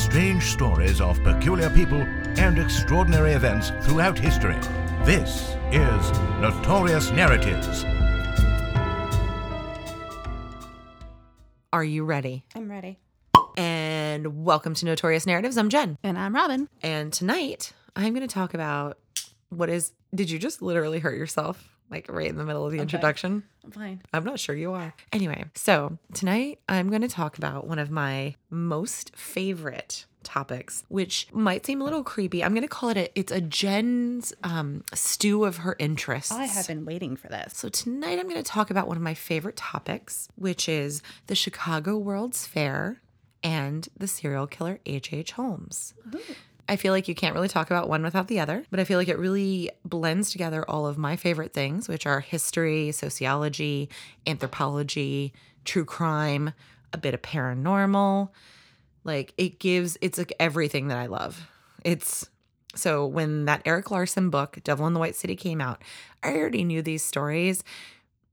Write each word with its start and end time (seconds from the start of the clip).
strange 0.00 0.44
stories 0.44 0.98
of 1.00 1.22
peculiar 1.22 1.68
people 1.68 2.00
and 2.38 2.58
extraordinary 2.58 3.32
events 3.32 3.70
throughout 3.82 4.18
history. 4.18 4.56
This 5.04 5.56
is 5.70 6.10
Notorious 6.40 7.10
Narratives. 7.10 7.84
Are 11.72 11.84
you 11.84 12.04
ready? 12.04 12.44
I'm 12.54 12.70
ready. 12.70 12.98
And 13.58 14.42
welcome 14.44 14.72
to 14.74 14.86
Notorious 14.86 15.26
Narratives. 15.26 15.58
I'm 15.58 15.68
Jen. 15.68 15.98
And 16.02 16.18
I'm 16.18 16.34
Robin. 16.34 16.68
And 16.82 17.12
tonight 17.12 17.74
I'm 17.94 18.14
going 18.14 18.26
to 18.26 18.34
talk 18.34 18.54
about 18.54 18.98
what 19.50 19.68
is. 19.68 19.92
Did 20.14 20.30
you 20.30 20.38
just 20.38 20.62
literally 20.62 21.00
hurt 21.00 21.16
yourself? 21.18 21.68
Like 21.90 22.06
right 22.08 22.28
in 22.28 22.36
the 22.36 22.44
middle 22.44 22.64
of 22.64 22.72
the 22.72 22.78
introduction? 22.78 23.42
I'm 23.64 23.70
fine. 23.72 24.02
I'm 24.12 24.24
not 24.24 24.38
sure 24.38 24.54
you 24.54 24.72
are. 24.72 24.94
Anyway, 25.12 25.44
so 25.54 25.98
tonight 26.14 26.60
I'm 26.68 26.88
going 26.88 27.02
to 27.02 27.08
talk 27.08 27.36
about 27.36 27.66
one 27.66 27.78
of 27.78 27.90
my 27.90 28.36
most 28.48 29.14
favorite 29.16 30.06
topics, 30.22 30.84
which 30.88 31.26
might 31.32 31.66
seem 31.66 31.80
a 31.80 31.84
little 31.84 32.04
creepy. 32.04 32.44
I'm 32.44 32.52
going 32.52 32.62
to 32.62 32.68
call 32.68 32.90
it 32.90 32.96
a, 32.96 33.18
it's 33.18 33.32
a 33.32 33.40
Jen's 33.40 34.32
um, 34.44 34.84
stew 34.94 35.44
of 35.44 35.58
her 35.58 35.76
interests. 35.78 36.30
I 36.30 36.44
have 36.44 36.66
been 36.66 36.84
waiting 36.84 37.16
for 37.16 37.28
this. 37.28 37.56
So 37.56 37.68
tonight 37.68 38.18
I'm 38.18 38.28
going 38.28 38.36
to 38.36 38.42
talk 38.42 38.70
about 38.70 38.86
one 38.86 38.96
of 38.96 39.02
my 39.02 39.14
favorite 39.14 39.56
topics, 39.56 40.28
which 40.36 40.68
is 40.68 41.02
the 41.26 41.34
Chicago 41.34 41.96
World's 41.96 42.46
Fair 42.46 43.00
and 43.42 43.88
the 43.96 44.06
serial 44.06 44.46
killer 44.46 44.78
H.H. 44.86 45.12
H. 45.12 45.32
Holmes. 45.32 45.94
I 46.70 46.76
feel 46.76 46.92
like 46.92 47.08
you 47.08 47.16
can't 47.16 47.34
really 47.34 47.48
talk 47.48 47.68
about 47.68 47.88
one 47.88 48.04
without 48.04 48.28
the 48.28 48.38
other, 48.38 48.64
but 48.70 48.78
I 48.78 48.84
feel 48.84 48.96
like 48.96 49.08
it 49.08 49.18
really 49.18 49.72
blends 49.84 50.30
together 50.30 50.64
all 50.70 50.86
of 50.86 50.96
my 50.96 51.16
favorite 51.16 51.52
things, 51.52 51.88
which 51.88 52.06
are 52.06 52.20
history, 52.20 52.92
sociology, 52.92 53.88
anthropology, 54.24 55.32
true 55.64 55.84
crime, 55.84 56.52
a 56.92 56.98
bit 56.98 57.12
of 57.12 57.22
paranormal. 57.22 58.30
Like 59.02 59.34
it 59.36 59.58
gives, 59.58 59.98
it's 60.00 60.16
like 60.16 60.32
everything 60.38 60.86
that 60.88 60.98
I 60.98 61.06
love. 61.06 61.48
It's 61.84 62.30
so 62.76 63.04
when 63.04 63.46
that 63.46 63.62
Erik 63.64 63.90
Larson 63.90 64.30
book, 64.30 64.60
Devil 64.62 64.86
in 64.86 64.92
the 64.92 65.00
White 65.00 65.16
City, 65.16 65.34
came 65.34 65.60
out, 65.60 65.82
I 66.22 66.36
already 66.36 66.62
knew 66.62 66.82
these 66.82 67.02
stories, 67.02 67.64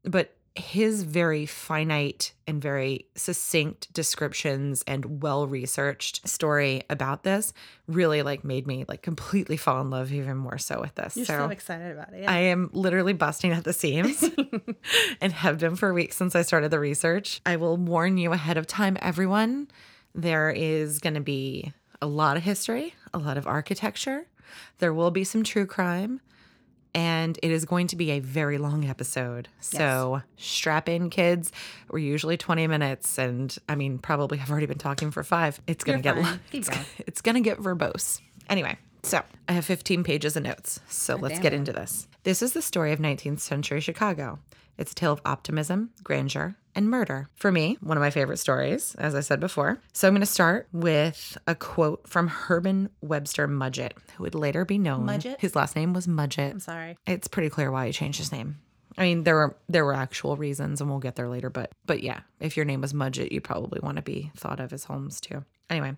but 0.04 0.37
his 0.58 1.04
very 1.04 1.46
finite 1.46 2.34
and 2.48 2.62
very 2.62 3.06
succinct 3.16 3.92
descriptions 3.94 4.84
and 4.88 5.22
well 5.22 5.48
researched 5.48 6.28
story 6.28 6.84
about 6.90 7.24
this 7.24 7.54
really 7.88 8.22
like 8.22 8.44
made 8.44 8.66
me 8.66 8.86
like 8.88 9.02
completely 9.02 9.58
fall 9.58 9.80
in 9.82 9.90
love 9.90 10.12
even 10.12 10.38
more 10.38 10.58
so 10.58 10.80
with 10.82 10.96
this. 10.96 11.16
You're 11.16 11.26
so, 11.26 11.50
excited 11.50 11.92
about 11.92 12.14
it. 12.14 12.28
I 12.28 12.40
am 12.40 12.70
literally 12.74 13.14
busting 13.14 13.52
at 13.52 13.64
the 13.64 13.74
seams 13.74 14.24
and 15.22 15.32
have 15.32 15.60
been 15.60 15.76
for 15.76 15.94
weeks 15.94 16.18
since 16.18 16.36
I 16.36 16.42
started 16.42 16.72
the 16.72 16.80
research. 16.80 17.42
I 17.46 17.56
will 17.58 17.78
warn 17.78 18.18
you 18.18 18.34
ahead 18.34 18.58
of 18.58 18.68
time, 18.68 18.98
everyone. 19.02 19.68
There 20.16 20.50
is 20.50 21.00
going 21.00 21.14
to 21.14 21.22
be 21.22 21.74
a 22.02 22.08
lot 22.08 22.38
of 22.38 22.44
history, 22.44 22.96
a 23.14 23.18
lot 23.18 23.38
of 23.38 23.48
architecture. 23.48 24.28
There 24.80 24.94
will 24.94 25.12
be 25.12 25.24
some 25.24 25.44
true 25.44 25.66
crime, 25.66 26.22
and 26.98 27.38
it 27.44 27.52
is 27.52 27.64
going 27.64 27.86
to 27.86 27.96
be 27.96 28.10
a 28.10 28.20
very 28.20 28.58
long 28.58 28.84
episode. 28.84 29.50
So 29.60 30.24
strap 30.36 30.90
in, 30.90 31.12
kids. 31.12 31.52
We're 31.92 32.00
usually 32.00 32.38
20 32.38 32.66
minutes, 32.66 33.20
and 33.20 33.56
I 33.70 33.76
mean, 33.76 34.00
probably 34.00 34.40
I've 34.40 34.50
already 34.50 34.66
been 34.66 34.80
talking 34.80 35.12
for 35.12 35.24
five. 35.24 35.62
It's 35.68 35.84
going 35.84 36.02
to 36.02 36.08
You're 36.08 36.16
get 36.16 36.24
long. 36.24 36.40
It's, 36.52 36.70
going. 36.70 36.86
it's 37.06 37.22
to 37.22 37.40
get 37.42 37.60
verbose. 37.60 38.20
Anyway, 38.50 38.78
so 39.04 39.22
I 39.48 39.52
have 39.52 39.66
15 39.66 40.04
pages 40.04 40.36
of 40.36 40.42
notes. 40.42 40.80
So 40.90 41.16
let's 41.16 41.38
get 41.38 41.54
it. 41.54 41.58
into 41.58 41.72
this. 41.72 42.08
This 42.24 42.42
is 42.42 42.54
the 42.54 42.64
story 42.64 42.92
of 42.94 43.00
19th 43.00 43.42
century 43.42 43.80
Chicago. 43.80 44.40
It's 44.80 44.94
a 44.94 44.96
tale 44.96 45.14
of 45.14 45.22
optimism, 45.24 45.92
grandeur, 46.04 46.56
and 46.78 46.90
murder. 46.90 47.28
For 47.36 47.52
me, 47.52 47.78
one 47.82 47.98
of 47.98 48.02
my 48.02 48.12
favorite 48.12 48.38
stories, 48.38 48.96
as 48.96 49.16
I 49.16 49.22
said 49.22 49.40
before. 49.40 49.80
So 49.94 50.08
I'm 50.08 50.14
going 50.14 50.22
to 50.22 50.28
start 50.28 50.70
with 50.72 51.38
a 51.48 51.56
quote 51.56 52.08
from 52.08 52.28
Herman 52.28 52.90
Webster 53.02 53.48
Mudgett, 53.48 53.94
who 54.16 54.24
would 54.24 54.36
later 54.36 54.64
be 54.64 54.78
known. 54.78 55.06
Mudgett? 55.06 55.40
His 55.40 55.56
last 55.56 55.76
name 55.76 55.94
was 55.94 56.08
Mudgett. 56.08 56.52
I'm 56.52 56.60
sorry. 56.60 56.96
It's 57.08 57.28
pretty 57.28 57.50
clear 57.50 57.72
why 57.72 57.88
he 57.88 57.92
changed 57.92 58.20
his 58.20 58.32
name. 58.32 58.60
I 58.98 59.04
mean, 59.04 59.24
there 59.24 59.36
were 59.36 59.58
there 59.70 59.86
were 59.86 59.94
actual 59.94 60.38
reasons, 60.38 60.82
and 60.82 60.90
we'll 60.90 61.00
get 61.00 61.16
there 61.16 61.30
later. 61.30 61.50
But 61.50 61.72
but 61.86 62.02
yeah, 62.02 62.22
if 62.40 62.58
your 62.58 62.66
name 62.66 62.82
was 62.82 62.94
Mudgett, 62.94 63.32
you 63.32 63.42
probably 63.42 63.80
want 63.82 63.98
to 63.98 64.02
be 64.02 64.32
thought 64.36 64.60
of 64.60 64.74
as 64.74 64.86
Holmes 64.86 65.22
too. 65.22 65.44
Anyway, 65.70 65.96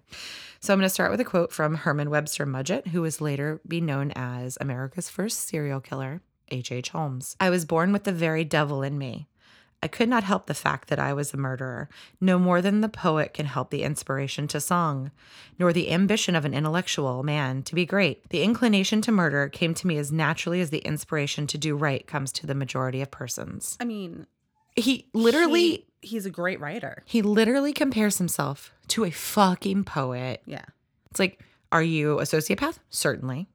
so 0.59 0.73
I'm 0.73 0.79
going 0.79 0.85
to 0.85 0.93
start 0.93 1.11
with 1.11 1.21
a 1.21 1.25
quote 1.25 1.53
from 1.53 1.75
Herman 1.75 2.09
Webster 2.09 2.45
Mudgett, 2.45 2.87
who 2.87 3.01
was 3.01 3.21
later 3.21 3.61
be 3.67 3.79
known 3.79 4.11
as 4.15 4.57
America's 4.59 5.09
first 5.09 5.47
serial 5.47 5.79
killer, 5.79 6.21
H. 6.49 6.71
H. 6.71 6.89
Holmes. 6.89 7.37
I 7.39 7.49
was 7.49 7.65
born 7.65 7.93
with 7.93 8.03
the 8.03 8.11
very 8.11 8.43
devil 8.43 8.81
in 8.81 8.97
me. 8.97 9.28
I 9.81 9.87
could 9.87 10.09
not 10.09 10.23
help 10.25 10.45
the 10.47 10.53
fact 10.53 10.89
that 10.89 10.99
I 10.99 11.13
was 11.13 11.33
a 11.33 11.37
murderer, 11.37 11.87
no 12.19 12.37
more 12.37 12.61
than 12.61 12.81
the 12.81 12.89
poet 12.89 13.33
can 13.33 13.45
help 13.45 13.69
the 13.69 13.83
inspiration 13.83 14.47
to 14.49 14.59
song, 14.59 15.11
nor 15.57 15.71
the 15.71 15.89
ambition 15.91 16.35
of 16.35 16.43
an 16.43 16.53
intellectual 16.53 17.23
man 17.23 17.63
to 17.63 17.75
be 17.75 17.85
great. 17.85 18.27
The 18.29 18.43
inclination 18.43 19.01
to 19.03 19.11
murder 19.11 19.47
came 19.47 19.73
to 19.75 19.87
me 19.87 19.97
as 19.97 20.11
naturally 20.11 20.59
as 20.59 20.69
the 20.69 20.79
inspiration 20.79 21.47
to 21.47 21.57
do 21.57 21.75
right 21.77 22.05
comes 22.05 22.31
to 22.33 22.45
the 22.47 22.55
majority 22.55 23.01
of 23.01 23.09
persons. 23.09 23.77
I 23.79 23.85
mean, 23.85 24.27
He 24.75 25.07
literally 25.13 25.61
he- 25.61 25.85
he's 26.01 26.25
a 26.25 26.29
great 26.29 26.59
writer. 26.59 27.03
he 27.05 27.21
literally 27.21 27.71
compares 27.73 28.17
himself 28.17 28.73
to 28.89 29.05
a 29.05 29.11
fucking 29.11 29.85
poet. 29.85 30.41
Yeah. 30.45 30.65
It's 31.09 31.19
like, 31.19 31.39
are 31.71 31.83
you 31.83 32.19
a 32.19 32.23
sociopath? 32.23 32.79
Certainly. 32.89 33.47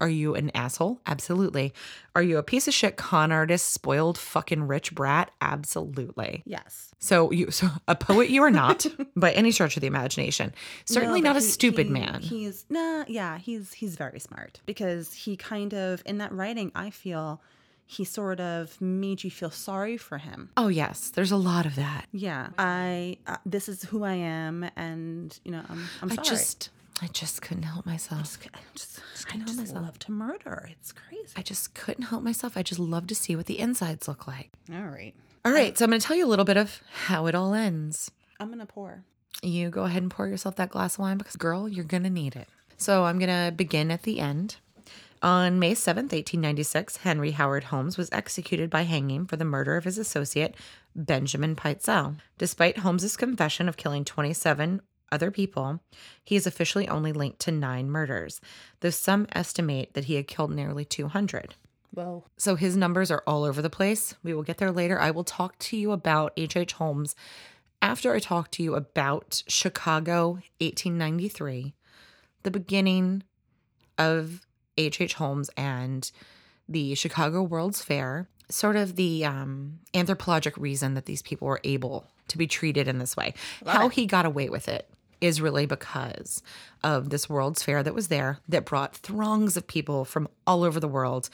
Are 0.00 0.08
you 0.08 0.34
an 0.34 0.50
asshole? 0.54 1.00
Absolutely. 1.06 1.72
Are 2.16 2.22
you 2.22 2.38
a 2.38 2.42
piece 2.42 2.66
of 2.66 2.74
shit 2.74 2.96
con 2.96 3.30
artist, 3.32 3.70
spoiled 3.70 4.16
fucking 4.18 4.62
rich 4.66 4.94
brat? 4.94 5.30
Absolutely. 5.40 6.42
Yes. 6.46 6.92
So 6.98 7.30
you 7.30 7.50
so 7.50 7.68
a 7.88 7.94
poet 7.94 8.28
you 8.30 8.42
are 8.42 8.50
not 8.50 8.86
by 9.16 9.32
any 9.32 9.50
stretch 9.52 9.76
of 9.76 9.80
the 9.82 9.86
imagination. 9.86 10.52
Certainly 10.84 11.20
No, 11.20 11.30
not 11.30 11.34
but 11.34 11.42
a 11.42 11.46
stupid 11.46 11.86
he- 11.86 11.92
man. 11.92 12.20
He's 12.22 12.64
nah, 12.68 13.04
yeah, 13.08 13.38
he's 13.38 13.72
he's 13.72 13.96
very 13.96 14.20
smart 14.20 14.60
because 14.66 15.12
he 15.12 15.36
kind 15.36 15.72
of 15.74 16.02
in 16.06 16.18
that 16.18 16.32
writing, 16.32 16.72
I 16.74 16.90
feel 16.90 17.40
he 17.86 18.04
sort 18.04 18.38
of 18.40 18.80
made 18.80 19.24
you 19.24 19.30
feel 19.30 19.50
sorry 19.50 19.96
for 19.96 20.18
him. 20.18 20.50
oh 20.56 20.68
yes, 20.68 21.10
there's 21.10 21.32
a 21.32 21.36
lot 21.36 21.66
of 21.66 21.74
that. 21.76 22.06
Yeah, 22.12 22.48
I 22.58 23.16
uh, 23.26 23.36
this 23.44 23.68
is 23.68 23.82
who 23.84 24.04
I 24.04 24.14
am, 24.14 24.68
and 24.76 25.36
you 25.44 25.52
know 25.52 25.62
I'm 25.68 25.84
I'm 26.02 26.12
I 26.12 26.16
just 26.16 26.70
I 27.02 27.06
just 27.08 27.40
couldn't 27.42 27.62
help 27.64 27.86
myself. 27.86 28.38
I 28.54 28.58
just, 28.74 29.00
I 29.00 29.22
couldn't 29.24 29.40
help 29.40 29.46
just 29.46 29.58
myself. 29.58 29.84
love 29.86 29.98
to 30.00 30.12
murder. 30.12 30.68
It's 30.70 30.92
crazy. 30.92 31.32
I 31.36 31.42
just 31.42 31.74
couldn't 31.74 32.04
help 32.04 32.22
myself. 32.22 32.56
I 32.56 32.62
just 32.62 32.80
love 32.80 33.06
to 33.08 33.14
see 33.14 33.34
what 33.36 33.46
the 33.46 33.58
insides 33.58 34.06
look 34.08 34.26
like. 34.26 34.50
All 34.72 34.82
right, 34.82 35.14
All 35.44 35.52
right, 35.52 35.70
um, 35.70 35.76
so 35.76 35.84
I'm 35.84 35.90
going 35.90 36.00
to 36.00 36.06
tell 36.06 36.16
you 36.16 36.26
a 36.26 36.28
little 36.28 36.44
bit 36.44 36.56
of 36.58 36.80
how 37.06 37.26
it 37.26 37.34
all 37.34 37.54
ends. 37.54 38.10
I'm 38.38 38.50
gonna 38.50 38.66
pour. 38.66 39.04
you 39.42 39.70
go 39.70 39.84
ahead 39.84 40.02
and 40.02 40.10
pour 40.10 40.26
yourself 40.26 40.56
that 40.56 40.70
glass 40.70 40.94
of 40.94 41.00
wine 41.00 41.18
because, 41.18 41.36
girl, 41.36 41.68
you're 41.68 41.84
going 41.84 42.02
to 42.04 42.10
need 42.10 42.36
it. 42.36 42.48
So 42.76 43.04
I'm 43.04 43.18
going 43.18 43.28
to 43.28 43.52
begin 43.54 43.90
at 43.90 44.02
the 44.02 44.20
end. 44.20 44.56
On 45.22 45.58
May 45.58 45.72
7th, 45.74 46.12
1896, 46.12 46.98
Henry 46.98 47.32
Howard 47.32 47.64
Holmes 47.64 47.98
was 47.98 48.08
executed 48.10 48.70
by 48.70 48.82
hanging 48.82 49.26
for 49.26 49.36
the 49.36 49.44
murder 49.44 49.76
of 49.76 49.84
his 49.84 49.98
associate, 49.98 50.54
Benjamin 50.96 51.54
Pitezel. 51.56 52.16
Despite 52.38 52.78
Holmes's 52.78 53.18
confession 53.18 53.68
of 53.68 53.76
killing 53.76 54.06
27 54.06 54.80
other 55.12 55.30
people, 55.30 55.80
he 56.24 56.36
is 56.36 56.46
officially 56.46 56.88
only 56.88 57.12
linked 57.12 57.40
to 57.40 57.52
nine 57.52 57.90
murders, 57.90 58.40
though 58.80 58.90
some 58.90 59.26
estimate 59.32 59.94
that 59.94 60.04
he 60.04 60.14
had 60.14 60.26
killed 60.28 60.52
nearly 60.52 60.84
200. 60.84 61.54
Well, 61.94 62.24
So 62.36 62.54
his 62.54 62.76
numbers 62.76 63.10
are 63.10 63.22
all 63.26 63.42
over 63.44 63.60
the 63.60 63.70
place. 63.70 64.14
We 64.22 64.32
will 64.32 64.44
get 64.44 64.58
there 64.58 64.70
later. 64.70 65.00
I 65.00 65.10
will 65.10 65.24
talk 65.24 65.58
to 65.58 65.76
you 65.76 65.90
about 65.90 66.32
H.H. 66.36 66.56
H. 66.56 66.72
Holmes 66.74 67.16
after 67.82 68.14
I 68.14 68.18
talk 68.18 68.50
to 68.52 68.62
you 68.62 68.74
about 68.74 69.42
Chicago 69.48 70.32
1893, 70.60 71.74
the 72.42 72.50
beginning 72.50 73.22
of 73.98 74.46
H.H. 74.76 75.00
H. 75.00 75.14
Holmes 75.14 75.50
and 75.56 76.10
the 76.68 76.94
Chicago 76.94 77.42
World's 77.42 77.82
Fair, 77.82 78.28
sort 78.48 78.76
of 78.76 78.96
the 78.96 79.24
um, 79.24 79.80
anthropologic 79.94 80.56
reason 80.56 80.94
that 80.94 81.06
these 81.06 81.22
people 81.22 81.48
were 81.48 81.60
able 81.64 82.06
to 82.28 82.38
be 82.38 82.46
treated 82.46 82.86
in 82.86 82.98
this 82.98 83.16
way. 83.16 83.34
How 83.66 83.88
he 83.88 84.06
got 84.06 84.26
away 84.26 84.48
with 84.48 84.68
it 84.68 84.88
is 85.20 85.40
really 85.40 85.66
because 85.66 86.42
of 86.82 87.10
this 87.10 87.28
World's 87.28 87.62
Fair 87.62 87.82
that 87.82 87.94
was 87.94 88.08
there 88.08 88.38
that 88.48 88.64
brought 88.64 88.96
throngs 88.96 89.56
of 89.56 89.66
people 89.66 90.04
from 90.04 90.28
all 90.46 90.64
over 90.64 90.80
the 90.80 90.88
world. 90.88 91.28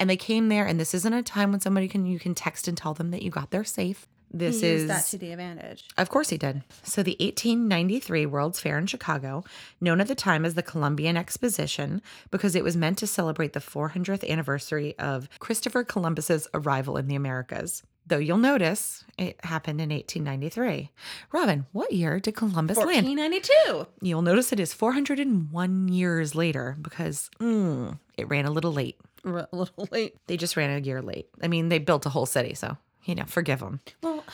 And 0.00 0.08
they 0.08 0.16
came 0.16 0.48
there, 0.48 0.66
and 0.66 0.78
this 0.78 0.94
isn't 0.94 1.12
a 1.12 1.22
time 1.22 1.50
when 1.50 1.60
somebody 1.60 1.88
can 1.88 2.06
you 2.06 2.18
can 2.18 2.34
text 2.34 2.68
and 2.68 2.76
tell 2.76 2.94
them 2.94 3.10
that 3.10 3.22
you 3.22 3.30
got 3.30 3.50
there 3.50 3.64
safe. 3.64 4.06
This 4.30 4.60
he 4.60 4.66
is 4.68 4.86
that 4.88 5.06
to 5.06 5.18
the 5.18 5.32
advantage. 5.32 5.86
of 5.96 6.10
course 6.10 6.28
he 6.28 6.36
did. 6.36 6.62
So 6.82 7.02
the 7.02 7.16
1893 7.18 8.26
World's 8.26 8.60
Fair 8.60 8.76
in 8.76 8.86
Chicago, 8.86 9.42
known 9.80 10.00
at 10.00 10.08
the 10.08 10.14
time 10.14 10.44
as 10.44 10.54
the 10.54 10.62
Columbian 10.62 11.16
Exposition, 11.16 12.02
because 12.30 12.54
it 12.54 12.64
was 12.64 12.76
meant 12.76 12.98
to 12.98 13.06
celebrate 13.06 13.54
the 13.54 13.60
400th 13.60 14.28
anniversary 14.28 14.98
of 14.98 15.28
Christopher 15.38 15.82
Columbus's 15.82 16.46
arrival 16.52 16.98
in 16.98 17.08
the 17.08 17.14
Americas. 17.14 17.82
Though 18.06 18.18
you'll 18.18 18.38
notice 18.38 18.97
it 19.18 19.44
happened 19.44 19.80
in 19.80 19.90
1893. 19.90 20.90
Robin, 21.32 21.66
what 21.72 21.92
year 21.92 22.20
did 22.20 22.36
Columbus 22.36 22.76
land? 22.78 23.06
1492. 23.06 23.86
You'll 24.00 24.22
notice 24.22 24.52
it 24.52 24.60
is 24.60 24.72
401 24.72 25.88
years 25.88 26.34
later 26.34 26.76
because 26.80 27.28
mm, 27.40 27.98
it 28.16 28.28
ran 28.28 28.46
a 28.46 28.50
little 28.50 28.72
late. 28.72 28.98
A 29.24 29.46
little 29.52 29.88
late. 29.90 30.16
They 30.28 30.36
just 30.36 30.56
ran 30.56 30.70
a 30.70 30.80
year 30.80 31.02
late. 31.02 31.28
I 31.42 31.48
mean, 31.48 31.68
they 31.68 31.78
built 31.78 32.06
a 32.06 32.10
whole 32.10 32.26
city, 32.26 32.54
so, 32.54 32.76
you 33.04 33.14
know, 33.14 33.24
forgive 33.26 33.60
them. 33.60 33.80
Well, 34.02 34.24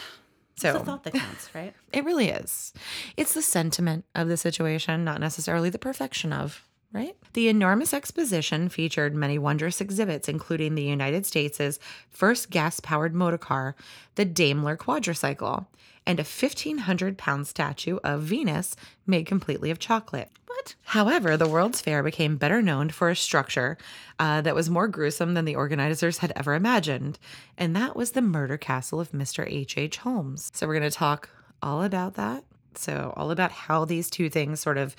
So 0.57 0.69
It's 0.69 0.79
the 0.79 0.85
thought 0.85 1.03
that 1.05 1.15
counts, 1.15 1.49
right? 1.55 1.75
it 1.93 2.05
really 2.05 2.29
is. 2.29 2.73
It's 3.17 3.35
the 3.35 3.43
sentiment 3.43 4.05
of 4.15 4.29
the 4.29 4.37
situation, 4.37 5.03
not 5.05 5.21
necessarily 5.21 5.71
the 5.71 5.79
perfection 5.79 6.33
of, 6.33 6.63
right? 6.95 7.17
The 7.33 7.49
enormous 7.49 7.93
exposition 7.93 8.69
featured 8.69 9.17
many 9.17 9.37
wondrous 9.37 9.81
exhibits, 9.81 10.29
including 10.29 10.77
the 10.77 10.85
United 10.85 11.27
States' 11.27 11.81
first 12.09 12.51
gas 12.51 12.79
powered 12.79 13.15
motor 13.15 13.37
car, 13.37 13.75
the 14.15 14.25
Daimler 14.25 14.77
quadricycle, 14.77 15.67
and 16.07 16.21
a 16.21 16.23
1,500 16.23 17.19
pound 17.19 17.49
statue 17.49 17.99
of 18.05 18.23
Venus 18.23 18.77
made 19.07 19.27
completely 19.27 19.73
of 19.73 19.81
chocolate. 19.81 20.31
What? 20.47 20.77
However, 20.85 21.37
the 21.37 21.49
World's 21.49 21.81
Fair 21.81 22.05
became 22.05 22.37
better 22.37 22.63
known 22.63 22.91
for 22.91 23.11
a 23.11 23.17
structure 23.17 23.77
uh, 24.21 24.41
that 24.43 24.55
was 24.55 24.71
more 24.71 24.87
gruesome 24.87 25.35
than 25.35 25.47
the 25.47 25.57
organizers 25.57 26.19
had 26.19 26.33
ever 26.37 26.55
imagined, 26.55 27.19
and 27.59 27.75
that 27.75 27.97
was 27.97 28.13
the 28.13 28.23
murder 28.23 28.57
castle 28.57 29.01
of 29.01 29.11
Mr. 29.11 29.45
H.H. 29.45 29.77
H. 29.77 29.97
Holmes. 29.99 30.53
So, 30.55 30.69
we're 30.69 30.79
going 30.79 30.89
to 30.89 30.97
talk 30.97 31.29
all 31.61 31.83
about 31.83 32.15
that. 32.15 32.45
So, 32.79 33.13
all 33.17 33.31
about 33.31 33.53
how 33.53 33.85
these 33.85 34.11
two 34.11 34.29
things 34.29 34.61
sort 34.61 34.79
of 34.79 34.95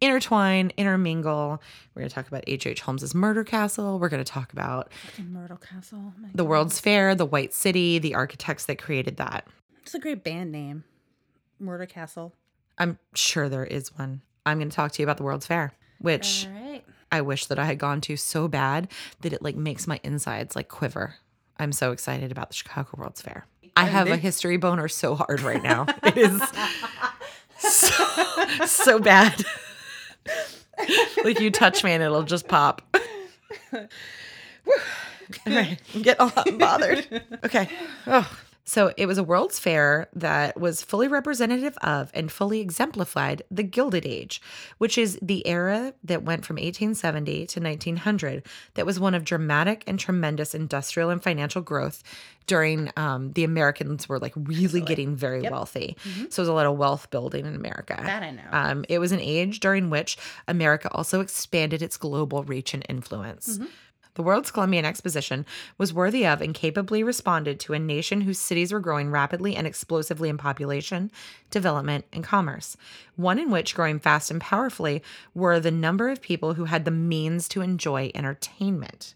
intertwine, 0.00 0.72
intermingle. 0.76 1.62
We're 1.94 2.00
going 2.00 2.08
to 2.08 2.14
talk 2.14 2.28
about 2.28 2.44
H.H. 2.46 2.66
H. 2.66 2.80
Holmes's 2.80 3.14
murder 3.14 3.44
castle. 3.44 3.98
We're 3.98 4.08
going 4.08 4.24
to 4.24 4.30
talk 4.30 4.52
about 4.52 4.92
Myrtle 5.18 5.56
Castle. 5.56 6.12
Oh 6.16 6.20
my 6.20 6.28
the 6.34 6.44
World's 6.44 6.80
Fair, 6.80 7.14
the 7.14 7.26
White 7.26 7.54
City, 7.54 7.98
the 7.98 8.14
architects 8.14 8.66
that 8.66 8.78
created 8.78 9.16
that. 9.16 9.46
It's 9.82 9.94
a 9.94 9.98
great 9.98 10.22
band 10.24 10.52
name. 10.52 10.84
Murder 11.58 11.86
Castle. 11.86 12.34
I'm 12.78 12.98
sure 13.14 13.48
there 13.48 13.64
is 13.64 13.96
one. 13.96 14.22
I'm 14.46 14.58
going 14.58 14.70
to 14.70 14.76
talk 14.76 14.92
to 14.92 15.02
you 15.02 15.06
about 15.06 15.16
the 15.16 15.24
World's 15.24 15.46
Fair, 15.46 15.72
which. 16.00 16.46
Right. 16.50 16.84
I 17.10 17.22
wish 17.22 17.46
that 17.46 17.58
I 17.58 17.64
had 17.64 17.78
gone 17.78 18.02
to 18.02 18.18
so 18.18 18.48
bad 18.48 18.88
that 19.22 19.32
it 19.32 19.40
like 19.40 19.56
makes 19.56 19.86
my 19.86 19.98
insides 20.04 20.54
like 20.54 20.68
quiver. 20.68 21.14
I'm 21.58 21.72
so 21.72 21.90
excited 21.92 22.30
about 22.30 22.50
the 22.50 22.54
Chicago 22.54 22.90
World's 22.98 23.22
Fair. 23.22 23.46
I 23.76 23.84
have 23.84 24.08
a 24.08 24.16
history 24.16 24.56
boner 24.56 24.88
so 24.88 25.14
hard 25.14 25.40
right 25.40 25.62
now. 25.62 25.86
It 26.02 26.16
is 26.16 26.40
so, 27.58 28.66
so 28.66 28.98
bad. 28.98 29.44
like 31.24 31.40
you 31.40 31.50
touch 31.50 31.84
me 31.84 31.92
and 31.92 32.02
it'll 32.02 32.22
just 32.22 32.48
pop. 32.48 32.82
All 35.46 35.52
right, 35.52 35.78
get 36.00 36.18
all 36.20 36.32
bothered. 36.58 37.06
Okay. 37.44 37.68
Oh. 38.06 38.38
So 38.68 38.92
it 38.98 39.06
was 39.06 39.16
a 39.16 39.24
World's 39.24 39.58
Fair 39.58 40.08
that 40.12 40.60
was 40.60 40.82
fully 40.82 41.08
representative 41.08 41.78
of 41.78 42.10
and 42.12 42.30
fully 42.30 42.60
exemplified 42.60 43.42
the 43.50 43.62
Gilded 43.62 44.04
Age, 44.04 44.42
which 44.76 44.98
is 44.98 45.18
the 45.22 45.46
era 45.46 45.94
that 46.04 46.22
went 46.22 46.44
from 46.44 46.56
1870 46.56 47.46
to 47.46 47.60
1900 47.60 48.42
that 48.74 48.84
was 48.84 49.00
one 49.00 49.14
of 49.14 49.24
dramatic 49.24 49.84
and 49.86 49.98
tremendous 49.98 50.54
industrial 50.54 51.08
and 51.08 51.22
financial 51.22 51.62
growth 51.62 52.02
during 52.46 52.90
um, 52.98 53.32
the 53.32 53.44
Americans 53.44 54.06
were 54.06 54.18
like 54.18 54.34
really 54.36 54.82
getting 54.82 55.16
very 55.16 55.40
wealthy. 55.42 55.96
So 56.28 56.40
it 56.40 56.42
was 56.42 56.48
a 56.48 56.52
lot 56.52 56.66
of 56.66 56.76
wealth 56.76 57.10
building 57.10 57.46
in 57.46 57.54
America. 57.54 57.98
That 57.98 58.22
I 58.22 58.30
know. 58.32 58.42
Um, 58.52 58.84
it 58.90 58.98
was 58.98 59.12
an 59.12 59.20
age 59.20 59.60
during 59.60 59.88
which 59.88 60.18
America 60.46 60.90
also 60.92 61.20
expanded 61.20 61.80
its 61.80 61.96
global 61.96 62.44
reach 62.44 62.74
and 62.74 62.84
influence. 62.88 63.58
The 64.14 64.22
World's 64.22 64.50
Columbian 64.50 64.84
Exposition 64.84 65.46
was 65.76 65.92
worthy 65.92 66.26
of 66.26 66.40
and 66.40 66.54
capably 66.54 67.02
responded 67.02 67.60
to 67.60 67.74
a 67.74 67.78
nation 67.78 68.22
whose 68.22 68.38
cities 68.38 68.72
were 68.72 68.80
growing 68.80 69.10
rapidly 69.10 69.54
and 69.54 69.66
explosively 69.66 70.28
in 70.28 70.38
population, 70.38 71.10
development, 71.50 72.04
and 72.12 72.24
commerce. 72.24 72.76
One 73.16 73.38
in 73.38 73.50
which, 73.50 73.74
growing 73.74 73.98
fast 73.98 74.30
and 74.30 74.40
powerfully, 74.40 75.02
were 75.34 75.60
the 75.60 75.70
number 75.70 76.08
of 76.08 76.20
people 76.20 76.54
who 76.54 76.64
had 76.64 76.84
the 76.84 76.90
means 76.90 77.48
to 77.48 77.60
enjoy 77.60 78.10
entertainment 78.14 79.14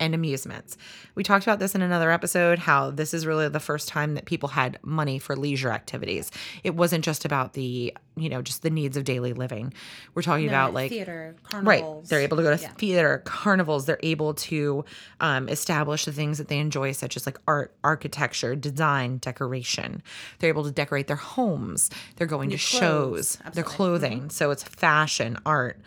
and 0.00 0.14
amusements. 0.14 0.76
We 1.14 1.22
talked 1.24 1.44
about 1.44 1.58
this 1.58 1.74
in 1.74 1.82
another 1.82 2.10
episode 2.10 2.58
how 2.58 2.90
this 2.90 3.12
is 3.12 3.26
really 3.26 3.48
the 3.48 3.60
first 3.60 3.88
time 3.88 4.14
that 4.14 4.24
people 4.26 4.48
had 4.50 4.78
money 4.82 5.18
for 5.18 5.34
leisure 5.36 5.70
activities. 5.70 6.30
It 6.62 6.74
wasn't 6.76 7.04
just 7.04 7.24
about 7.24 7.54
the, 7.54 7.92
you 8.16 8.28
know, 8.28 8.40
just 8.42 8.62
the 8.62 8.70
needs 8.70 8.96
of 8.96 9.04
daily 9.04 9.32
living. 9.32 9.74
We're 10.14 10.22
talking 10.22 10.46
about 10.48 10.72
like 10.74 10.90
theater, 10.90 11.34
carnivals. 11.42 12.04
Right. 12.04 12.08
They're 12.10 12.20
able 12.20 12.36
to 12.36 12.42
go 12.44 12.56
to 12.56 12.62
Yeah. 12.62 12.68
theater, 12.74 13.22
carnivals. 13.24 13.86
They're 13.86 13.98
able 14.02 14.34
to 14.34 14.84
um, 15.20 15.48
establish 15.48 16.04
the 16.04 16.12
things 16.12 16.38
that 16.38 16.48
they 16.48 16.58
enjoy, 16.58 16.92
such 16.92 17.16
as 17.16 17.26
like 17.26 17.38
art, 17.48 17.74
architecture, 17.82 18.54
design, 18.54 19.18
decoration. 19.18 20.02
They're 20.38 20.48
able 20.50 20.64
to 20.64 20.70
decorate 20.70 21.08
their 21.08 21.16
homes. 21.16 21.90
They're 22.16 22.26
going 22.26 22.50
to 22.50 22.56
clothes. 22.56 22.60
shows, 22.60 23.36
their 23.36 23.46
Absolutely. 23.64 23.72
clothing. 23.74 24.30
So 24.30 24.50
it's 24.52 24.62
fashion, 24.62 25.38
art. 25.44 25.80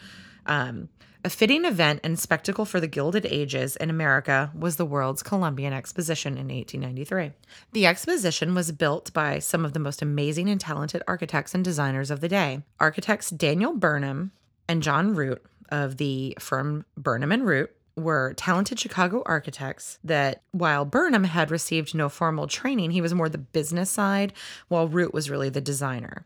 Um, 0.46 0.90
a 1.24 1.30
fitting 1.30 1.66
event 1.66 2.00
and 2.04 2.18
spectacle 2.18 2.66
for 2.66 2.80
the 2.80 2.88
Gilded 2.88 3.26
Ages 3.26 3.76
in 3.76 3.90
America 3.90 4.52
was 4.56 4.76
the 4.76 4.86
World's 4.86 5.22
Columbian 5.22 5.74
Exposition 5.74 6.34
in 6.34 6.48
1893. 6.48 7.32
The 7.74 7.86
exposition 7.86 8.56
was 8.56 8.72
built 8.72 9.14
by 9.14 9.40
some 9.40 9.64
of 9.64 9.74
the 9.74 9.80
most 9.80 10.02
amazing 10.02 10.50
and 10.50 10.60
talented 10.60 11.04
architects 11.08 11.54
and 11.54 11.64
designers 11.64 12.10
of 12.10 12.22
the 12.22 12.28
day. 12.28 12.64
Architects 12.80 13.30
Daniel 13.30 13.74
Burnham 13.74 14.32
and 14.68 14.82
John 14.82 15.14
Root 15.14 15.44
of 15.70 15.98
the 15.98 16.36
firm 16.40 16.86
Burnham 16.98 17.32
and 17.32 17.46
Root 17.46 17.72
were 17.96 18.34
talented 18.36 18.80
Chicago 18.80 19.24
architects 19.26 20.00
that 20.04 20.42
while 20.52 20.86
Burnham 20.86 21.24
had 21.26 21.52
received 21.52 21.94
no 21.94 22.10
formal 22.10 22.48
training, 22.48 22.92
he 22.92 23.02
was 23.02 23.14
more 23.14 23.30
the 23.30 23.38
business 23.38 23.90
side, 23.90 24.34
while 24.68 24.88
Root 24.88 25.14
was 25.14 25.30
really 25.30 25.50
the 25.50 25.62
designer. 25.62 26.26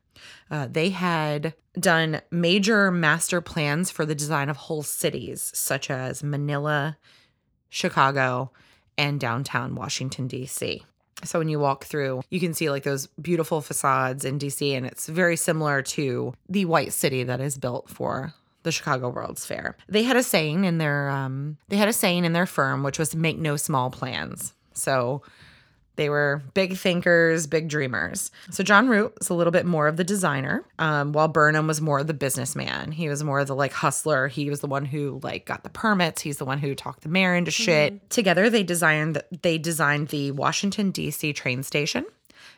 Uh, 0.50 0.68
they 0.70 0.90
had 0.90 1.54
done 1.80 2.22
major 2.32 2.92
master 2.92 3.42
plans 3.42 3.92
for 3.92 4.06
the 4.06 4.16
design 4.16 4.50
of 4.50 4.58
whole 4.58 4.84
cities, 4.84 5.52
such 5.54 5.90
as 5.90 6.24
Manila, 6.24 6.98
Chicago, 7.70 8.52
and 8.98 9.20
downtown 9.20 9.76
Washington, 9.76 10.28
D.C. 10.28 10.84
So 11.24 11.40
when 11.40 11.50
you 11.50 11.60
walk 11.60 11.86
through, 11.86 12.22
you 12.30 12.40
can 12.40 12.54
see 12.54 12.70
like 12.70 12.84
those 12.84 13.08
beautiful 13.08 13.62
facades 13.62 14.26
in 14.26 14.40
DC, 14.40 14.76
and 14.76 14.86
it's 14.86 15.08
very 15.08 15.36
similar 15.36 15.82
to 15.82 16.34
the 16.48 16.66
white 16.66 16.94
city 16.94 17.24
that 17.24 17.42
is 17.42 17.58
built 17.58 17.90
for 17.90 18.34
the 18.66 18.72
Chicago 18.74 19.10
World's 19.10 19.46
Fair. 19.46 19.78
They 19.88 20.04
had 20.04 20.18
a 20.18 20.24
saying 20.24 20.66
in 20.66 20.78
their 20.80 21.08
um, 21.10 21.58
they 21.70 21.78
had 21.78 21.88
a 21.88 21.94
saying 21.94 22.26
in 22.26 22.34
their 22.34 22.46
firm, 22.46 22.84
which 22.84 23.00
was 23.00 23.16
"make 23.16 23.38
no 23.38 23.56
small 23.56 23.90
plans." 23.90 24.54
So 24.74 25.22
they 25.96 26.10
were 26.10 26.44
big 26.54 26.76
thinkers, 26.76 27.48
big 27.48 27.70
dreamers. 27.70 28.32
So 28.50 28.64
John 28.64 28.90
Root 28.90 29.14
was 29.18 29.30
a 29.30 29.34
little 29.34 29.52
bit 29.52 29.66
more 29.66 29.88
of 29.88 29.96
the 29.96 30.04
designer, 30.04 30.66
um, 30.78 31.14
while 31.14 31.28
Burnham 31.30 31.68
was 31.68 31.80
more 31.80 32.00
of 32.00 32.08
the 32.08 32.14
businessman. 32.14 32.92
He 32.92 33.08
was 33.08 33.24
more 33.24 33.40
of 33.40 33.48
the 33.48 33.56
like 33.56 33.72
hustler. 33.72 34.28
He 34.28 34.50
was 34.50 34.60
the 34.60 34.68
one 34.68 34.86
who 34.86 35.20
like 35.24 35.46
got 35.46 35.64
the 35.64 35.70
permits. 35.70 36.22
He's 36.22 36.38
the 36.38 36.46
one 36.46 36.60
who 36.60 36.76
talked 36.76 37.04
the 37.04 37.10
mayor 37.10 37.36
into 37.36 37.52
shit. 37.52 38.10
Together, 38.10 38.50
they 38.50 38.64
designed 38.64 39.22
they 39.42 39.58
designed 39.58 40.10
the 40.10 40.32
Washington 40.32 40.92
D.C. 40.92 41.32
train 41.34 41.64
station. 41.64 42.06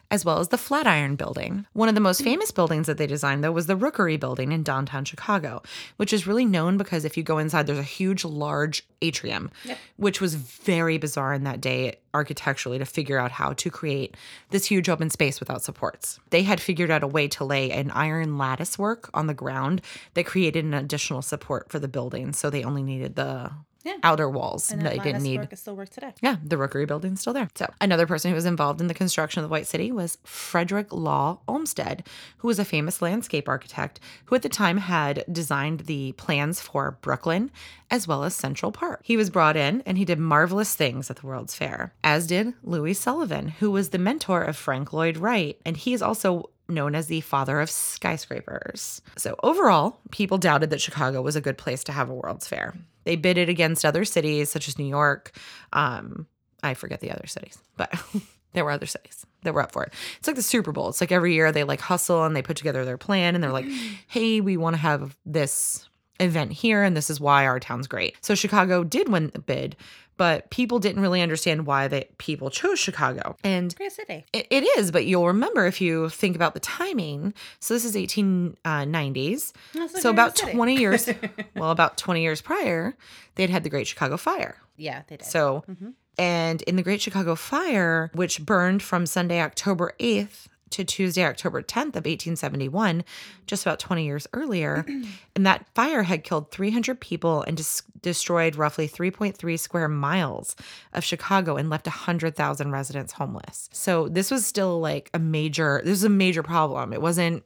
As 0.09 0.23
well 0.23 0.39
as 0.39 0.47
the 0.47 0.57
Flatiron 0.57 1.17
Building. 1.17 1.65
One 1.73 1.89
of 1.89 1.95
the 1.95 2.01
most 2.01 2.23
famous 2.23 2.49
buildings 2.51 2.87
that 2.87 2.97
they 2.97 3.07
designed, 3.07 3.43
though, 3.43 3.51
was 3.51 3.65
the 3.65 3.75
Rookery 3.75 4.15
Building 4.15 4.53
in 4.53 4.63
downtown 4.63 5.03
Chicago, 5.03 5.61
which 5.97 6.13
is 6.13 6.25
really 6.25 6.45
known 6.45 6.77
because 6.77 7.03
if 7.03 7.17
you 7.17 7.23
go 7.23 7.39
inside, 7.39 7.67
there's 7.67 7.77
a 7.77 7.83
huge, 7.83 8.23
large 8.23 8.87
atrium, 9.01 9.51
which 9.97 10.21
was 10.21 10.35
very 10.35 10.97
bizarre 10.97 11.33
in 11.33 11.43
that 11.43 11.59
day 11.59 11.99
architecturally 12.13 12.79
to 12.79 12.85
figure 12.85 13.19
out 13.19 13.31
how 13.31 13.51
to 13.53 13.69
create 13.69 14.15
this 14.49 14.65
huge 14.65 14.87
open 14.87 15.09
space 15.09 15.39
without 15.39 15.61
supports. 15.61 16.19
They 16.29 16.43
had 16.43 16.61
figured 16.61 16.89
out 16.89 17.03
a 17.03 17.07
way 17.07 17.27
to 17.27 17.43
lay 17.43 17.69
an 17.69 17.91
iron 17.91 18.37
lattice 18.37 18.79
work 18.79 19.09
on 19.13 19.27
the 19.27 19.33
ground 19.33 19.81
that 20.13 20.25
created 20.25 20.63
an 20.63 20.73
additional 20.73 21.21
support 21.21 21.69
for 21.69 21.79
the 21.79 21.87
building. 21.87 22.31
So 22.31 22.49
they 22.49 22.63
only 22.63 22.81
needed 22.81 23.15
the 23.15 23.51
Yeah. 23.87 23.97
outer 24.03 24.29
walls. 24.29 24.71
And 24.71 24.81
that 24.81 25.01
didn't 25.01 25.23
need 25.23 25.39
work 25.39 25.55
still 25.55 25.75
work 25.75 25.89
today. 25.89 26.13
yeah, 26.21 26.35
the 26.43 26.57
Rookery 26.57 26.85
Building's 26.85 27.21
still 27.21 27.33
there. 27.33 27.49
So, 27.55 27.71
another 27.79 28.05
person 28.05 28.29
who 28.29 28.35
was 28.35 28.45
involved 28.45 28.81
in 28.81 28.87
the 28.87 28.93
construction 28.93 29.41
of 29.41 29.49
the 29.49 29.51
White 29.51 29.65
City 29.67 29.91
was 29.91 30.17
Frederick 30.23 30.91
Law 30.91 31.39
Olmsted, 31.47 32.03
who 32.37 32.47
was 32.47 32.59
a 32.59 32.65
famous 32.65 33.01
landscape 33.01 33.47
architect 33.47 33.99
who 34.25 34.35
at 34.35 34.41
the 34.41 34.49
time 34.49 34.77
had 34.77 35.23
designed 35.31 35.81
the 35.81 36.11
plans 36.13 36.59
for 36.59 36.97
Brooklyn 37.01 37.49
as 37.89 38.07
well 38.07 38.25
as 38.25 38.35
Central 38.35 38.73
Park. 38.73 38.99
He 39.03 39.15
was 39.15 39.29
brought 39.29 39.55
in 39.55 39.81
and 39.85 39.97
he 39.97 40.03
did 40.05 40.19
marvelous 40.19 40.75
things 40.75 41.09
at 41.09 41.17
the 41.17 41.25
World's 41.25 41.55
Fair, 41.55 41.93
as 42.03 42.27
did 42.27 42.53
Louis 42.63 42.93
Sullivan, 42.93 43.47
who 43.47 43.71
was 43.71 43.89
the 43.89 43.97
mentor 43.97 44.43
of 44.43 44.57
Frank 44.57 44.91
Lloyd 44.91 45.15
Wright, 45.17 45.57
and 45.65 45.77
he 45.77 45.93
is 45.93 46.01
also 46.01 46.49
known 46.69 46.95
as 46.95 47.07
the 47.07 47.21
father 47.21 47.61
of 47.61 47.69
skyscrapers. 47.69 49.01
So, 49.15 49.35
overall, 49.41 49.99
people 50.11 50.37
doubted 50.37 50.69
that 50.71 50.81
Chicago 50.81 51.21
was 51.21 51.35
a 51.35 51.41
good 51.41 51.57
place 51.57 51.83
to 51.85 51.91
have 51.93 52.09
a 52.09 52.13
World's 52.13 52.47
Fair. 52.47 52.75
They 53.07 53.15
bid 53.15 53.37
it 53.37 53.47
against 53.47 53.85
other 53.85 54.03
cities 54.03 54.51
such 54.51 54.67
as 54.67 54.77
New 54.77 54.85
York. 54.85 55.31
Um, 55.71 56.27
I 56.61 56.73
forget 56.73 56.99
the 56.99 57.09
other 57.09 57.25
cities, 57.25 57.57
but 57.77 57.89
there 58.51 58.65
were 58.65 58.71
other 58.71 58.85
cities 58.85 59.25
that 59.43 59.53
were 59.53 59.61
up 59.61 59.71
for 59.71 59.83
it. 59.83 59.93
It's 60.19 60.27
like 60.27 60.35
the 60.35 60.41
Super 60.41 60.73
Bowl. 60.73 60.89
It's 60.89 60.99
like 60.99 61.13
every 61.13 61.33
year 61.33 61.53
they 61.53 61.63
like 61.63 61.79
hustle 61.79 62.25
and 62.25 62.35
they 62.35 62.41
put 62.41 62.57
together 62.57 62.83
their 62.83 62.97
plan 62.97 63.33
and 63.33 63.41
they're 63.41 63.53
like, 63.53 63.69
hey, 64.07 64.41
we 64.41 64.57
want 64.57 64.75
to 64.75 64.81
have 64.81 65.15
this 65.25 65.87
event 66.19 66.51
here 66.51 66.83
and 66.83 66.97
this 66.97 67.09
is 67.09 67.17
why 67.21 67.45
our 67.45 67.61
town's 67.61 67.87
great. 67.87 68.17
So 68.19 68.35
Chicago 68.35 68.83
did 68.83 69.07
win 69.07 69.31
the 69.33 69.39
bid, 69.39 69.77
but 70.17 70.49
people 70.49 70.79
didn't 70.79 71.01
really 71.01 71.21
understand 71.21 71.65
why 71.65 71.87
they 71.87 72.09
people 72.17 72.49
chose 72.49 72.79
Chicago. 72.79 73.35
And 73.43 73.73
Great 73.75 73.91
city. 73.91 74.25
it, 74.33 74.47
it 74.49 74.63
is, 74.77 74.91
but 74.91 75.05
you'll 75.05 75.27
remember 75.27 75.65
if 75.65 75.79
you 75.79 76.09
think 76.09 76.35
about 76.35 76.53
the 76.53 76.59
timing. 76.59 77.33
So 77.59 77.73
this 77.73 77.85
is 77.85 77.95
1890s. 77.95 79.53
Uh, 79.53 79.79
That's 79.79 80.01
So 80.01 80.09
about 80.09 80.37
city. 80.37 80.53
20 80.53 80.75
years, 80.75 81.09
well, 81.55 81.71
about 81.71 81.97
20 81.97 82.21
years 82.21 82.41
prior, 82.41 82.95
they'd 83.35 83.49
had 83.49 83.63
the 83.63 83.69
Great 83.69 83.87
Chicago 83.87 84.17
Fire. 84.17 84.57
Yeah, 84.75 85.03
they 85.07 85.17
did. 85.17 85.25
So 85.25 85.63
mm-hmm. 85.69 85.89
And 86.19 86.63
in 86.63 86.77
the 86.77 86.81
Great 86.81 86.99
Chicago 87.01 87.35
Fire, 87.35 88.09
which 88.13 88.43
burned 88.43 88.81
from 88.81 89.05
Sunday, 89.05 89.39
October 89.39 89.93
8th 89.99 90.47
to 90.71 90.83
Tuesday, 90.83 91.25
October 91.25 91.61
10th 91.61 91.95
of 91.95 92.05
1871, 92.05 93.03
just 93.45 93.65
about 93.65 93.79
20 93.79 94.05
years 94.05 94.27
earlier, 94.33 94.85
and 95.35 95.45
that 95.45 95.65
fire 95.73 96.03
had 96.03 96.23
killed 96.23 96.51
300 96.51 96.99
people 96.99 97.43
and 97.43 97.57
dis- 97.57 97.83
destroyed 98.01 98.55
roughly 98.55 98.87
3.3 98.87 99.59
square 99.59 99.87
miles 99.87 100.55
of 100.93 101.03
Chicago 101.03 101.55
and 101.55 101.69
left 101.69 101.87
100,000 101.87 102.71
residents 102.71 103.13
homeless. 103.13 103.69
So 103.71 104.07
this 104.07 104.31
was 104.31 104.45
still 104.45 104.79
like 104.79 105.09
a 105.13 105.19
major 105.19 105.81
this 105.83 105.91
was 105.91 106.03
a 106.03 106.09
major 106.09 106.43
problem. 106.43 106.93
It 106.93 107.01
wasn't 107.01 107.43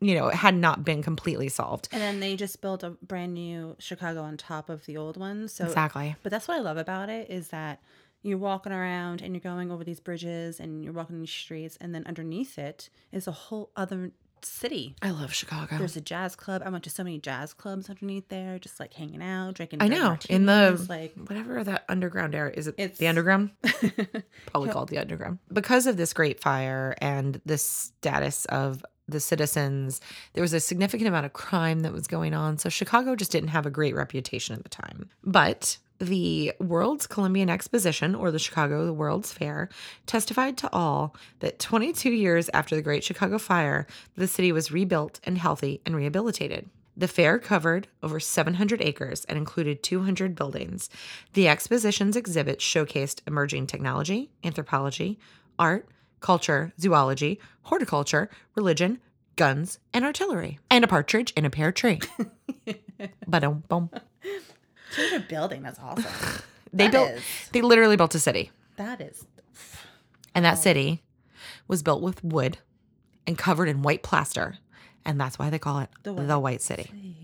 you 0.00 0.14
know, 0.14 0.28
it 0.28 0.34
had 0.34 0.54
not 0.54 0.82
been 0.82 1.02
completely 1.02 1.48
solved. 1.50 1.88
And 1.92 2.00
then 2.00 2.20
they 2.20 2.34
just 2.34 2.62
built 2.62 2.82
a 2.82 2.90
brand 2.90 3.34
new 3.34 3.76
Chicago 3.78 4.22
on 4.22 4.38
top 4.38 4.70
of 4.70 4.86
the 4.86 4.96
old 4.96 5.18
one. 5.18 5.46
So 5.48 5.66
Exactly. 5.66 6.16
But 6.22 6.30
that's 6.30 6.48
what 6.48 6.56
I 6.56 6.60
love 6.60 6.78
about 6.78 7.10
it 7.10 7.28
is 7.30 7.48
that 7.48 7.80
you're 8.22 8.38
walking 8.38 8.72
around 8.72 9.22
and 9.22 9.34
you're 9.34 9.40
going 9.40 9.70
over 9.70 9.84
these 9.84 10.00
bridges 10.00 10.60
and 10.60 10.84
you're 10.84 10.92
walking 10.92 11.18
these 11.20 11.30
streets, 11.30 11.76
and 11.80 11.94
then 11.94 12.04
underneath 12.06 12.58
it 12.58 12.90
is 13.12 13.26
a 13.26 13.32
whole 13.32 13.70
other 13.76 14.12
city. 14.42 14.94
I 15.02 15.10
love 15.10 15.34
Chicago. 15.34 15.76
There's 15.76 15.96
a 15.96 16.00
jazz 16.00 16.34
club. 16.34 16.62
I 16.64 16.70
went 16.70 16.84
to 16.84 16.90
so 16.90 17.04
many 17.04 17.18
jazz 17.18 17.52
clubs 17.52 17.90
underneath 17.90 18.28
there, 18.28 18.58
just 18.58 18.80
like 18.80 18.94
hanging 18.94 19.22
out, 19.22 19.54
drinking. 19.54 19.82
I 19.82 19.88
know. 19.88 20.16
In 20.30 20.46
the 20.46 20.82
like 20.88 21.14
whatever 21.14 21.62
that 21.62 21.84
underground 21.88 22.34
area 22.34 22.54
is 22.56 22.66
it 22.66 22.74
It's- 22.78 22.98
the 22.98 23.08
underground? 23.08 23.50
Probably 24.46 24.70
called 24.70 24.88
the 24.88 24.98
underground. 24.98 25.38
Because 25.52 25.86
of 25.86 25.96
this 25.96 26.12
great 26.12 26.40
fire 26.40 26.94
and 27.00 27.40
the 27.44 27.58
status 27.58 28.44
of 28.46 28.84
the 29.08 29.20
citizens, 29.20 30.00
there 30.34 30.42
was 30.42 30.52
a 30.52 30.60
significant 30.60 31.08
amount 31.08 31.26
of 31.26 31.32
crime 31.32 31.80
that 31.80 31.92
was 31.92 32.06
going 32.06 32.32
on. 32.32 32.58
So 32.58 32.68
Chicago 32.68 33.16
just 33.16 33.32
didn't 33.32 33.48
have 33.50 33.66
a 33.66 33.70
great 33.70 33.94
reputation 33.94 34.54
at 34.54 34.62
the 34.62 34.68
time. 34.68 35.08
But 35.24 35.78
the 36.00 36.52
World's 36.58 37.06
Columbian 37.06 37.50
Exposition, 37.50 38.14
or 38.14 38.30
the 38.30 38.38
Chicago 38.38 38.92
World's 38.92 39.32
Fair, 39.32 39.68
testified 40.06 40.56
to 40.58 40.72
all 40.72 41.14
that 41.40 41.58
22 41.58 42.10
years 42.10 42.48
after 42.54 42.74
the 42.74 42.82
Great 42.82 43.04
Chicago 43.04 43.38
Fire, 43.38 43.86
the 44.16 44.26
city 44.26 44.50
was 44.50 44.72
rebuilt 44.72 45.20
and 45.24 45.36
healthy 45.38 45.80
and 45.84 45.94
rehabilitated. 45.94 46.68
The 46.96 47.08
fair 47.08 47.38
covered 47.38 47.88
over 48.02 48.18
700 48.18 48.82
acres 48.82 49.24
and 49.26 49.38
included 49.38 49.82
200 49.82 50.34
buildings. 50.34 50.90
The 51.34 51.48
exposition's 51.48 52.16
exhibits 52.16 52.64
showcased 52.64 53.20
emerging 53.26 53.68
technology, 53.68 54.30
anthropology, 54.42 55.18
art, 55.58 55.88
culture, 56.20 56.72
zoology, 56.80 57.40
horticulture, 57.62 58.28
religion, 58.54 58.98
guns, 59.36 59.78
and 59.94 60.04
artillery, 60.04 60.58
and 60.70 60.84
a 60.84 60.88
partridge 60.88 61.32
in 61.36 61.44
a 61.44 61.50
pear 61.50 61.72
tree. 61.72 62.00
But 63.26 63.44
200 64.92 65.28
building. 65.28 65.62
That's 65.62 65.78
awesome. 65.78 66.04
They 66.72 66.84
That 66.84 66.92
built. 66.92 67.10
is- 67.10 67.22
They 67.52 67.62
literally 67.62 67.96
built 67.96 68.14
a 68.14 68.20
city, 68.20 68.52
that 68.76 69.00
is. 69.00 69.26
and 70.36 70.44
that 70.44 70.54
city 70.56 71.02
was 71.66 71.82
built 71.82 72.00
with 72.00 72.22
wood 72.22 72.58
and 73.26 73.36
covered 73.36 73.68
in 73.68 73.82
white 73.82 74.04
plaster, 74.04 74.58
and 75.04 75.20
that's 75.20 75.36
why 75.36 75.50
they 75.50 75.58
call 75.58 75.80
it 75.80 75.88
the 76.04 76.12
The 76.12 76.22
White, 76.38 76.42
White 76.42 76.62
City. 76.62 77.16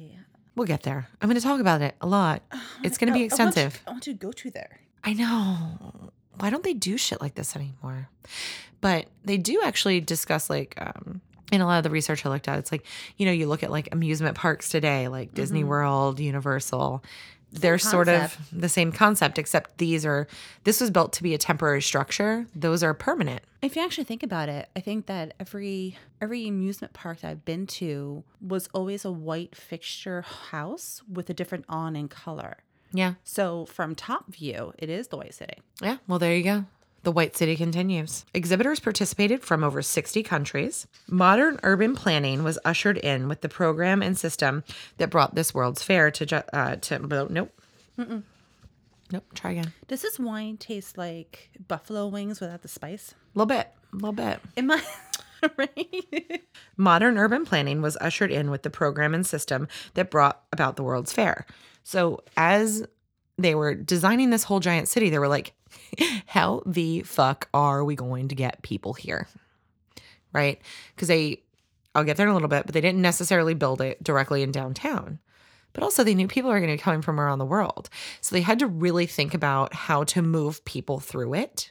We'll 0.56 0.66
get 0.66 0.82
there. 0.82 1.06
I'm 1.22 1.28
going 1.28 1.36
to 1.40 1.46
talk 1.46 1.60
about 1.60 1.80
it 1.80 1.94
a 2.00 2.06
lot. 2.08 2.42
It's 2.82 2.98
going 2.98 3.06
to 3.12 3.12
be 3.12 3.20
I- 3.20 3.22
I 3.22 3.36
want 3.38 3.56
extensive. 3.56 3.74
to- 3.84 3.88
I 3.88 3.90
want 3.92 4.02
to 4.02 4.14
go 4.14 4.32
to 4.32 4.50
there. 4.50 4.80
I 5.04 5.12
know. 5.12 6.10
Why 6.40 6.50
don't 6.50 6.64
they 6.64 6.74
do 6.74 6.96
shit 6.98 7.20
like 7.20 7.36
this 7.36 7.54
anymore? 7.54 8.08
But 8.80 9.06
they 9.24 9.36
do 9.38 9.62
actually 9.64 10.00
discuss 10.00 10.50
like 10.50 10.74
um 10.78 11.20
in 11.52 11.60
a 11.60 11.66
lot 11.66 11.78
of 11.78 11.84
the 11.84 11.90
research 11.90 12.26
I 12.26 12.30
looked 12.30 12.48
at, 12.48 12.58
it's 12.58 12.72
like, 12.72 12.84
you 13.16 13.24
know, 13.26 13.30
you 13.32 13.46
look 13.46 13.62
at 13.62 13.70
like 13.70 13.88
amusement 13.92 14.34
parks 14.36 14.68
today, 14.68 15.06
like 15.06 15.32
Disney 15.34 15.62
World, 15.62 16.18
Universal. 16.18 17.04
They're 17.60 17.78
sort 17.78 18.08
of 18.08 18.36
the 18.52 18.68
same 18.68 18.92
concept, 18.92 19.38
except 19.38 19.78
these 19.78 20.04
are 20.06 20.26
this 20.64 20.80
was 20.80 20.90
built 20.90 21.12
to 21.14 21.22
be 21.22 21.34
a 21.34 21.38
temporary 21.38 21.82
structure. 21.82 22.46
Those 22.54 22.82
are 22.82 22.94
permanent. 22.94 23.42
If 23.62 23.76
you 23.76 23.82
actually 23.82 24.04
think 24.04 24.22
about 24.22 24.48
it, 24.48 24.68
I 24.76 24.80
think 24.80 25.06
that 25.06 25.34
every 25.40 25.98
every 26.20 26.46
amusement 26.46 26.92
park 26.92 27.20
that 27.20 27.30
I've 27.30 27.44
been 27.44 27.66
to 27.66 28.22
was 28.40 28.68
always 28.72 29.04
a 29.04 29.10
white 29.10 29.54
fixture 29.54 30.22
house 30.22 31.02
with 31.10 31.28
a 31.30 31.34
different 31.34 31.64
awning 31.68 32.08
color. 32.08 32.58
Yeah. 32.92 33.14
So 33.24 33.66
from 33.66 33.94
top 33.94 34.32
view, 34.32 34.72
it 34.78 34.88
is 34.88 35.08
the 35.08 35.16
White 35.16 35.34
City. 35.34 35.58
Yeah. 35.82 35.98
Well, 36.06 36.18
there 36.18 36.36
you 36.36 36.44
go. 36.44 36.64
The 37.02 37.12
White 37.12 37.36
City 37.36 37.56
continues. 37.56 38.24
Exhibitors 38.34 38.80
participated 38.80 39.42
from 39.44 39.62
over 39.62 39.80
60 39.80 40.22
countries. 40.24 40.88
Modern 41.08 41.60
urban 41.62 41.94
planning 41.94 42.42
was 42.42 42.58
ushered 42.64 42.98
in 42.98 43.28
with 43.28 43.42
the 43.42 43.48
program 43.48 44.02
and 44.02 44.18
system 44.18 44.64
that 44.96 45.10
brought 45.10 45.34
this 45.36 45.54
World's 45.54 45.82
Fair 45.84 46.10
to, 46.10 46.26
ju- 46.26 46.42
uh, 46.52 46.76
to 46.76 46.98
nope. 47.30 47.52
Nope. 49.12 49.24
Try 49.34 49.52
again. 49.52 49.72
Does 49.86 50.02
this 50.02 50.18
wine 50.18 50.56
taste 50.56 50.98
like 50.98 51.50
buffalo 51.68 52.08
wings 52.08 52.40
without 52.40 52.62
the 52.62 52.68
spice? 52.68 53.14
A 53.34 53.38
little 53.38 53.46
bit. 53.46 53.68
A 53.92 53.96
little 53.96 54.12
bit. 54.12 54.40
Am 54.56 54.70
I 54.72 54.82
right? 55.56 56.42
Modern 56.76 57.16
urban 57.18 57.44
planning 57.44 57.82
was 57.82 57.96
ushered 58.00 58.32
in 58.32 58.50
with 58.50 58.64
the 58.64 58.70
program 58.70 59.14
and 59.14 59.24
system 59.24 59.68
that 59.94 60.10
brought 60.10 60.42
about 60.52 60.74
the 60.74 60.82
World's 60.82 61.12
Fair. 61.12 61.46
So, 61.84 62.24
as 62.36 62.84
they 63.38 63.54
were 63.54 63.74
designing 63.74 64.30
this 64.30 64.44
whole 64.44 64.60
giant 64.60 64.88
city, 64.88 65.10
they 65.10 65.18
were 65.18 65.28
like, 65.28 65.52
how 66.26 66.62
the 66.66 67.02
fuck 67.02 67.48
are 67.52 67.84
we 67.84 67.94
going 67.94 68.28
to 68.28 68.34
get 68.34 68.62
people 68.62 68.94
here? 68.94 69.28
Right? 70.32 70.60
Because 70.94 71.08
they, 71.08 71.42
I'll 71.94 72.04
get 72.04 72.16
there 72.16 72.26
in 72.26 72.30
a 72.30 72.34
little 72.34 72.48
bit, 72.48 72.66
but 72.66 72.74
they 72.74 72.80
didn't 72.80 73.02
necessarily 73.02 73.54
build 73.54 73.80
it 73.80 74.02
directly 74.02 74.42
in 74.42 74.52
downtown. 74.52 75.18
But 75.72 75.82
also, 75.82 76.02
they 76.04 76.14
knew 76.14 76.26
people 76.26 76.50
are 76.50 76.58
going 76.58 76.70
to 76.70 76.76
be 76.76 76.82
coming 76.82 77.02
from 77.02 77.20
around 77.20 77.38
the 77.38 77.44
world. 77.44 77.90
So, 78.22 78.34
they 78.34 78.40
had 78.40 78.58
to 78.60 78.66
really 78.66 79.04
think 79.04 79.34
about 79.34 79.74
how 79.74 80.04
to 80.04 80.22
move 80.22 80.64
people 80.64 81.00
through 81.00 81.34
it 81.34 81.70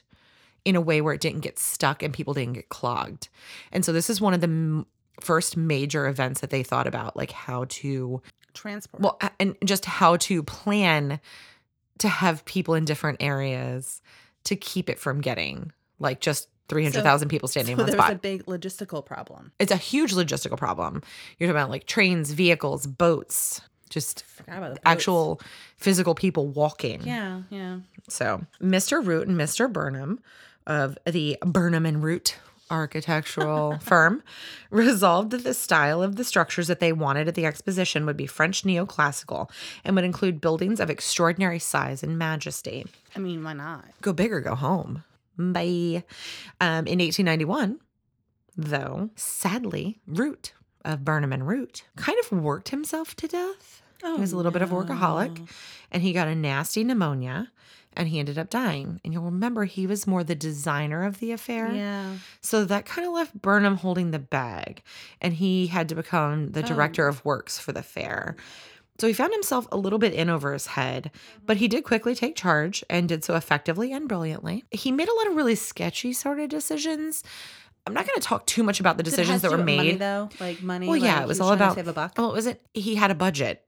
in 0.66 0.74
a 0.76 0.80
way 0.80 1.00
where 1.00 1.14
it 1.14 1.20
didn't 1.20 1.40
get 1.40 1.58
stuck 1.58 2.02
and 2.02 2.12
people 2.12 2.34
didn't 2.34 2.54
get 2.54 2.68
clogged. 2.68 3.28
And 3.70 3.84
so 3.84 3.92
this 3.92 4.10
is 4.10 4.20
one 4.20 4.34
of 4.34 4.40
the 4.40 4.48
m- 4.48 4.86
first 5.20 5.56
major 5.56 6.08
events 6.08 6.40
that 6.40 6.50
they 6.50 6.64
thought 6.64 6.88
about, 6.88 7.16
like 7.16 7.30
how 7.30 7.66
to, 7.68 8.20
Transport. 8.52 9.00
well, 9.00 9.18
and 9.38 9.56
just 9.64 9.84
how 9.84 10.16
to 10.16 10.42
plan 10.42 11.20
to 11.98 12.08
have 12.08 12.44
people 12.44 12.74
in 12.74 12.84
different 12.84 13.22
areas 13.22 14.02
to 14.44 14.56
keep 14.56 14.88
it 14.88 14.98
from 14.98 15.20
getting 15.20 15.72
like 15.98 16.20
just 16.20 16.48
300,000 16.68 17.28
people 17.28 17.48
standing 17.48 17.76
so 17.76 17.82
in 17.82 17.88
one 17.88 17.96
spot. 17.96 18.12
a 18.12 18.16
big 18.16 18.44
logistical 18.46 19.04
problem. 19.04 19.52
it's 19.58 19.72
a 19.72 19.76
huge 19.76 20.12
logistical 20.12 20.58
problem. 20.58 21.02
You're 21.38 21.48
talking 21.48 21.50
about 21.60 21.70
like 21.70 21.86
trains, 21.86 22.32
vehicles, 22.32 22.86
boats, 22.86 23.60
just 23.88 24.24
the 24.46 24.52
boats. 24.52 24.78
actual 24.84 25.40
physical 25.76 26.14
people 26.14 26.48
walking. 26.48 27.02
Yeah, 27.06 27.42
yeah. 27.50 27.78
So, 28.08 28.44
Mr. 28.60 29.04
Root 29.04 29.28
and 29.28 29.38
Mr. 29.38 29.72
Burnham 29.72 30.20
of 30.66 30.98
the 31.06 31.38
Burnham 31.44 31.86
and 31.86 32.02
Root 32.02 32.36
architectural 32.70 33.78
firm 33.78 34.22
resolved 34.70 35.30
that 35.30 35.44
the 35.44 35.54
style 35.54 36.02
of 36.02 36.16
the 36.16 36.24
structures 36.24 36.66
that 36.66 36.80
they 36.80 36.92
wanted 36.92 37.28
at 37.28 37.34
the 37.34 37.46
exposition 37.46 38.06
would 38.06 38.16
be 38.16 38.26
French 38.26 38.62
neoclassical 38.62 39.50
and 39.84 39.94
would 39.96 40.04
include 40.04 40.40
buildings 40.40 40.80
of 40.80 40.90
extraordinary 40.90 41.58
size 41.58 42.02
and 42.02 42.18
majesty. 42.18 42.86
I 43.14 43.18
mean, 43.18 43.42
why 43.44 43.52
not? 43.52 43.84
Go 44.02 44.12
big 44.12 44.32
or 44.32 44.40
go 44.40 44.54
home. 44.54 45.04
Bye. 45.38 46.04
Um, 46.60 46.86
in 46.86 46.98
1891, 46.98 47.78
though, 48.56 49.10
sadly, 49.16 49.98
Root 50.06 50.52
of 50.84 51.04
Burnham 51.04 51.32
and 51.32 51.46
Root 51.46 51.84
kind 51.96 52.18
of 52.18 52.32
worked 52.32 52.70
himself 52.70 53.14
to 53.16 53.28
death. 53.28 53.82
he 54.02 54.20
was 54.20 54.32
a 54.32 54.36
little 54.36 54.52
bit 54.52 54.62
of 54.62 54.70
workaholic 54.70 55.48
and 55.90 56.02
he 56.02 56.12
got 56.12 56.28
a 56.28 56.34
nasty 56.34 56.84
pneumonia 56.84 57.50
and 57.96 58.08
he 58.08 58.18
ended 58.18 58.38
up 58.38 58.50
dying. 58.50 59.00
And 59.04 59.12
you'll 59.12 59.22
remember 59.24 59.64
he 59.64 59.86
was 59.86 60.06
more 60.06 60.22
the 60.22 60.34
designer 60.34 61.04
of 61.04 61.18
the 61.18 61.32
affair. 61.32 61.72
Yeah. 61.72 62.16
So 62.40 62.64
that 62.64 62.86
kind 62.86 63.06
of 63.06 63.14
left 63.14 63.40
Burnham 63.40 63.76
holding 63.76 64.10
the 64.10 64.18
bag 64.18 64.82
and 65.20 65.34
he 65.34 65.68
had 65.68 65.88
to 65.88 65.94
become 65.94 66.52
the 66.52 66.62
director 66.62 67.08
of 67.08 67.24
works 67.24 67.58
for 67.58 67.72
the 67.72 67.82
fair. 67.82 68.36
So 68.98 69.06
he 69.06 69.12
found 69.12 69.32
himself 69.32 69.66
a 69.70 69.76
little 69.76 69.98
bit 69.98 70.14
in 70.14 70.30
over 70.30 70.52
his 70.54 70.68
head, 70.68 71.10
but 71.44 71.58
he 71.58 71.68
did 71.68 71.84
quickly 71.84 72.14
take 72.14 72.34
charge 72.34 72.82
and 72.88 73.08
did 73.08 73.24
so 73.24 73.34
effectively 73.34 73.92
and 73.92 74.08
brilliantly. 74.08 74.64
He 74.70 74.90
made 74.90 75.08
a 75.08 75.14
lot 75.14 75.26
of 75.28 75.36
really 75.36 75.54
sketchy 75.54 76.12
sort 76.14 76.40
of 76.40 76.48
decisions. 76.48 77.22
I'm 77.86 77.92
not 77.92 78.06
going 78.06 78.18
to 78.18 78.26
talk 78.26 78.46
too 78.46 78.62
much 78.62 78.80
about 78.80 78.96
the 78.96 79.02
decisions 79.02 79.42
that 79.42 79.50
were 79.50 79.58
made. 79.58 79.76
Money, 79.76 79.92
though, 79.96 80.30
like 80.40 80.62
money. 80.62 80.88
Well, 80.88 80.96
yeah, 80.96 81.16
like 81.16 81.24
it 81.24 81.28
was 81.28 81.40
all 81.40 81.52
about. 81.52 81.74
save 81.74 81.88
a 81.88 81.92
buck. 81.92 82.14
Well, 82.16 82.30
it 82.30 82.34
wasn't. 82.34 82.60
He 82.74 82.94
had 82.96 83.10
a 83.10 83.14
budget, 83.14 83.64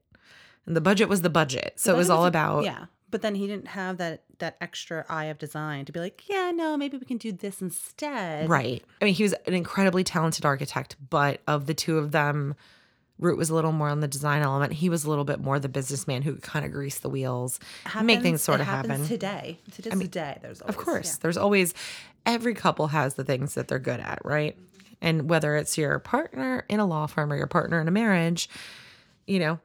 and 0.65 0.75
the 0.75 0.81
budget 0.81 1.07
was 1.07 1.21
the 1.21 1.29
budget. 1.29 1.73
So 1.77 1.93
it 1.93 1.97
was 1.97 2.09
all 2.09 2.25
about. 2.25 2.65
yeah. 2.65 2.85
But 3.11 3.21
then 3.21 3.35
he 3.35 3.47
didn't 3.47 3.69
have 3.69 3.97
that 3.97 4.23
that 4.39 4.55
extra 4.61 5.05
eye 5.09 5.25
of 5.25 5.37
design 5.37 5.85
to 5.85 5.91
be 5.91 5.99
like, 5.99 6.23
yeah, 6.29 6.51
no, 6.51 6.77
maybe 6.77 6.97
we 6.97 7.05
can 7.05 7.17
do 7.17 7.31
this 7.31 7.61
instead. 7.61 8.49
Right. 8.49 8.83
I 9.01 9.05
mean, 9.05 9.13
he 9.13 9.23
was 9.23 9.33
an 9.45 9.53
incredibly 9.53 10.03
talented 10.03 10.45
architect, 10.45 10.95
but 11.09 11.41
of 11.47 11.65
the 11.65 11.73
two 11.73 11.97
of 11.97 12.11
them, 12.11 12.55
Root 13.19 13.37
was 13.37 13.49
a 13.49 13.55
little 13.55 13.73
more 13.73 13.89
on 13.89 13.99
the 13.99 14.07
design 14.07 14.41
element. 14.41 14.71
He 14.73 14.89
was 14.89 15.03
a 15.03 15.09
little 15.09 15.25
bit 15.25 15.41
more 15.41 15.59
the 15.59 15.67
businessman 15.67 16.21
who 16.21 16.35
kind 16.37 16.65
of 16.65 16.71
greased 16.71 17.01
the 17.01 17.09
wheels, 17.09 17.59
make 18.01 18.21
things 18.21 18.41
sort 18.41 18.61
of 18.61 18.65
happen. 18.65 19.05
today. 19.05 19.59
To 19.73 19.81
this 19.81 20.07
day, 20.07 20.37
there's 20.41 20.61
always, 20.61 20.77
Of 20.77 20.81
course, 20.81 21.11
yeah. 21.11 21.17
there's 21.21 21.37
always 21.37 21.73
every 22.25 22.53
couple 22.53 22.87
has 22.87 23.15
the 23.15 23.25
things 23.25 23.55
that 23.55 23.67
they're 23.67 23.79
good 23.79 23.99
at, 23.99 24.19
right? 24.23 24.57
And 25.01 25.29
whether 25.29 25.55
it's 25.55 25.77
your 25.77 25.99
partner 25.99 26.65
in 26.69 26.79
a 26.79 26.85
law 26.85 27.07
firm 27.07 27.31
or 27.31 27.35
your 27.35 27.47
partner 27.47 27.81
in 27.81 27.87
a 27.87 27.91
marriage, 27.91 28.49
you 29.27 29.39
know, 29.39 29.59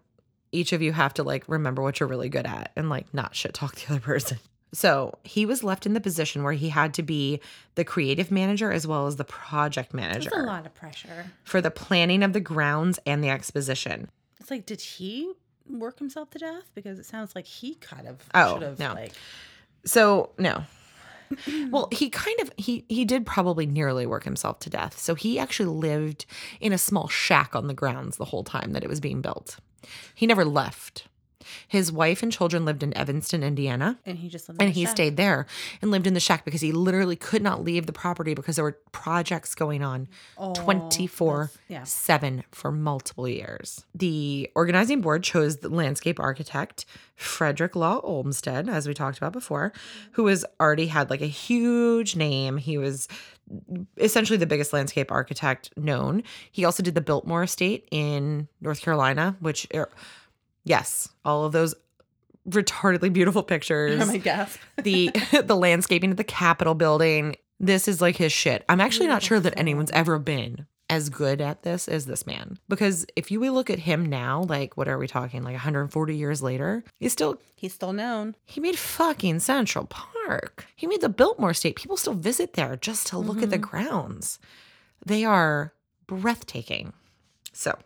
each 0.54 0.72
of 0.72 0.80
you 0.82 0.92
have 0.92 1.12
to 1.14 1.22
like 1.22 1.44
remember 1.48 1.82
what 1.82 2.00
you're 2.00 2.08
really 2.08 2.28
good 2.28 2.46
at 2.46 2.70
and 2.76 2.88
like 2.88 3.12
not 3.12 3.34
shit 3.34 3.52
talk 3.54 3.74
the 3.76 3.92
other 3.92 4.00
person. 4.00 4.38
So 4.72 5.18
he 5.22 5.46
was 5.46 5.62
left 5.62 5.86
in 5.86 5.92
the 5.94 6.00
position 6.00 6.42
where 6.42 6.52
he 6.52 6.68
had 6.70 6.94
to 6.94 7.02
be 7.02 7.40
the 7.76 7.84
creative 7.84 8.30
manager 8.32 8.72
as 8.72 8.86
well 8.86 9.06
as 9.06 9.16
the 9.16 9.24
project 9.24 9.94
manager 9.94 10.30
That's 10.30 10.42
a 10.42 10.46
lot 10.46 10.66
of 10.66 10.74
pressure. 10.74 11.26
for 11.44 11.60
the 11.60 11.70
planning 11.70 12.22
of 12.24 12.32
the 12.32 12.40
grounds 12.40 12.98
and 13.06 13.22
the 13.22 13.28
exposition. 13.28 14.08
It's 14.40 14.50
like, 14.50 14.66
did 14.66 14.80
he 14.80 15.32
work 15.70 15.98
himself 16.00 16.30
to 16.30 16.38
death? 16.38 16.64
Because 16.74 16.98
it 16.98 17.06
sounds 17.06 17.36
like 17.36 17.46
he 17.46 17.76
kind 17.76 18.08
of 18.08 18.18
Oh, 18.34 18.54
should 18.54 18.62
have 18.62 18.78
no. 18.80 18.94
like 18.94 19.12
So 19.84 20.30
no. 20.38 20.64
Well, 21.70 21.88
he 21.90 22.10
kind 22.10 22.38
of 22.40 22.52
he 22.56 22.84
he 22.88 23.04
did 23.04 23.24
probably 23.26 23.66
nearly 23.66 24.06
work 24.06 24.24
himself 24.24 24.58
to 24.60 24.70
death. 24.70 24.98
So 24.98 25.14
he 25.14 25.38
actually 25.38 25.68
lived 25.70 26.26
in 26.60 26.72
a 26.72 26.78
small 26.78 27.08
shack 27.08 27.56
on 27.56 27.66
the 27.66 27.74
grounds 27.74 28.16
the 28.18 28.26
whole 28.26 28.44
time 28.44 28.72
that 28.72 28.84
it 28.84 28.88
was 28.90 29.00
being 29.00 29.20
built. 29.22 29.56
He 30.14 30.26
never 30.26 30.44
left. 30.44 31.04
His 31.68 31.90
wife 31.92 32.22
and 32.22 32.32
children 32.32 32.64
lived 32.64 32.82
in 32.82 32.96
Evanston, 32.96 33.42
Indiana, 33.42 33.98
and 34.06 34.18
he 34.18 34.28
just 34.28 34.48
lived 34.48 34.60
in 34.60 34.66
and 34.68 34.74
he 34.74 34.84
shack. 34.84 34.90
stayed 34.96 35.16
there 35.16 35.46
and 35.82 35.90
lived 35.90 36.06
in 36.06 36.14
the 36.14 36.20
shack 36.20 36.44
because 36.44 36.60
he 36.60 36.72
literally 36.72 37.16
could 37.16 37.42
not 37.42 37.62
leave 37.64 37.86
the 37.86 37.92
property 37.92 38.34
because 38.34 38.56
there 38.56 38.64
were 38.64 38.78
projects 38.92 39.54
going 39.54 39.82
on 39.82 40.08
Oh, 40.38 40.52
24 40.54 41.36
that's- 41.44 41.58
yeah. 41.68 41.84
7 41.84 42.44
for 42.50 42.70
multiple 42.72 43.28
years. 43.28 43.84
The 43.94 44.50
organizing 44.54 45.00
board 45.00 45.22
chose 45.22 45.58
the 45.58 45.68
landscape 45.68 46.18
architect, 46.20 46.84
Frederick 47.16 47.76
Law 47.76 48.00
Olmsted, 48.02 48.68
as 48.68 48.88
we 48.88 48.94
talked 48.94 49.18
about 49.18 49.32
before, 49.32 49.72
who 50.12 50.26
has 50.26 50.44
already 50.60 50.86
had 50.86 51.10
like 51.10 51.20
a 51.22 51.26
huge 51.26 52.16
name. 52.16 52.56
He 52.58 52.76
was 52.78 53.06
essentially 53.98 54.36
the 54.38 54.46
biggest 54.46 54.72
landscape 54.72 55.12
architect 55.12 55.70
known. 55.76 56.22
He 56.50 56.64
also 56.64 56.82
did 56.82 56.94
the 56.94 57.00
Biltmore 57.00 57.42
Estate 57.42 57.86
in 57.90 58.48
North 58.60 58.80
Carolina, 58.80 59.36
which, 59.40 59.66
are, 59.74 59.90
yes, 60.64 61.08
all 61.24 61.44
of 61.44 61.52
those 61.52 61.74
retardedly 62.48 63.10
beautiful 63.12 63.42
pictures 63.42 64.02
Oh 64.02 64.06
my 64.06 64.18
gasp. 64.18 64.60
the 64.82 65.10
the 65.44 65.56
landscaping 65.56 66.10
of 66.10 66.16
the 66.16 66.24
Capitol 66.24 66.74
building. 66.74 67.36
This 67.60 67.88
is 67.88 68.00
like 68.00 68.16
his 68.16 68.32
shit. 68.32 68.64
I'm 68.68 68.80
actually 68.80 69.06
not 69.06 69.22
sure 69.22 69.40
that 69.40 69.58
anyone's 69.58 69.90
ever 69.92 70.18
been 70.18 70.66
as 70.90 71.08
good 71.08 71.40
at 71.40 71.62
this 71.62 71.88
as 71.88 72.06
this 72.06 72.26
man. 72.26 72.58
Because 72.68 73.06
if 73.16 73.30
you 73.30 73.40
we 73.40 73.48
look 73.48 73.70
at 73.70 73.78
him 73.78 74.04
now, 74.06 74.42
like 74.42 74.76
what 74.76 74.88
are 74.88 74.98
we 74.98 75.06
talking, 75.06 75.42
like 75.42 75.54
140 75.54 76.16
years 76.16 76.42
later, 76.42 76.84
he's 76.98 77.12
still 77.12 77.40
He's 77.56 77.72
still 77.72 77.94
known. 77.94 78.34
he 78.44 78.60
made 78.60 78.78
fucking 78.78 79.40
Central 79.40 79.86
Park. 79.86 80.66
He 80.76 80.86
made 80.86 81.00
the 81.00 81.08
Biltmore 81.08 81.52
Estate. 81.52 81.76
People 81.76 81.96
still 81.96 82.12
visit 82.12 82.52
there 82.52 82.76
just 82.76 83.06
to 83.06 83.18
look 83.18 83.42
at 83.42 83.48
the 83.48 83.58
mm-hmm. 83.58 83.70
grounds. 83.70 84.38
They 85.06 85.24
are 85.24 85.72
breathtaking. 86.06 86.92
So, 87.52 87.78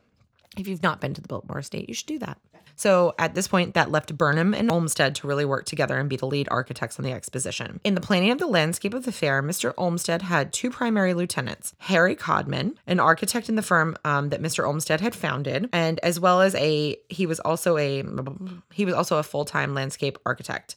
if 0.56 0.66
you've 0.66 0.82
not 0.82 1.00
been 1.00 1.14
to 1.14 1.20
the 1.20 1.28
Biltmore 1.28 1.60
Estate, 1.60 1.88
you 1.88 1.94
should 1.94 2.08
do 2.08 2.18
that. 2.18 2.38
So, 2.78 3.12
at 3.18 3.34
this 3.34 3.48
point, 3.48 3.74
that 3.74 3.90
left 3.90 4.16
Burnham 4.16 4.54
and 4.54 4.70
Olmsted 4.70 5.16
to 5.16 5.26
really 5.26 5.44
work 5.44 5.64
together 5.64 5.98
and 5.98 6.08
be 6.08 6.14
the 6.14 6.28
lead 6.28 6.46
architects 6.48 6.96
on 6.96 7.04
the 7.04 7.10
exposition. 7.10 7.80
In 7.82 7.96
the 7.96 8.00
planning 8.00 8.30
of 8.30 8.38
the 8.38 8.46
landscape 8.46 8.94
of 8.94 9.04
the 9.04 9.10
fair, 9.10 9.42
Mr. 9.42 9.74
Olmsted 9.76 10.22
had 10.22 10.52
two 10.52 10.70
primary 10.70 11.12
lieutenants 11.12 11.74
Harry 11.78 12.14
Codman, 12.14 12.76
an 12.86 13.00
architect 13.00 13.48
in 13.48 13.56
the 13.56 13.62
firm 13.62 13.96
um, 14.04 14.28
that 14.28 14.40
Mr. 14.40 14.64
Olmsted 14.64 15.00
had 15.00 15.16
founded, 15.16 15.68
and 15.72 15.98
as 16.04 16.20
well 16.20 16.40
as 16.40 16.54
a, 16.54 16.96
he 17.08 17.26
was 17.26 17.40
also 17.40 17.76
a, 17.78 18.04
he 18.72 18.84
was 18.84 18.94
also 18.94 19.16
a 19.16 19.24
full 19.24 19.44
time 19.44 19.74
landscape 19.74 20.16
architect. 20.24 20.76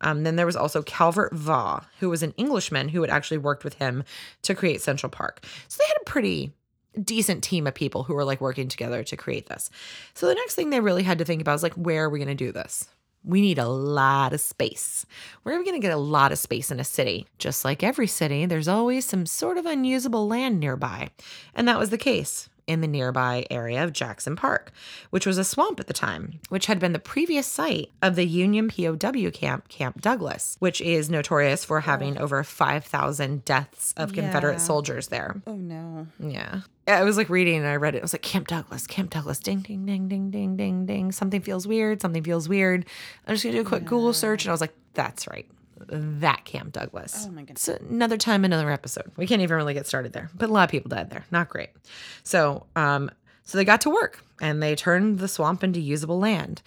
Um, 0.00 0.22
then 0.22 0.36
there 0.36 0.46
was 0.46 0.56
also 0.56 0.82
Calvert 0.82 1.34
Vaux, 1.34 1.84
who 2.00 2.08
was 2.08 2.22
an 2.22 2.32
Englishman 2.38 2.88
who 2.88 3.02
had 3.02 3.10
actually 3.10 3.38
worked 3.38 3.62
with 3.62 3.74
him 3.74 4.04
to 4.40 4.54
create 4.54 4.80
Central 4.80 5.10
Park. 5.10 5.44
So 5.68 5.76
they 5.78 5.88
had 5.88 6.00
a 6.00 6.10
pretty 6.10 6.54
decent 7.02 7.42
team 7.42 7.66
of 7.66 7.74
people 7.74 8.02
who 8.02 8.14
were 8.14 8.24
like 8.24 8.40
working 8.40 8.68
together 8.68 9.02
to 9.04 9.16
create 9.16 9.46
this. 9.46 9.70
So 10.14 10.26
the 10.26 10.34
next 10.34 10.54
thing 10.54 10.70
they 10.70 10.80
really 10.80 11.02
had 11.02 11.18
to 11.18 11.24
think 11.24 11.40
about 11.40 11.52
was 11.52 11.62
like, 11.62 11.74
where 11.74 12.04
are 12.04 12.10
we 12.10 12.18
going 12.18 12.28
to 12.28 12.34
do 12.34 12.52
this? 12.52 12.88
We 13.24 13.40
need 13.40 13.58
a 13.58 13.68
lot 13.68 14.32
of 14.32 14.40
space. 14.40 15.04
Where 15.42 15.54
are 15.54 15.58
we 15.58 15.64
going 15.64 15.80
to 15.80 15.84
get 15.84 15.94
a 15.94 15.98
lot 15.98 16.30
of 16.30 16.38
space 16.38 16.70
in 16.70 16.78
a 16.78 16.84
city? 16.84 17.26
Just 17.38 17.64
like 17.64 17.82
every 17.82 18.06
city, 18.06 18.46
there's 18.46 18.68
always 18.68 19.04
some 19.04 19.26
sort 19.26 19.58
of 19.58 19.66
unusable 19.66 20.28
land 20.28 20.60
nearby. 20.60 21.10
And 21.54 21.66
that 21.66 21.78
was 21.78 21.90
the 21.90 21.98
case 21.98 22.48
in 22.66 22.80
the 22.80 22.86
nearby 22.86 23.46
area 23.50 23.82
of 23.82 23.92
Jackson 23.92 24.36
Park, 24.36 24.72
which 25.10 25.26
was 25.26 25.38
a 25.38 25.44
swamp 25.44 25.80
at 25.80 25.86
the 25.86 25.92
time, 25.92 26.40
which 26.48 26.66
had 26.66 26.78
been 26.78 26.92
the 26.92 26.98
previous 26.98 27.46
site 27.46 27.90
of 28.02 28.16
the 28.16 28.26
Union 28.26 28.68
POW 28.68 29.30
camp, 29.30 29.68
Camp 29.68 30.00
Douglas, 30.00 30.56
which 30.58 30.80
is 30.80 31.08
notorious 31.08 31.64
for 31.64 31.80
having 31.80 32.18
oh. 32.18 32.22
over 32.22 32.42
5,000 32.42 33.44
deaths 33.44 33.94
of 33.96 34.12
Confederate 34.12 34.60
soldiers 34.60 35.08
there. 35.08 35.40
Oh 35.46 35.56
no. 35.56 36.06
Yeah. 36.18 36.60
I 36.88 37.02
was 37.02 37.16
like 37.16 37.28
reading 37.28 37.58
and 37.58 37.66
I 37.66 37.76
read 37.76 37.94
it. 37.94 37.98
It 37.98 38.02
was 38.02 38.12
like 38.12 38.22
Camp 38.22 38.46
Douglas, 38.46 38.86
Camp 38.86 39.10
Douglas, 39.10 39.40
ding, 39.40 39.60
ding, 39.60 39.86
ding, 39.86 40.08
ding, 40.08 40.30
ding, 40.30 40.56
ding, 40.56 40.86
ding. 40.86 41.12
Something 41.12 41.40
feels 41.40 41.66
weird. 41.66 42.00
Something 42.00 42.22
feels 42.22 42.48
weird. 42.48 42.86
I'm 43.26 43.34
just 43.34 43.42
going 43.42 43.54
to 43.54 43.62
do 43.62 43.66
a 43.66 43.68
quick 43.68 43.84
Google 43.84 44.12
search. 44.12 44.44
And 44.44 44.50
I 44.50 44.52
was 44.52 44.60
like, 44.60 44.74
that's 44.94 45.26
right. 45.26 45.46
That 45.78 46.44
Camp 46.44 46.72
Douglas. 46.72 47.26
Oh 47.28 47.32
my 47.32 47.42
goodness. 47.42 47.62
So 47.62 47.78
another 47.88 48.16
time, 48.16 48.44
another 48.44 48.70
episode. 48.70 49.10
We 49.16 49.26
can't 49.26 49.42
even 49.42 49.56
really 49.56 49.74
get 49.74 49.86
started 49.86 50.12
there, 50.12 50.30
but 50.34 50.48
a 50.48 50.52
lot 50.52 50.64
of 50.64 50.70
people 50.70 50.88
died 50.88 51.10
there. 51.10 51.26
Not 51.30 51.48
great. 51.48 51.70
So, 52.22 52.66
um, 52.76 53.10
so 53.44 53.58
they 53.58 53.64
got 53.64 53.80
to 53.82 53.90
work 53.90 54.24
and 54.40 54.62
they 54.62 54.74
turned 54.74 55.18
the 55.18 55.28
swamp 55.28 55.62
into 55.62 55.80
usable 55.80 56.18
land. 56.18 56.62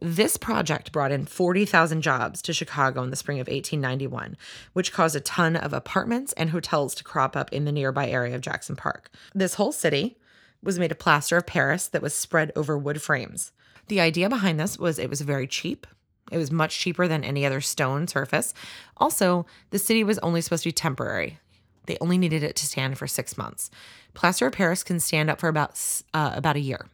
This 0.00 0.36
project 0.36 0.90
brought 0.90 1.12
in 1.12 1.26
40,000 1.26 2.02
jobs 2.02 2.42
to 2.42 2.52
Chicago 2.52 3.04
in 3.04 3.10
the 3.10 3.16
spring 3.16 3.38
of 3.38 3.46
1891, 3.46 4.36
which 4.72 4.92
caused 4.92 5.14
a 5.14 5.20
ton 5.20 5.54
of 5.54 5.72
apartments 5.72 6.32
and 6.32 6.50
hotels 6.50 6.94
to 6.96 7.04
crop 7.04 7.36
up 7.36 7.52
in 7.52 7.64
the 7.64 7.72
nearby 7.72 8.08
area 8.08 8.34
of 8.34 8.40
Jackson 8.40 8.74
Park. 8.74 9.10
This 9.32 9.54
whole 9.54 9.70
city 9.70 10.16
was 10.60 10.78
made 10.78 10.90
of 10.90 10.98
plaster 10.98 11.36
of 11.36 11.46
Paris 11.46 11.86
that 11.88 12.02
was 12.02 12.14
spread 12.14 12.50
over 12.56 12.76
wood 12.76 13.00
frames. 13.00 13.52
The 13.86 14.00
idea 14.00 14.28
behind 14.28 14.58
this 14.58 14.76
was 14.78 14.98
it 14.98 15.10
was 15.10 15.20
very 15.20 15.46
cheap. 15.46 15.86
It 16.30 16.38
was 16.38 16.50
much 16.50 16.78
cheaper 16.78 17.08
than 17.08 17.24
any 17.24 17.44
other 17.44 17.60
stone 17.60 18.06
surface. 18.06 18.54
Also, 18.96 19.46
the 19.70 19.78
city 19.78 20.04
was 20.04 20.18
only 20.20 20.40
supposed 20.40 20.62
to 20.62 20.68
be 20.68 20.72
temporary. 20.72 21.38
They 21.86 21.98
only 22.00 22.16
needed 22.16 22.42
it 22.42 22.56
to 22.56 22.66
stand 22.66 22.96
for 22.96 23.06
six 23.06 23.36
months. 23.36 23.70
Plaster 24.14 24.46
of 24.46 24.52
Paris 24.52 24.82
can 24.84 25.00
stand 25.00 25.30
up 25.30 25.40
for 25.40 25.48
about 25.48 25.80
uh, 26.14 26.32
about 26.34 26.56
a 26.56 26.60
year. 26.60 26.86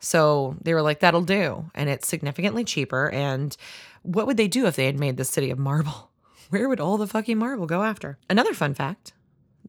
So 0.00 0.56
they 0.62 0.74
were 0.74 0.82
like, 0.82 1.00
that'll 1.00 1.20
do. 1.22 1.70
And 1.74 1.88
it's 1.88 2.08
significantly 2.08 2.64
cheaper. 2.64 3.10
And 3.10 3.56
what 4.02 4.26
would 4.26 4.38
they 4.38 4.48
do 4.48 4.66
if 4.66 4.74
they 4.74 4.86
had 4.86 4.98
made 4.98 5.18
the 5.18 5.24
city 5.24 5.50
of 5.50 5.58
marble? 5.58 6.10
Where 6.50 6.68
would 6.68 6.80
all 6.80 6.96
the 6.96 7.06
fucking 7.06 7.38
marble 7.38 7.66
go 7.66 7.82
after? 7.82 8.18
Another 8.28 8.54
fun 8.54 8.74
fact 8.74 9.12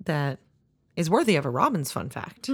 that 0.05 0.39
is 0.95 1.09
worthy 1.09 1.35
of 1.35 1.45
a 1.45 1.49
Robin's 1.49 1.91
fun 1.91 2.09
fact 2.09 2.49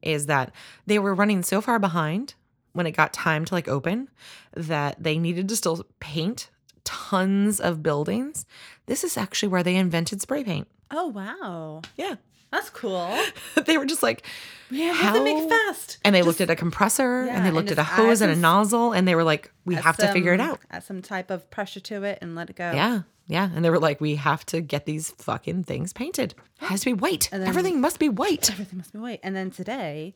is 0.00 0.26
that 0.26 0.52
they 0.86 0.98
were 0.98 1.14
running 1.14 1.42
so 1.42 1.60
far 1.60 1.78
behind 1.78 2.34
when 2.72 2.86
it 2.86 2.92
got 2.92 3.12
time 3.12 3.44
to 3.44 3.54
like 3.54 3.68
open 3.68 4.08
that 4.54 5.02
they 5.02 5.18
needed 5.18 5.48
to 5.48 5.56
still 5.56 5.84
paint 6.00 6.50
tons 6.84 7.60
of 7.60 7.82
buildings. 7.82 8.44
This 8.86 9.04
is 9.04 9.16
actually 9.16 9.48
where 9.48 9.62
they 9.62 9.76
invented 9.76 10.20
spray 10.20 10.44
paint. 10.44 10.68
Oh 10.90 11.08
wow. 11.08 11.82
Yeah. 11.96 12.16
That's 12.50 12.68
cool. 12.68 13.18
they 13.66 13.78
were 13.78 13.86
just 13.86 14.02
like, 14.02 14.26
Yeah, 14.70 14.92
have 14.92 15.14
to 15.14 15.24
make 15.24 15.36
How- 15.38 15.48
fast. 15.48 15.98
and 16.04 16.14
they 16.14 16.18
Just 16.20 16.26
looked 16.26 16.40
at 16.42 16.50
a 16.50 16.56
compressor 16.56 17.20
and 17.20 17.28
yeah, 17.28 17.40
they 17.40 17.46
and 17.48 17.56
looked 17.56 17.70
at 17.70 17.78
a 17.78 17.82
hose 17.82 18.20
and 18.20 18.30
a 18.30 18.36
nozzle 18.36 18.92
and 18.92 19.08
they 19.08 19.14
were 19.14 19.24
like, 19.24 19.50
we 19.64 19.74
have 19.74 19.96
to 19.96 20.12
figure 20.12 20.34
it 20.34 20.40
out. 20.40 20.60
Add 20.70 20.84
some 20.84 21.00
type 21.00 21.30
of 21.30 21.50
pressure 21.50 21.80
to 21.80 22.02
it 22.04 22.18
and 22.20 22.34
let 22.34 22.50
it 22.50 22.56
go. 22.56 22.72
Yeah. 22.72 23.02
Yeah. 23.26 23.48
And 23.54 23.64
they 23.64 23.70
were 23.70 23.78
like, 23.78 24.02
we 24.02 24.16
have 24.16 24.44
to 24.46 24.60
get 24.60 24.84
these 24.84 25.12
fucking 25.12 25.64
things 25.64 25.94
painted. 25.94 26.34
It 26.60 26.66
has 26.66 26.80
to 26.80 26.86
be 26.86 26.92
white. 26.92 27.30
And 27.32 27.40
then- 27.42 27.48
Everything 27.48 27.80
must 27.80 27.98
be 27.98 28.10
white. 28.10 28.50
Everything 28.50 28.76
must 28.78 28.92
be 28.92 28.98
white. 28.98 29.20
And 29.22 29.34
then 29.34 29.50
today, 29.50 30.14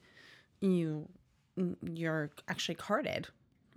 you 0.61 1.09
you're 1.83 2.31
actually 2.49 2.75
carded 2.75 3.29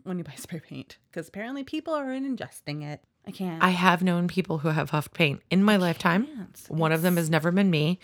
when 0.04 0.18
you 0.18 0.24
buy 0.24 0.36
spray 0.36 0.60
paint 0.60 0.98
because 1.12 1.28
apparently 1.28 1.64
people 1.64 1.94
are 1.94 2.08
ingesting 2.08 2.84
it. 2.84 3.04
I 3.28 3.32
can't. 3.32 3.64
I 3.64 3.70
have 3.70 4.02
known 4.02 4.28
people 4.28 4.60
who 4.60 4.70
have 4.70 4.90
huffed 4.90 5.14
paint 5.14 5.42
in 5.50 5.64
my 5.64 5.78
lifetime. 5.78 6.26
can't. 6.26 6.66
One 6.70 6.92
of 6.92 7.02
them 7.02 7.18
has 7.18 7.30
never 7.30 7.52
been 7.52 7.70
me, 7.70 8.00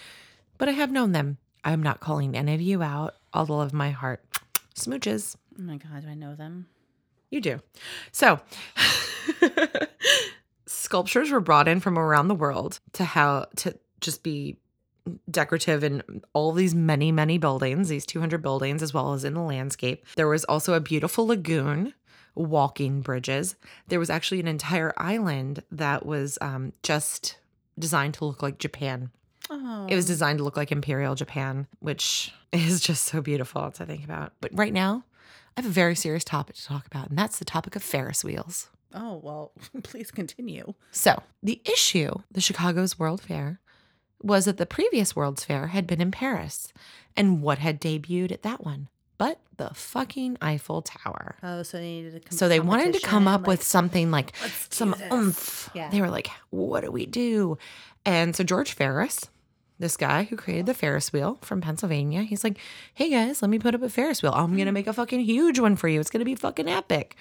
but 0.57 0.69
I 0.69 0.73
have 0.73 0.91
known 0.91 1.11
them. 1.13 1.37
I'm 1.63 1.81
not 1.81 1.99
calling 1.99 2.35
any 2.35 2.53
of 2.53 2.61
you 2.61 2.83
out. 2.83 3.15
All 3.33 3.45
the 3.45 3.53
love 3.53 3.67
of 3.67 3.73
my 3.73 3.91
heart. 3.91 4.23
Smooches. 4.75 5.35
oh 5.57 5.61
my 5.61 5.77
god, 5.77 6.03
do 6.03 6.09
I 6.09 6.13
know 6.13 6.35
them? 6.35 6.67
You 7.31 7.41
do. 7.41 7.61
So, 8.11 8.39
sculptures 10.67 11.31
were 11.31 11.39
brought 11.39 11.67
in 11.67 11.79
from 11.79 11.97
around 11.97 12.27
the 12.27 12.35
world 12.35 12.79
to 12.93 13.03
how 13.03 13.47
to 13.57 13.77
just 13.99 14.21
be 14.21 14.57
decorative 15.29 15.83
in 15.83 16.03
all 16.33 16.51
these 16.51 16.73
many 16.75 17.11
many 17.11 17.37
buildings, 17.37 17.89
these 17.89 18.05
200 18.05 18.41
buildings 18.41 18.81
as 18.81 18.93
well 18.93 19.13
as 19.13 19.23
in 19.23 19.33
the 19.33 19.41
landscape. 19.41 20.05
There 20.15 20.27
was 20.27 20.43
also 20.45 20.73
a 20.73 20.79
beautiful 20.79 21.27
lagoon, 21.27 21.93
walking 22.35 23.01
bridges. 23.01 23.55
There 23.87 23.99
was 23.99 24.09
actually 24.09 24.39
an 24.39 24.47
entire 24.47 24.93
island 24.97 25.63
that 25.71 26.05
was 26.05 26.37
um, 26.41 26.73
just 26.83 27.37
designed 27.77 28.15
to 28.15 28.25
look 28.25 28.41
like 28.41 28.57
Japan. 28.57 29.11
Oh, 29.49 29.85
It 29.87 29.95
was 29.95 30.05
designed 30.07 30.39
to 30.39 30.43
look 30.43 30.57
like 30.57 30.71
Imperial 30.71 31.13
Japan, 31.15 31.67
which 31.79 32.33
is 32.51 32.81
just 32.81 33.03
so 33.03 33.21
beautiful 33.21 33.69
to 33.71 33.85
think 33.85 34.03
about. 34.03 34.33
But 34.41 34.51
right 34.53 34.73
now, 34.73 35.03
I 35.55 35.61
have 35.61 35.69
a 35.69 35.73
very 35.73 35.95
serious 35.95 36.23
topic 36.23 36.55
to 36.55 36.65
talk 36.65 36.85
about, 36.87 37.09
and 37.09 37.17
that's 37.17 37.39
the 37.39 37.45
topic 37.45 37.75
of 37.75 37.83
Ferris 37.83 38.23
wheels. 38.23 38.69
oh 38.93 39.19
well. 39.23 39.51
please 39.83 40.09
continue. 40.11 40.73
So, 40.91 41.21
the 41.43 41.61
issue, 41.65 42.11
the 42.31 42.41
Chicago's 42.41 42.97
World 42.97 43.21
Fair, 43.21 43.59
was 44.21 44.45
that 44.45 44.57
the 44.57 44.65
previous 44.65 45.15
World's 45.15 45.43
Fair 45.43 45.67
had 45.67 45.85
been 45.87 46.01
in 46.01 46.11
Paris. 46.11 46.71
And 47.17 47.41
what 47.41 47.59
had 47.59 47.79
debuted 47.79 48.31
at 48.31 48.43
that 48.43 48.63
one? 48.63 48.89
but 49.17 49.39
the 49.57 49.69
fucking 49.73 50.37
Eiffel 50.41 50.81
Tower. 50.81 51.35
Oh, 51.41 51.63
so 51.63 51.77
they 51.77 51.83
needed 51.83 52.13
to 52.13 52.19
come 52.19 52.37
So 52.37 52.47
they 52.47 52.59
wanted 52.59 52.93
to 52.93 52.99
come 52.99 53.27
up 53.27 53.47
with 53.47 53.63
something 53.63 54.11
like 54.11 54.35
some 54.69 54.91
this." 54.91 55.11
oomph. 55.11 55.69
Yeah. 55.73 55.89
They 55.89 56.01
were 56.01 56.09
like, 56.09 56.29
what 56.49 56.81
do 56.81 56.91
we 56.91 57.05
do? 57.05 57.57
And 58.05 58.35
so 58.35 58.43
George 58.43 58.73
Ferris, 58.73 59.29
this 59.79 59.97
guy 59.97 60.23
who 60.23 60.35
created 60.35 60.65
the 60.65 60.73
Ferris 60.73 61.11
wheel 61.13 61.37
from 61.41 61.61
Pennsylvania, 61.61 62.23
he's 62.23 62.43
like, 62.43 62.57
hey 62.93 63.09
guys, 63.09 63.41
let 63.41 63.49
me 63.49 63.59
put 63.59 63.75
up 63.75 63.81
a 63.81 63.89
Ferris 63.89 64.21
wheel. 64.21 64.33
I'm 64.33 64.55
going 64.55 64.67
to 64.67 64.71
make 64.71 64.87
a 64.87 64.93
fucking 64.93 65.21
huge 65.21 65.59
one 65.59 65.75
for 65.75 65.87
you. 65.87 65.99
It's 65.99 66.09
going 66.09 66.19
to 66.19 66.25
be 66.25 66.35
fucking 66.35 66.69
epic. 66.69 67.15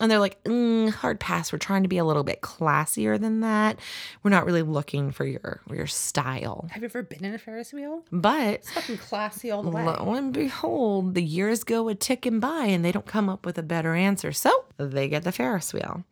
And 0.00 0.10
they're 0.10 0.18
like, 0.18 0.42
mm, 0.42 0.90
hard 0.90 1.20
pass. 1.20 1.52
We're 1.52 1.58
trying 1.58 1.84
to 1.84 1.88
be 1.88 1.98
a 1.98 2.04
little 2.04 2.24
bit 2.24 2.40
classier 2.40 3.20
than 3.20 3.40
that. 3.40 3.78
We're 4.22 4.30
not 4.32 4.44
really 4.44 4.62
looking 4.62 5.12
for 5.12 5.24
your 5.24 5.60
your 5.70 5.86
style. 5.86 6.66
Have 6.72 6.82
you 6.82 6.86
ever 6.86 7.02
been 7.04 7.24
in 7.24 7.32
a 7.32 7.38
Ferris 7.38 7.72
wheel? 7.72 8.02
But 8.10 8.54
It's 8.54 8.70
fucking 8.72 8.98
classy 8.98 9.52
all 9.52 9.62
the 9.62 9.70
way. 9.70 9.84
Lo 9.84 10.14
and 10.14 10.32
behold, 10.32 11.14
the 11.14 11.22
years 11.22 11.62
go 11.62 11.88
a 11.88 11.94
ticking 11.94 12.40
by 12.40 12.64
and 12.64 12.84
they 12.84 12.90
don't 12.90 13.06
come 13.06 13.28
up 13.28 13.46
with 13.46 13.56
a 13.56 13.62
better 13.62 13.94
answer. 13.94 14.32
So 14.32 14.64
they 14.78 15.08
get 15.08 15.22
the 15.22 15.32
Ferris 15.32 15.72
wheel. 15.72 16.02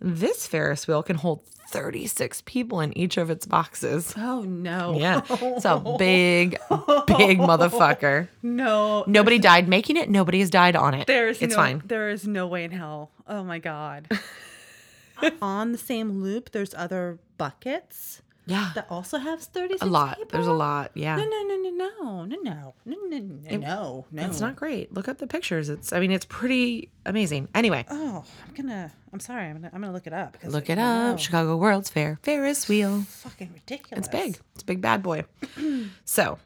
This 0.00 0.46
Ferris 0.46 0.86
wheel 0.86 1.02
can 1.02 1.16
hold 1.16 1.40
36 1.72 2.42
people 2.42 2.80
in 2.80 2.96
each 2.96 3.16
of 3.16 3.30
its 3.30 3.46
boxes. 3.46 4.14
Oh 4.16 4.42
no. 4.42 4.96
Yeah. 4.98 5.22
It's 5.28 5.64
a 5.64 5.78
big, 5.98 6.50
big 7.06 7.38
motherfucker. 7.38 8.28
No. 8.42 9.04
Nobody 9.06 9.38
died 9.38 9.68
making 9.68 9.96
it. 9.96 10.10
Nobody 10.10 10.40
has 10.40 10.50
died 10.50 10.76
on 10.76 10.94
it. 10.94 11.06
There's 11.06 11.40
it's 11.40 11.52
no, 11.52 11.56
fine. 11.56 11.82
There 11.84 12.10
is 12.10 12.26
no 12.26 12.46
way 12.46 12.64
in 12.64 12.70
hell. 12.70 13.10
Oh 13.26 13.42
my 13.42 13.58
god. 13.58 14.08
On 15.42 15.72
the 15.72 15.78
same 15.78 16.22
loop, 16.22 16.50
there's 16.50 16.74
other 16.74 17.18
buckets 17.38 18.22
Yeah. 18.46 18.72
that 18.74 18.86
also 18.90 19.18
have 19.18 19.40
36 19.40 19.82
A 19.82 19.86
lot. 19.86 20.18
people. 20.18 20.30
There's 20.32 20.46
a 20.48 20.52
lot. 20.52 20.90
Yeah. 20.94 21.16
No, 21.16 21.22
no, 21.24 21.42
no, 21.42 21.56
no, 21.56 21.70
no, 21.70 22.24
no, 22.24 22.24
no, 22.24 22.42
no, 22.42 22.72
no, 22.84 23.18
no, 23.18 23.56
no, 23.58 24.06
no. 24.10 24.26
It's 24.26 24.40
not 24.40 24.56
great. 24.56 24.92
Look 24.92 25.06
up 25.08 25.18
the 25.18 25.26
pictures. 25.28 25.68
It's, 25.68 25.92
I 25.92 26.00
mean, 26.00 26.10
it's 26.10 26.24
pretty 26.24 26.90
amazing. 27.06 27.48
Anyway, 27.54 27.84
Oh, 27.88 28.24
I'm 28.48 28.54
gonna. 28.54 28.90
I'm 29.12 29.20
sorry. 29.20 29.46
I'm 29.46 29.54
gonna. 29.56 29.70
I'm 29.72 29.80
gonna 29.80 29.92
look 29.92 30.06
it 30.06 30.12
up. 30.12 30.36
Look 30.44 30.70
it 30.70 30.78
up. 30.78 31.18
Chicago 31.18 31.56
World's 31.56 31.88
Fair. 31.90 32.18
Ferris 32.22 32.68
wheel. 32.68 33.02
Fucking 33.02 33.50
ridiculous. 33.54 34.06
It's 34.06 34.08
big. 34.08 34.38
It's 34.54 34.62
a 34.62 34.66
big 34.66 34.80
bad 34.80 35.02
boy. 35.02 35.24
so, 36.04 36.38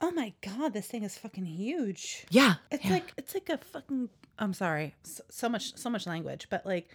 Oh 0.00 0.10
my 0.10 0.32
god, 0.42 0.72
this 0.72 0.88
thing 0.88 1.04
is 1.04 1.16
fucking 1.16 1.46
huge. 1.46 2.26
yeah. 2.30 2.54
It's 2.70 2.84
yeah. 2.84 2.90
like 2.92 3.12
it's 3.16 3.34
like 3.34 3.48
a 3.48 3.58
fucking. 3.58 4.08
I'm 4.38 4.52
sorry. 4.52 4.94
So, 5.04 5.22
so 5.30 5.48
much 5.48 5.76
so 5.76 5.88
much 5.88 6.06
language, 6.06 6.48
but 6.50 6.66
like, 6.66 6.88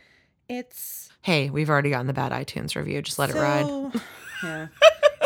it's 0.50 1.10
Hey, 1.22 1.50
we've 1.50 1.70
already 1.70 1.90
gotten 1.90 2.08
the 2.08 2.14
bad 2.14 2.32
iTunes 2.32 2.76
review. 2.76 3.02
Just 3.02 3.20
let 3.20 3.30
it 3.30 3.36
ride. 3.36 3.66
so, 3.66 3.92
Yeah. 4.44 4.68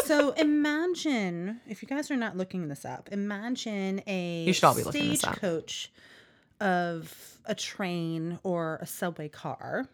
so 0.06 0.32
imagine 0.32 1.60
if 1.68 1.82
you 1.82 1.88
guys 1.88 2.10
are 2.10 2.16
not 2.18 2.38
looking 2.38 2.68
this 2.70 2.86
up. 2.86 3.10
Imagine 3.12 4.02
a 4.08 4.44
You 4.46 4.54
should 4.54 4.64
all 4.64 4.76
be 4.76 4.84
looking 4.84 5.10
this 5.10 5.24
up. 5.24 5.36
stagecoach 5.38 5.92
of 6.60 7.38
a 7.46 7.56
train 7.56 8.40
or 8.44 8.80
a 8.82 8.86
subway 8.86 9.28
car. 9.30 9.86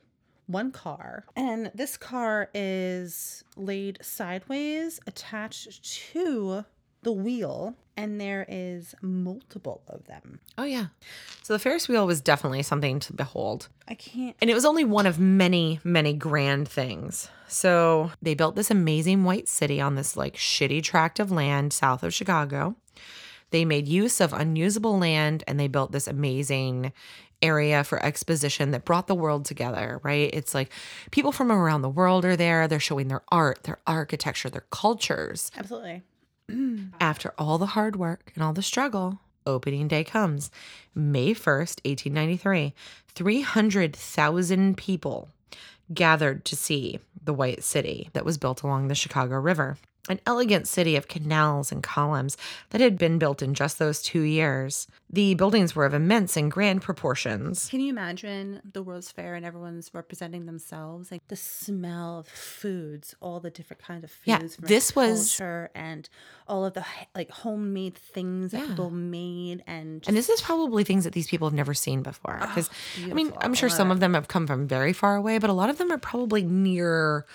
One 0.48 0.72
car, 0.72 1.26
and 1.36 1.70
this 1.76 1.98
car 1.98 2.50
is 2.54 3.44
laid 3.58 4.00
sideways, 4.02 4.98
attached 5.06 5.84
to 6.14 6.64
the 7.04 7.12
wheel, 7.12 7.76
and 7.98 8.22
there 8.22 8.46
is 8.48 8.94
multiple 9.02 9.82
of 9.88 10.06
them. 10.06 10.40
Oh, 10.58 10.64
yeah. 10.64 10.88
So 11.42 11.54
the 11.54 11.60
Ferris 11.60 11.90
wheel 11.90 12.06
was 12.06 12.22
definitely 12.22 12.62
something 12.62 13.00
to 13.02 13.14
behold. 13.14 13.68
I 13.88 13.96
can't. 13.96 14.36
And 14.40 14.50
it 14.50 14.54
was 14.54 14.66
only 14.66 14.86
one 14.86 15.08
of 15.08 15.20
many, 15.20 15.80
many 15.84 16.14
grand 16.14 16.70
things. 16.70 17.30
So 17.48 18.12
they 18.22 18.36
built 18.36 18.56
this 18.56 18.70
amazing 18.70 19.24
white 19.24 19.48
city 19.50 19.82
on 19.82 19.96
this 19.96 20.16
like 20.16 20.36
shitty 20.36 20.84
tract 20.84 21.20
of 21.20 21.32
land 21.32 21.74
south 21.74 22.04
of 22.04 22.14
Chicago. 22.14 22.76
They 23.50 23.66
made 23.66 23.88
use 23.88 24.22
of 24.22 24.34
unusable 24.34 25.00
land 25.00 25.44
and 25.48 25.60
they 25.60 25.68
built 25.68 25.92
this 25.92 26.08
amazing 26.08 26.92
area 27.42 27.84
for 27.84 28.04
exposition 28.04 28.72
that 28.72 28.86
brought 28.86 29.08
the 29.08 29.16
world 29.16 29.46
together, 29.46 30.02
right? 30.04 30.30
It's 30.34 30.54
like 30.54 30.72
people 31.12 31.32
from 31.32 31.52
around 31.52 31.82
the 31.82 31.90
world 31.90 32.26
are 32.26 32.36
there. 32.36 32.68
They're 32.68 32.80
showing 32.80 33.08
their 33.08 33.24
art, 33.30 33.64
their 33.64 33.80
architecture, 33.88 34.50
their 34.50 34.66
cultures. 34.72 35.52
Absolutely. 35.58 36.04
After 37.00 37.34
all 37.38 37.58
the 37.58 37.68
hard 37.68 37.96
work 37.96 38.32
and 38.36 38.44
all 38.44 38.54
the 38.54 38.62
struggle, 38.62 39.20
opening 39.46 39.88
day 39.88 40.04
comes. 40.04 40.50
May 40.96 41.34
1st, 41.34 41.84
1893. 41.86 42.74
300,000 43.10 44.78
people 44.78 45.30
gathered 45.94 46.46
to 46.46 46.56
see 46.56 47.00
the 47.24 47.34
White 47.34 47.64
City 47.64 48.10
that 48.14 48.26
was 48.26 48.38
built 48.38 48.64
along 48.64 48.88
the 48.88 48.96
Chicago 48.96 49.36
River. 49.36 49.78
An 50.10 50.20
elegant 50.26 50.68
city 50.68 50.96
of 50.96 51.08
canals 51.08 51.72
and 51.72 51.84
columns 51.84 52.38
that 52.70 52.82
had 52.82 52.98
been 52.98 53.18
built 53.20 53.42
in 53.42 53.54
just 53.54 53.78
those 53.80 54.02
two 54.02 54.22
years. 54.22 54.88
The 55.10 55.36
buildings 55.36 55.76
were 55.76 55.86
of 55.86 55.94
immense 55.94 56.36
and 56.38 56.52
grand 56.52 56.82
proportions. 56.82 57.70
Can 57.70 57.80
you 57.80 57.90
imagine 57.90 58.62
the 58.74 58.84
World's 58.84 59.12
Fair 59.12 59.36
and 59.36 59.46
everyone's 59.46 59.90
representing 59.94 60.46
themselves? 60.46 61.12
Like 61.12 61.28
the 61.28 61.36
smell 61.36 62.20
of 62.20 62.28
foods, 62.28 63.16
all 63.22 63.40
the 63.40 63.50
different 63.50 63.82
kinds 63.84 64.04
of 64.04 64.12
Yeah, 64.26 64.40
foods. 64.40 64.56
from 64.58 64.66
this 64.68 64.96
was- 64.96 65.36
culture 65.38 65.70
and 65.76 66.08
all 66.48 66.66
of 66.66 66.74
the 66.74 66.86
like 67.16 67.30
homemade 67.30 67.96
things 67.98 68.52
that 68.52 68.68
people 68.68 68.90
made 68.90 69.64
and. 69.68 70.04
And 70.08 70.16
this 70.16 70.30
is 70.30 70.42
probably 70.42 70.84
things 70.84 71.04
that 71.04 71.14
these 71.14 71.28
people 71.28 71.48
have 71.48 71.54
never 71.56 71.74
seen 71.74 72.02
before. 72.02 72.38
Ah, 72.42 72.48
because, 72.48 72.70
I 73.04 73.14
mean. 73.14 73.34
I'm 73.40 73.54
sure 73.54 73.70
some 73.70 73.92
of 73.92 74.00
them 74.00 74.14
have 74.14 74.28
come 74.28 74.48
from 74.48 74.68
very 74.68 74.94
far 74.94 75.16
away, 75.16 75.38
but 75.38 75.50
a 75.50 75.54
lot 75.54 75.70
of 75.70 75.78
them 75.78 75.92
are 75.92 75.98
probably 75.98 76.44
nearer 76.44 77.26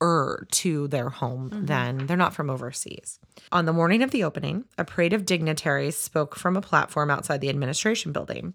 to 0.00 0.88
their 0.88 1.08
home 1.08 1.50
mm-hmm. 1.50 1.66
Then 1.66 2.06
they're 2.06 2.16
not 2.16 2.34
from 2.34 2.50
overseas. 2.50 3.18
On 3.50 3.66
the 3.66 3.72
morning 3.72 4.02
of 4.02 4.10
the 4.10 4.24
opening, 4.24 4.64
a 4.76 4.84
parade 4.84 5.12
of 5.12 5.26
dignitaries 5.26 5.96
spoke 5.96 6.36
from 6.36 6.56
a 6.56 6.62
platform 6.62 7.10
outside 7.10 7.40
the 7.40 7.48
administration 7.48 8.12
building. 8.12 8.54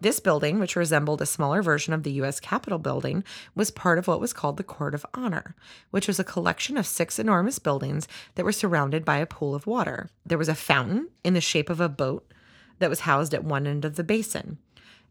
This 0.00 0.18
building, 0.18 0.58
which 0.58 0.76
resembled 0.76 1.20
a 1.20 1.26
smaller 1.26 1.60
version 1.60 1.92
of 1.92 2.04
the 2.04 2.12
U.S. 2.12 2.40
Capitol 2.40 2.78
building, 2.78 3.22
was 3.54 3.70
part 3.70 3.98
of 3.98 4.08
what 4.08 4.20
was 4.20 4.32
called 4.32 4.56
the 4.56 4.64
Court 4.64 4.94
of 4.94 5.04
Honor, 5.12 5.54
which 5.90 6.08
was 6.08 6.18
a 6.18 6.24
collection 6.24 6.78
of 6.78 6.86
six 6.86 7.18
enormous 7.18 7.58
buildings 7.58 8.08
that 8.34 8.44
were 8.44 8.52
surrounded 8.52 9.04
by 9.04 9.18
a 9.18 9.26
pool 9.26 9.54
of 9.54 9.66
water. 9.66 10.08
There 10.24 10.38
was 10.38 10.48
a 10.48 10.54
fountain 10.54 11.08
in 11.22 11.34
the 11.34 11.40
shape 11.42 11.68
of 11.68 11.80
a 11.80 11.88
boat 11.90 12.32
that 12.78 12.88
was 12.88 13.00
housed 13.00 13.34
at 13.34 13.44
one 13.44 13.66
end 13.66 13.84
of 13.84 13.96
the 13.96 14.04
basin. 14.04 14.56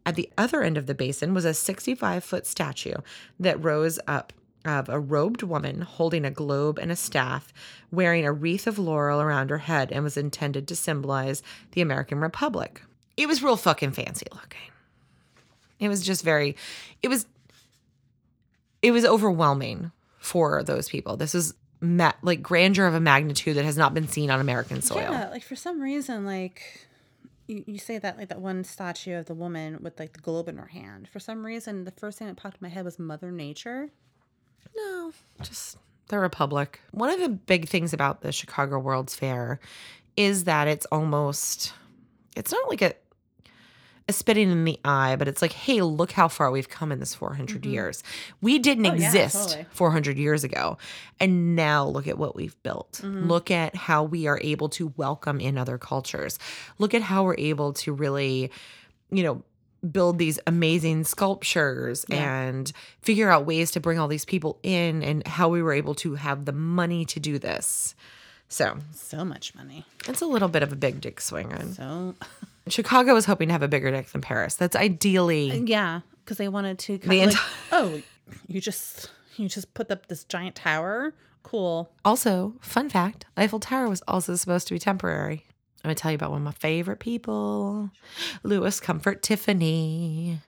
At 0.06 0.16
the 0.16 0.32
other 0.38 0.64
end 0.64 0.76
of 0.78 0.88
the 0.88 0.96
basin 0.96 1.36
was 1.36 1.46
a 1.46 1.54
65 1.54 2.24
foot 2.24 2.48
statue 2.48 2.96
that 3.40 3.64
rose 3.64 4.00
up 4.08 4.34
of 4.66 4.90
a 4.90 5.00
robed 5.00 5.42
woman 5.42 5.82
holding 5.82 6.26
a 6.26 6.32
globe 6.32 6.78
and 6.80 6.92
a 6.92 6.96
staff, 6.96 7.54
wearing 7.92 8.26
a 8.26 8.32
wreath 8.32 8.68
of 8.68 8.78
laurel 8.78 9.22
around 9.22 9.50
her 9.50 9.60
head, 9.60 9.92
and 9.92 10.04
was 10.04 10.18
intended 10.18 10.68
to 10.68 10.76
symbolize 10.76 11.42
the 11.72 11.82
American 11.82 12.20
Republic. 12.20 12.82
It 13.16 13.28
was 13.28 13.42
real 13.42 13.58
fucking 13.58 13.92
fancy 13.92 14.28
looking. 14.32 14.72
It 15.80 15.88
was 15.88 16.06
just 16.06 16.24
very, 16.24 16.58
it 17.02 17.08
was, 17.08 17.26
it 18.82 18.92
was 18.92 19.06
overwhelming 19.06 19.92
for 20.18 20.64
those 20.64 20.90
people. 20.90 21.16
This 21.16 21.34
is 21.34 21.54
like 22.22 22.42
grandeur 22.44 22.86
of 22.86 22.94
a 22.94 23.00
magnitude 23.00 23.56
that 23.56 23.64
has 23.64 23.78
not 23.78 23.94
been 23.94 24.08
seen 24.08 24.30
on 24.30 24.42
American 24.42 24.82
soil. 24.82 24.98
Yeah, 25.00 25.30
like 25.30 25.44
for 25.44 25.56
some 25.56 25.80
reason, 25.80 26.26
like 26.26 26.88
you, 27.48 27.64
you 27.66 27.78
say 27.78 27.98
that 27.98 28.18
like 28.18 28.28
that 28.28 28.42
one 28.42 28.66
statue 28.66 29.18
of 29.18 29.26
the 29.26 29.34
woman 29.34 29.80
with 29.82 29.98
like 29.98 30.14
the 30.14 30.20
globe 30.20 30.50
in 30.50 30.58
her 30.58 30.68
hand. 30.68 31.08
For 31.08 31.20
some 31.20 31.46
reason, 31.46 31.86
the 31.86 31.92
first 31.92 32.20
thing 32.20 32.28
that 32.28 32.36
popped 32.36 32.56
in 32.56 32.66
my 32.68 32.70
head 32.70 32.84
was 32.84 33.00
Mother 33.00 33.32
Nature. 33.32 33.90
No, 34.76 35.12
just 35.42 35.78
the 36.08 36.20
Republic. 36.20 36.80
One 36.92 37.10
of 37.10 37.20
the 37.20 37.30
big 37.30 37.68
things 37.68 37.94
about 37.94 38.22
the 38.22 38.32
Chicago 38.32 38.80
World's 38.80 39.16
Fair 39.16 39.60
is 40.18 40.46
that 40.46 40.68
it's 40.68 40.86
almost 40.88 41.74
it's 42.36 42.52
not 42.52 42.70
like 42.70 42.82
a 42.82 42.94
a 44.08 44.12
spitting 44.12 44.50
in 44.50 44.66
the 44.66 44.80
eye, 44.84 45.16
but 45.18 45.28
it's 45.28 45.40
like, 45.42 45.52
hey, 45.54 45.82
look 45.84 46.12
how 46.12 46.28
far 46.28 46.50
we've 46.50 46.68
come 46.68 46.92
in 46.92 47.00
this 47.00 47.14
400 47.14 47.64
years. 47.64 48.04
We 48.42 48.58
didn't 48.58 48.86
Mm-hmm. 48.86 48.96
Oh, 48.96 48.98
yeah, 48.98 49.06
exist 49.08 49.50
totally. 49.50 49.68
400 49.70 50.18
years 50.18 50.44
ago. 50.44 50.80
And 51.20 51.56
now 51.56 51.86
look 51.86 52.08
at 52.08 52.18
what 52.18 52.36
we've 52.36 52.62
built. 52.64 53.02
Mm-hmm. 53.04 53.28
Look 53.28 53.52
at 53.52 53.76
how 53.76 54.04
we 54.04 54.26
are 54.26 54.40
able 54.42 54.68
to 54.70 54.92
welcome 54.98 55.40
in 55.40 55.60
other 55.60 55.78
cultures. 55.78 56.40
Look 56.80 56.96
at 56.96 57.04
how 57.04 57.24
we're 57.24 57.36
able 57.38 57.74
to 57.74 57.94
really, 57.94 58.50
you 59.12 59.22
know, 59.22 59.44
build 59.92 60.18
these 60.18 60.40
amazing 60.48 61.04
sculptures 61.06 62.06
and 62.10 62.72
figure 63.02 63.30
out 63.30 63.46
ways 63.46 63.72
to 63.72 63.80
bring 63.80 63.98
all 64.00 64.08
these 64.08 64.26
people 64.26 64.60
in 64.64 65.02
and 65.04 65.26
how 65.28 65.48
we 65.50 65.62
were 65.62 65.74
able 65.74 65.96
to 65.96 66.16
have 66.16 66.46
the 66.46 66.52
money 66.52 67.06
to 67.06 67.20
do 67.20 67.40
this. 67.40 67.96
So 68.50 68.78
So 68.94 69.24
much 69.24 69.54
money. 69.56 69.86
it's 70.08 70.22
a 70.22 70.26
little 70.26 70.48
bit 70.50 70.64
of 70.64 70.72
a 70.74 70.76
big 70.76 71.02
dick 71.02 71.22
swinging. 71.22 71.74
So 71.74 72.16
Chicago 72.68 73.14
was 73.14 73.26
hoping 73.26 73.48
to 73.50 73.54
have 73.54 73.64
a 73.64 73.68
bigger 73.68 73.92
dick 73.92 74.08
than 74.12 74.22
Paris. 74.22 74.56
That's 74.56 74.76
ideally 74.76 75.52
uh, 75.52 75.56
yeah, 75.66 76.02
because 76.24 76.38
they 76.38 76.50
wanted 76.50 76.80
to. 76.80 76.98
The 76.98 77.22
of 77.22 77.34
like, 77.34 77.40
oh, 77.72 78.02
you 78.48 78.60
just 78.60 79.12
you 79.38 79.48
just 79.48 79.74
put 79.74 79.90
up 79.92 80.08
this 80.08 80.24
giant 80.24 80.56
tower. 80.56 81.14
Cool. 81.42 81.90
also 82.04 82.54
fun 82.60 82.90
fact. 82.90 83.26
Eiffel 83.38 83.60
Tower 83.60 83.88
was 83.88 84.04
also 84.08 84.36
supposed 84.36 84.68
to 84.68 84.74
be 84.76 84.80
temporary. 84.80 85.46
I'm 85.84 85.90
gonna 85.90 85.96
tell 85.96 86.12
you 86.12 86.16
about 86.16 86.32
one 86.32 86.42
of 86.42 86.46
my 86.46 86.52
favorite 86.52 87.00
people, 87.00 87.90
Louis 88.44 88.80
Comfort 88.80 89.22
Tiffany. 89.22 90.40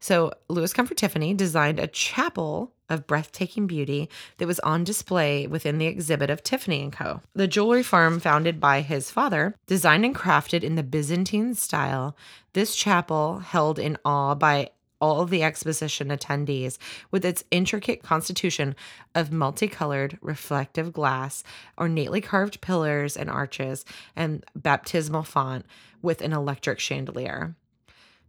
So, 0.00 0.32
Louis 0.48 0.72
Comfort 0.72 0.96
Tiffany 0.96 1.32
designed 1.32 1.78
a 1.78 1.86
chapel 1.86 2.72
of 2.88 3.06
breathtaking 3.06 3.68
beauty 3.68 4.08
that 4.38 4.48
was 4.48 4.58
on 4.60 4.82
display 4.82 5.46
within 5.46 5.78
the 5.78 5.86
exhibit 5.86 6.28
of 6.28 6.42
Tiffany 6.42 6.90
& 6.90 6.92
Co. 6.92 7.20
The 7.34 7.46
jewelry 7.46 7.84
firm 7.84 8.18
founded 8.18 8.58
by 8.58 8.80
his 8.80 9.12
father, 9.12 9.54
designed 9.68 10.04
and 10.04 10.14
crafted 10.14 10.64
in 10.64 10.74
the 10.74 10.82
Byzantine 10.82 11.54
style, 11.54 12.16
this 12.52 12.74
chapel 12.74 13.38
held 13.38 13.78
in 13.78 13.96
awe 14.04 14.34
by 14.34 14.70
all 15.02 15.20
of 15.20 15.28
the 15.28 15.42
exposition 15.42 16.08
attendees 16.08 16.78
with 17.10 17.24
its 17.24 17.44
intricate 17.50 18.02
constitution 18.02 18.74
of 19.14 19.32
multicolored 19.32 20.16
reflective 20.22 20.92
glass, 20.92 21.42
ornately 21.76 22.20
carved 22.20 22.60
pillars 22.60 23.16
and 23.16 23.28
arches, 23.28 23.84
and 24.16 24.46
baptismal 24.54 25.24
font 25.24 25.66
with 26.00 26.22
an 26.22 26.32
electric 26.32 26.78
chandelier. 26.78 27.54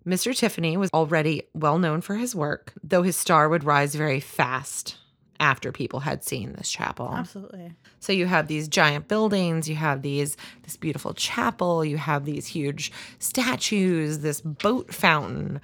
Mr. 0.05 0.35
Tiffany 0.35 0.75
was 0.75 0.89
already 0.93 1.43
well 1.53 1.77
known 1.77 2.01
for 2.01 2.15
his 2.15 2.35
work, 2.35 2.73
though 2.83 3.03
his 3.03 3.15
star 3.15 3.47
would 3.47 3.63
rise 3.63 3.95
very 3.95 4.19
fast 4.19 4.97
after 5.39 5.71
people 5.71 6.01
had 6.01 6.23
seen 6.23 6.53
this 6.53 6.69
chapel. 6.69 7.09
Absolutely. 7.13 7.73
So 7.99 8.13
you 8.13 8.25
have 8.25 8.47
these 8.47 8.67
giant 8.67 9.07
buildings, 9.07 9.69
you 9.69 9.75
have 9.75 10.01
these 10.01 10.37
this 10.63 10.77
beautiful 10.77 11.13
chapel, 11.13 11.85
you 11.85 11.97
have 11.97 12.25
these 12.25 12.47
huge 12.47 12.91
statues, 13.19 14.19
this 14.19 14.41
boat 14.41 14.93
fountain. 14.93 15.61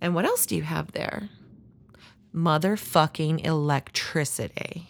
And 0.00 0.14
what 0.14 0.24
else 0.24 0.46
do 0.46 0.56
you 0.56 0.62
have 0.62 0.92
there? 0.92 1.28
Motherfucking 2.34 3.44
electricity. 3.44 4.88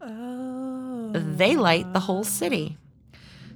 Oh. 0.00 1.12
They 1.14 1.56
light 1.56 1.92
the 1.92 2.00
whole 2.00 2.24
city. 2.24 2.78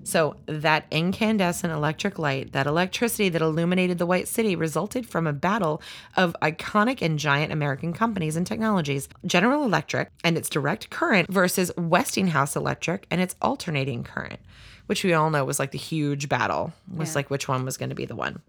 So 0.07 0.37
that 0.45 0.85
incandescent 0.91 1.73
electric 1.73 2.19
light, 2.19 2.53
that 2.53 2.67
electricity 2.67 3.31
that 3.31 3.41
illuminated 3.41 3.97
the 3.97 4.05
White 4.05 4.29
City 4.29 4.55
resulted 4.55 5.09
from 5.09 5.27
a 5.27 5.33
battle 5.33 5.81
of 6.15 6.37
iconic 6.43 7.01
and 7.01 7.19
giant 7.19 7.53
American 7.53 7.95
companies 7.95 8.37
and 8.37 8.47
technologies. 8.47 9.09
General 9.25 9.65
Electric 9.65 10.11
and 10.23 10.37
its 10.37 10.51
direct 10.51 10.91
current 10.91 11.33
versus 11.33 11.73
Westinghouse 11.79 12.55
Electric 12.55 13.07
and 13.11 13.23
its 13.23 13.35
alternating 13.41 14.05
current, 14.05 14.41
which 14.87 15.03
we 15.05 15.13
all 15.15 15.31
know 15.31 15.45
was 15.45 15.59
like 15.59 15.71
the 15.71 15.79
huge 15.79 16.29
battle, 16.29 16.73
was 16.95 17.11
Yeah. 17.11 17.15
like 17.17 17.31
which 17.31 17.49
one 17.49 17.65
was 17.65 17.77
going 17.77 17.89
to 17.91 17.95
be 17.95 18.05
the 18.07 18.17
one. 18.17 18.41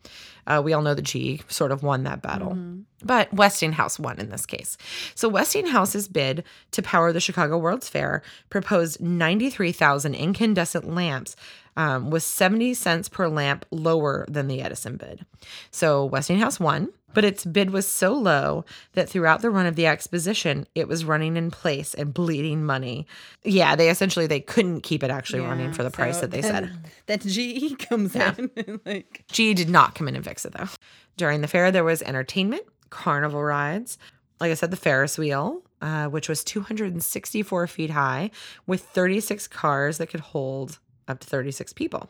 Uh, 0.48 0.62
we 0.63 0.74
all 0.74 0.82
know 0.82 0.93
the 0.93 1.02
G 1.02 1.41
sort 1.48 1.71
of 1.71 1.82
won 1.82 2.04
that 2.04 2.21
battle, 2.21 2.58
but 3.04 3.34
Westinghouse 3.34 3.98
won 3.98 4.19
in 4.19 4.30
this 4.30 4.45
case. 4.45 4.78
So 5.15 5.28
Westinghouse's 5.30 6.08
bid 6.08 6.43
to 6.71 6.82
power 6.84 7.12
the 7.12 7.19
Chicago 7.19 7.58
World's 7.58 7.89
Fair 7.89 8.21
proposed 8.50 9.02
93,000 9.02 10.13
incandescent 10.15 10.88
lamps. 10.93 11.36
Um, 11.78 12.10
was 12.10 12.24
70 12.24 12.74
cents 12.74 13.10
per 13.10 13.28
lamp 13.28 13.65
lower 13.69 14.26
than 14.30 14.48
the 14.48 14.62
Edison 14.62 14.95
bid. 14.95 15.26
So 15.71 16.06
Westinghouse 16.06 16.58
won, 16.58 16.88
but 17.15 17.25
its 17.25 17.43
bid 17.45 17.71
was 17.71 17.88
so 17.88 18.13
low 18.13 18.63
that 18.93 19.10
throughout 19.10 19.41
the 19.41 19.49
run 19.49 19.65
of 19.65 19.75
the 19.75 19.88
exposition, 19.88 20.67
it 20.75 20.88
was 20.88 21.04
running 21.04 21.36
in 21.38 21.49
place 21.49 21.95
and 21.95 22.13
bleeding 22.13 22.63
money. 22.63 23.08
Yeah, 23.43 23.75
they 23.75 23.89
essentially 23.89 24.28
they 24.28 24.39
couldn't 24.41 24.82
keep 24.82 25.01
it 25.04 25.10
actually 25.10 25.39
running 25.39 25.73
for 25.73 25.82
the 25.82 25.89
price 25.89 26.19
that 26.19 26.30
they 26.30 26.41
then- 26.41 26.51
said. 26.67 26.91
That 27.08 27.21
GE 27.21 27.80
comes 27.89 28.13
Yeah. 28.13 28.36
in 28.38 28.80
like 28.86 29.23
G 29.32 29.56
did 29.56 29.69
not 29.69 29.95
come 29.95 30.08
in 30.08 30.15
and 30.15 30.23
fix 30.23 30.45
it 30.45 30.54
though. 30.54 30.69
During 31.17 31.41
the 31.41 31.47
fair, 31.47 31.71
there 31.71 31.84
was 31.84 32.04
entertainment, 32.04 32.63
carnival 32.91 33.41
rides. 33.43 33.97
Like 34.39 34.51
I 34.51 34.56
said, 34.56 34.69
the 34.69 34.75
Ferris 34.78 35.17
wheel, 35.17 35.62
uh, 35.82 36.08
which 36.08 36.28
was 36.28 36.43
264 36.43 37.67
feet 37.67 37.89
high 37.91 38.32
with 38.67 38.82
36 38.82 39.47
cars 39.47 39.97
that 39.97 40.08
could 40.08 40.19
hold 40.19 40.80
up 41.08 41.19
to 41.21 41.28
36 41.28 41.71
people. 41.73 42.10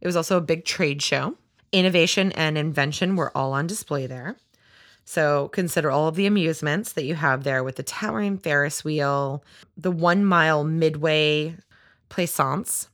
It 0.00 0.06
was 0.06 0.16
also 0.16 0.36
a 0.38 0.40
big 0.40 0.64
trade 0.64 1.02
show. 1.02 1.36
Innovation 1.74 2.30
and 2.32 2.56
invention 2.56 3.16
were 3.16 3.36
all 3.36 3.52
on 3.52 3.66
display 3.66 4.06
there. 4.06 4.36
So 5.04 5.48
consider 5.48 5.90
all 5.90 6.06
of 6.06 6.14
the 6.14 6.26
amusements 6.26 6.92
that 6.92 7.04
you 7.04 7.16
have 7.16 7.42
there 7.42 7.64
with 7.64 7.74
the 7.74 7.82
towering 7.82 8.38
Ferris 8.38 8.84
wheel, 8.84 9.42
the 9.76 9.90
one 9.90 10.24
mile 10.24 10.62
midway 10.62 11.56
plaisance 12.08 12.88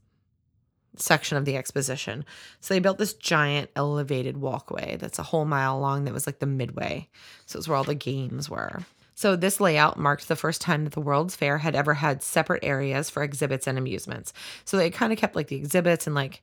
section 0.96 1.36
of 1.36 1.44
the 1.44 1.58
exposition. 1.58 2.24
So 2.60 2.72
they 2.72 2.80
built 2.80 2.96
this 2.96 3.12
giant 3.12 3.68
elevated 3.76 4.38
walkway 4.38 4.96
that's 4.96 5.18
a 5.18 5.24
whole 5.24 5.44
mile 5.44 5.78
long 5.78 6.04
that 6.04 6.14
was 6.14 6.26
like 6.26 6.38
the 6.38 6.46
midway. 6.46 7.06
So 7.44 7.56
it 7.56 7.60
was 7.60 7.68
where 7.68 7.76
all 7.76 7.84
the 7.84 7.94
games 7.94 8.48
were. 8.48 8.80
So 9.14 9.36
this 9.36 9.60
layout 9.60 9.98
marked 9.98 10.28
the 10.28 10.36
first 10.36 10.62
time 10.62 10.84
that 10.84 10.94
the 10.94 11.00
World's 11.02 11.36
Fair 11.36 11.58
had 11.58 11.74
ever 11.76 11.92
had 11.92 12.22
separate 12.22 12.64
areas 12.64 13.10
for 13.10 13.22
exhibits 13.22 13.66
and 13.66 13.76
amusements. 13.76 14.32
So 14.64 14.78
they 14.78 14.88
kind 14.88 15.12
of 15.12 15.18
kept 15.18 15.36
like 15.36 15.48
the 15.48 15.56
exhibits 15.56 16.06
and 16.06 16.16
like 16.16 16.42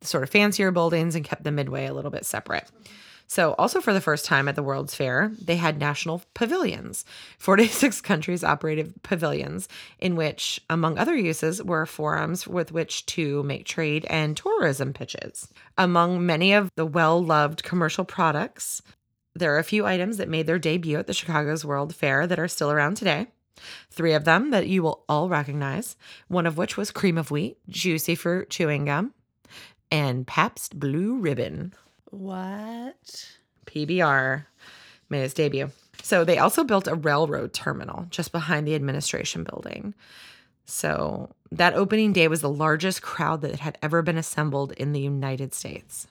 the 0.00 0.06
sort 0.06 0.22
of 0.22 0.30
fancier 0.30 0.70
buildings 0.70 1.14
and 1.14 1.24
kept 1.24 1.44
the 1.44 1.52
midway 1.52 1.86
a 1.86 1.94
little 1.94 2.10
bit 2.10 2.26
separate. 2.26 2.70
So, 3.26 3.54
also 3.58 3.80
for 3.80 3.92
the 3.92 4.00
first 4.00 4.26
time 4.26 4.48
at 4.48 4.54
the 4.54 4.62
World's 4.62 4.94
Fair, 4.94 5.32
they 5.40 5.56
had 5.56 5.78
national 5.78 6.22
pavilions. 6.34 7.04
46 7.38 8.00
countries 8.02 8.44
operated 8.44 9.02
pavilions, 9.02 9.68
in 9.98 10.14
which, 10.14 10.60
among 10.68 10.98
other 10.98 11.16
uses, 11.16 11.62
were 11.62 11.86
forums 11.86 12.46
with 12.46 12.70
which 12.70 13.06
to 13.06 13.42
make 13.44 13.64
trade 13.64 14.04
and 14.10 14.36
tourism 14.36 14.92
pitches. 14.92 15.48
Among 15.78 16.24
many 16.24 16.52
of 16.52 16.70
the 16.76 16.86
well 16.86 17.22
loved 17.24 17.62
commercial 17.62 18.04
products, 18.04 18.82
there 19.34 19.54
are 19.54 19.58
a 19.58 19.64
few 19.64 19.84
items 19.86 20.18
that 20.18 20.28
made 20.28 20.46
their 20.46 20.58
debut 20.58 20.98
at 20.98 21.06
the 21.06 21.14
Chicago's 21.14 21.64
World 21.64 21.94
Fair 21.94 22.26
that 22.26 22.38
are 22.38 22.48
still 22.48 22.70
around 22.70 22.96
today. 22.96 23.26
Three 23.90 24.12
of 24.12 24.24
them 24.24 24.50
that 24.50 24.66
you 24.66 24.82
will 24.82 25.04
all 25.08 25.28
recognize, 25.28 25.96
one 26.28 26.46
of 26.46 26.56
which 26.56 26.76
was 26.76 26.90
cream 26.90 27.16
of 27.16 27.30
wheat, 27.30 27.56
juicy 27.68 28.14
fruit 28.14 28.50
chewing 28.50 28.84
gum, 28.84 29.14
and 29.90 30.26
Pabst 30.26 30.78
Blue 30.78 31.16
Ribbon. 31.16 31.74
what? 32.10 33.28
PBR 33.66 34.44
made 35.08 35.22
its 35.22 35.34
debut. 35.34 35.70
So 36.02 36.24
they 36.24 36.38
also 36.38 36.64
built 36.64 36.86
a 36.86 36.94
railroad 36.94 37.52
terminal 37.52 38.06
just 38.10 38.32
behind 38.32 38.66
the 38.66 38.74
administration 38.74 39.44
building. 39.44 39.94
So 40.66 41.30
that 41.52 41.74
opening 41.74 42.12
day 42.12 42.28
was 42.28 42.40
the 42.40 42.50
largest 42.50 43.02
crowd 43.02 43.40
that 43.42 43.60
had 43.60 43.78
ever 43.82 44.02
been 44.02 44.18
assembled 44.18 44.72
in 44.72 44.92
the 44.92 45.00
United 45.00 45.54
States. 45.54 46.06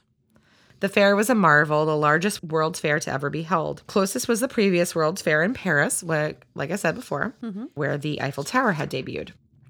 The 0.79 0.89
fair 0.89 1.15
was 1.15 1.29
a 1.29 1.35
marvel, 1.35 1.85
the 1.85 1.95
largest 1.95 2.43
World's 2.43 2.79
Fair 2.79 2.99
to 2.99 3.11
ever 3.11 3.29
be 3.29 3.43
held. 3.43 3.83
Closest 3.87 4.27
was 4.27 4.41
the 4.41 4.49
previous 4.49 4.93
World's 4.93 5.21
Fair 5.21 5.41
in 5.41 5.53
Paris, 5.53 6.03
where, 6.03 6.35
like 6.55 6.71
I 6.71 6.75
said 6.75 6.95
before, 6.95 7.33
mm-hmm. 7.41 7.65
where 7.73 7.97
the 7.97 8.21
Eiffel 8.21 8.43
Tower 8.43 8.73
had 8.73 8.91
debuted. 8.91 9.29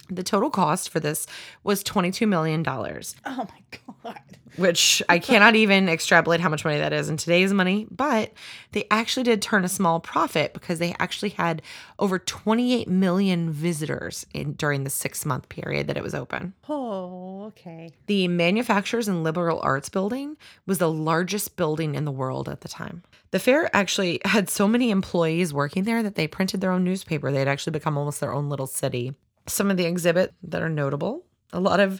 The 0.10 0.24
total 0.24 0.50
cost 0.50 0.90
for 0.90 1.00
this 1.00 1.26
was 1.64 1.84
$22 1.84 2.28
million. 2.28 2.64
Oh 2.68 3.04
my 3.26 3.80
god. 4.06 4.22
which 4.56 5.02
I 5.10 5.20
cannot 5.20 5.56
even 5.56 5.90
extrapolate 5.90 6.40
how 6.40 6.50
much 6.50 6.66
money 6.66 6.78
that 6.78 6.94
is 6.94 7.10
in 7.10 7.18
today's 7.18 7.54
money, 7.54 7.88
but 7.90 8.32
they 8.72 8.86
actually 8.92 9.24
did 9.24 9.42
turn 9.42 9.64
a 9.64 9.70
small 9.70 10.00
profit 10.00 10.54
because 10.54 10.80
they 10.80 10.96
actually 11.00 11.30
had 11.30 11.62
over 12.00 12.20
28 12.20 12.88
million 12.88 13.52
visitors 13.52 14.26
in 14.34 14.54
during 14.54 14.84
the 14.84 14.90
6-month 14.90 15.50
period 15.50 15.88
that 15.88 15.98
it 15.98 16.04
was 16.04 16.14
open. 16.14 16.54
Oh, 16.70 17.46
okay. 17.46 17.92
The 18.08 18.28
Manufacturers 18.28 19.08
and 19.08 19.24
Liberal 19.24 19.60
Arts 19.62 19.90
building 19.90 20.38
was 20.66 20.78
the 20.78 20.92
largest 20.92 21.56
building 21.56 21.96
in 21.96 22.06
the 22.06 22.12
world 22.12 22.48
at 22.48 22.62
the 22.62 22.70
time. 22.70 23.04
The 23.32 23.40
fair 23.40 23.76
actually 23.76 24.22
had 24.26 24.50
so 24.50 24.68
many 24.68 24.92
employees 24.92 25.54
working 25.54 25.84
there 25.84 26.04
that 26.04 26.16
they 26.16 26.28
printed 26.28 26.62
their 26.62 26.72
own 26.72 26.84
newspaper. 26.84 27.32
They 27.32 27.40
had 27.40 27.48
actually 27.48 27.72
become 27.72 27.98
almost 27.98 28.20
their 28.20 28.34
own 28.34 28.50
little 28.50 28.68
city. 28.68 29.16
Some 29.48 29.70
of 29.72 29.78
the 29.78 29.86
exhibit 29.86 30.34
that 30.44 30.62
are 30.62 30.70
notable, 30.70 31.24
a 31.52 31.60
lot 31.60 31.80
of 31.80 32.00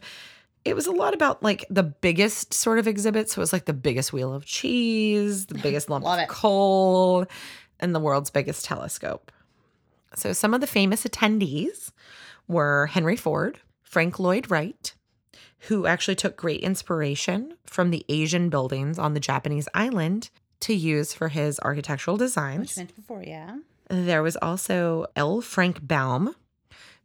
it 0.66 0.76
was 0.76 0.88
a 0.88 0.92
lot 0.92 1.14
about 1.14 1.44
like 1.44 1.66
the 1.70 1.84
biggest 1.84 2.54
sort 2.54 2.80
of 2.80 2.88
exhibits. 2.88 3.34
So 3.34 3.40
it 3.40 3.44
was 3.44 3.54
like 3.54 3.66
the 3.66 3.74
biggest 3.74 4.14
wheel 4.14 4.34
of 4.34 4.46
cheese, 4.46 5.48
the 5.48 5.58
biggest 5.64 5.90
lump 5.90 6.06
of 6.06 6.20
it. 6.20 6.30
coal, 6.30 7.26
and 7.80 7.94
the 7.94 8.00
world's 8.00 8.30
biggest 8.30 8.66
telescope. 8.66 9.32
So 10.16 10.32
some 10.32 10.54
of 10.54 10.62
the 10.62 10.68
famous 10.68 11.04
attendees 11.04 11.92
were 12.48 12.88
Henry 12.88 13.16
Ford, 13.16 13.60
Frank 13.82 14.20
Lloyd 14.20 14.50
Wright, 14.50 14.94
who 15.68 15.86
actually 15.86 16.16
took 16.16 16.38
great 16.38 16.62
inspiration 16.62 17.56
from 17.66 17.90
the 17.90 18.06
Asian 18.10 18.50
buildings 18.50 19.00
on 19.00 19.14
the 19.14 19.20
Japanese 19.20 19.68
island 19.74 20.30
to 20.62 20.74
use 20.74 21.14
for 21.14 21.30
his 21.30 21.60
architectural 21.62 22.16
designs. 22.16 22.60
Which 22.60 22.78
mentioned 22.78 22.96
before, 22.96 23.24
yeah. 23.24 23.58
There 23.90 24.24
was 24.24 24.38
also 24.38 25.08
L. 25.16 25.42
Frank 25.42 25.86
Baum, 25.86 26.36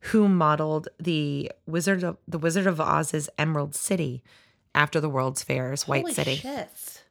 who 0.01 0.29
modeled 0.29 0.89
the 0.99 1.51
Wizard 1.67 2.03
of 2.05 2.17
the 2.27 2.39
Wizard 2.39 2.67
of 2.67 2.81
Oz's 2.81 3.29
Emerald 3.39 3.75
City 3.75 4.23
after 4.75 5.01
the 5.01 5.09
World's 5.09 5.43
Fair's 5.43 5.89
White 5.89 6.07
City. 6.09 6.37
Shit. 6.37 7.03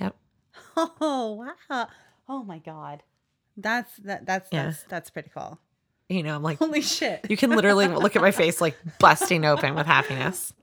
Yep. 0.00 0.16
Oh 0.76 1.32
wow. 1.68 1.88
Oh 2.28 2.42
my 2.44 2.58
god. 2.58 3.02
That's 3.56 3.94
that 3.98 4.24
that's 4.26 4.48
Yeah. 4.52 4.64
that's 4.66 4.82
that's 4.84 5.10
pretty 5.10 5.30
cool. 5.34 5.58
You 6.08 6.22
know, 6.22 6.34
I'm 6.34 6.42
like 6.42 6.58
Holy 6.58 6.80
shit. 6.82 7.26
you 7.30 7.36
can 7.36 7.50
literally 7.50 7.88
look 7.88 8.16
at 8.16 8.22
my 8.22 8.30
face 8.30 8.60
like 8.60 8.76
busting 8.98 9.44
open 9.44 9.74
with 9.74 9.86
happiness. 9.86 10.52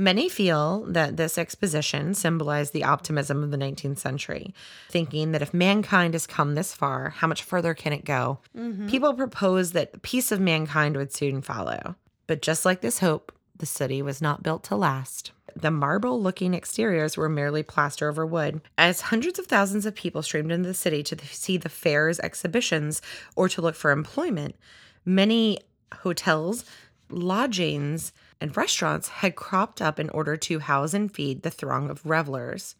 Many 0.00 0.30
feel 0.30 0.86
that 0.88 1.18
this 1.18 1.36
exposition 1.36 2.14
symbolized 2.14 2.72
the 2.72 2.84
optimism 2.84 3.42
of 3.42 3.50
the 3.50 3.58
19th 3.58 3.98
century, 3.98 4.54
thinking 4.88 5.32
that 5.32 5.42
if 5.42 5.52
mankind 5.52 6.14
has 6.14 6.26
come 6.26 6.54
this 6.54 6.72
far, 6.72 7.10
how 7.10 7.26
much 7.26 7.42
further 7.42 7.74
can 7.74 7.92
it 7.92 8.06
go? 8.06 8.38
Mm-hmm. 8.56 8.88
People 8.88 9.12
proposed 9.12 9.74
that 9.74 9.92
the 9.92 9.98
peace 9.98 10.32
of 10.32 10.40
mankind 10.40 10.96
would 10.96 11.12
soon 11.12 11.42
follow. 11.42 11.96
But 12.26 12.40
just 12.40 12.64
like 12.64 12.80
this 12.80 13.00
hope, 13.00 13.30
The 13.60 13.66
city 13.66 14.00
was 14.00 14.22
not 14.22 14.42
built 14.42 14.64
to 14.64 14.74
last. 14.74 15.32
The 15.54 15.70
marble 15.70 16.20
looking 16.20 16.54
exteriors 16.54 17.18
were 17.18 17.28
merely 17.28 17.62
plaster 17.62 18.08
over 18.08 18.24
wood. 18.24 18.62
As 18.78 19.02
hundreds 19.02 19.38
of 19.38 19.46
thousands 19.46 19.84
of 19.84 19.94
people 19.94 20.22
streamed 20.22 20.50
into 20.50 20.66
the 20.66 20.74
city 20.74 21.02
to 21.02 21.18
see 21.26 21.58
the 21.58 21.68
fairs, 21.68 22.18
exhibitions, 22.20 23.02
or 23.36 23.50
to 23.50 23.60
look 23.60 23.74
for 23.74 23.90
employment, 23.90 24.56
many 25.04 25.58
hotels, 25.92 26.64
lodgings, 27.10 28.14
and 28.40 28.56
restaurants 28.56 29.08
had 29.08 29.36
cropped 29.36 29.82
up 29.82 30.00
in 30.00 30.08
order 30.10 30.36
to 30.36 30.60
house 30.60 30.94
and 30.94 31.12
feed 31.12 31.42
the 31.42 31.50
throng 31.50 31.90
of 31.90 32.04
revelers. 32.04 32.74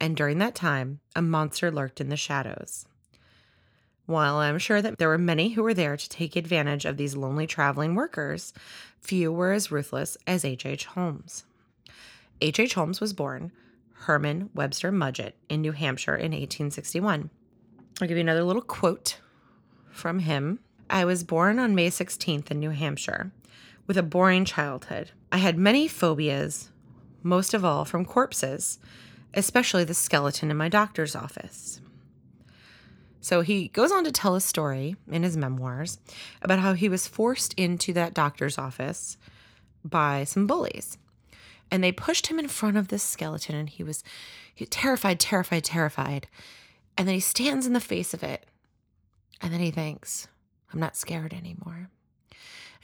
And 0.00 0.16
during 0.16 0.38
that 0.38 0.54
time, 0.54 1.00
a 1.14 1.22
monster 1.22 1.70
lurked 1.70 2.00
in 2.00 2.08
the 2.08 2.16
shadows. 2.16 2.86
While 4.06 4.36
I'm 4.36 4.58
sure 4.58 4.82
that 4.82 4.98
there 4.98 5.08
were 5.08 5.16
many 5.16 5.50
who 5.50 5.62
were 5.62 5.72
there 5.72 5.96
to 5.96 6.08
take 6.08 6.36
advantage 6.36 6.84
of 6.84 6.96
these 6.96 7.16
lonely 7.16 7.46
traveling 7.46 7.94
workers, 7.94 8.52
few 9.00 9.32
were 9.32 9.52
as 9.52 9.70
ruthless 9.70 10.18
as 10.26 10.44
H.H. 10.44 10.66
H. 10.66 10.84
Holmes. 10.86 11.44
H.H. 12.40 12.60
H. 12.60 12.74
Holmes 12.74 13.00
was 13.00 13.14
born 13.14 13.52
Herman 13.92 14.50
Webster 14.54 14.92
Mudgett 14.92 15.32
in 15.48 15.62
New 15.62 15.72
Hampshire 15.72 16.16
in 16.16 16.32
1861. 16.32 17.30
I'll 18.02 18.08
give 18.08 18.16
you 18.16 18.20
another 18.20 18.44
little 18.44 18.60
quote 18.60 19.20
from 19.90 20.18
him. 20.18 20.58
I 20.90 21.06
was 21.06 21.24
born 21.24 21.58
on 21.58 21.74
May 21.74 21.88
16th 21.88 22.50
in 22.50 22.60
New 22.60 22.70
Hampshire 22.70 23.30
with 23.86 23.98
a 23.98 24.02
boring 24.02 24.44
childhood. 24.44 25.10
I 25.30 25.38
had 25.38 25.58
many 25.58 25.88
phobias, 25.88 26.70
most 27.22 27.54
of 27.54 27.64
all 27.64 27.84
from 27.84 28.04
corpses, 28.04 28.78
especially 29.34 29.84
the 29.84 29.94
skeleton 29.94 30.50
in 30.50 30.56
my 30.56 30.68
doctor's 30.68 31.16
office. 31.16 31.80
So 33.20 33.40
he 33.40 33.68
goes 33.68 33.90
on 33.90 34.04
to 34.04 34.12
tell 34.12 34.34
a 34.34 34.40
story 34.40 34.96
in 35.10 35.22
his 35.22 35.36
memoirs 35.36 35.98
about 36.42 36.58
how 36.58 36.74
he 36.74 36.88
was 36.88 37.08
forced 37.08 37.54
into 37.54 37.92
that 37.94 38.12
doctor's 38.12 38.58
office 38.58 39.16
by 39.82 40.24
some 40.24 40.46
bullies. 40.46 40.98
And 41.70 41.82
they 41.82 41.90
pushed 41.90 42.26
him 42.26 42.38
in 42.38 42.48
front 42.48 42.76
of 42.76 42.88
this 42.88 43.02
skeleton, 43.02 43.54
and 43.54 43.68
he 43.70 43.82
was, 43.82 44.04
he 44.54 44.66
terrified, 44.66 45.18
terrified, 45.18 45.64
terrified. 45.64 46.28
And 46.96 47.08
then 47.08 47.14
he 47.14 47.20
stands 47.20 47.66
in 47.66 47.72
the 47.72 47.80
face 47.80 48.12
of 48.12 48.22
it. 48.22 48.46
And 49.40 49.52
then 49.52 49.60
he 49.60 49.70
thinks, 49.70 50.28
I'm 50.72 50.78
not 50.78 50.96
scared 50.96 51.32
anymore. 51.32 51.88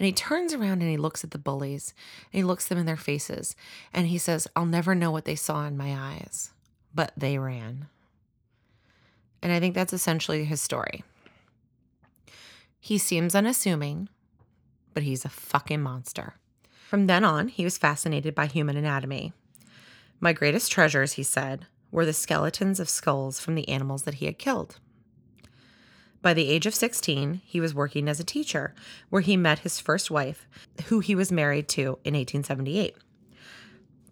And 0.00 0.06
he 0.06 0.12
turns 0.12 0.54
around 0.54 0.80
and 0.80 0.90
he 0.90 0.96
looks 0.96 1.24
at 1.24 1.30
the 1.30 1.38
bullies 1.38 1.92
and 2.32 2.38
he 2.38 2.42
looks 2.42 2.66
them 2.66 2.78
in 2.78 2.86
their 2.86 2.96
faces 2.96 3.54
and 3.92 4.06
he 4.06 4.16
says, 4.16 4.48
I'll 4.56 4.64
never 4.64 4.94
know 4.94 5.10
what 5.10 5.26
they 5.26 5.36
saw 5.36 5.66
in 5.66 5.76
my 5.76 5.94
eyes, 5.94 6.52
but 6.94 7.12
they 7.18 7.36
ran. 7.36 7.86
And 9.42 9.52
I 9.52 9.60
think 9.60 9.74
that's 9.74 9.92
essentially 9.92 10.46
his 10.46 10.62
story. 10.62 11.04
He 12.80 12.96
seems 12.96 13.34
unassuming, 13.34 14.08
but 14.94 15.02
he's 15.02 15.26
a 15.26 15.28
fucking 15.28 15.82
monster. 15.82 16.36
From 16.88 17.06
then 17.06 17.22
on, 17.22 17.48
he 17.48 17.64
was 17.64 17.76
fascinated 17.76 18.34
by 18.34 18.46
human 18.46 18.78
anatomy. 18.78 19.34
My 20.18 20.32
greatest 20.32 20.72
treasures, 20.72 21.12
he 21.12 21.22
said, 21.22 21.66
were 21.90 22.06
the 22.06 22.14
skeletons 22.14 22.80
of 22.80 22.88
skulls 22.88 23.38
from 23.38 23.54
the 23.54 23.68
animals 23.68 24.04
that 24.04 24.14
he 24.14 24.24
had 24.24 24.38
killed. 24.38 24.78
By 26.22 26.34
the 26.34 26.48
age 26.48 26.66
of 26.66 26.74
16, 26.74 27.40
he 27.44 27.60
was 27.60 27.74
working 27.74 28.08
as 28.08 28.20
a 28.20 28.24
teacher, 28.24 28.74
where 29.08 29.22
he 29.22 29.36
met 29.36 29.60
his 29.60 29.80
first 29.80 30.10
wife, 30.10 30.46
who 30.86 31.00
he 31.00 31.14
was 31.14 31.32
married 31.32 31.68
to 31.70 31.98
in 32.04 32.14
1878. 32.14 32.94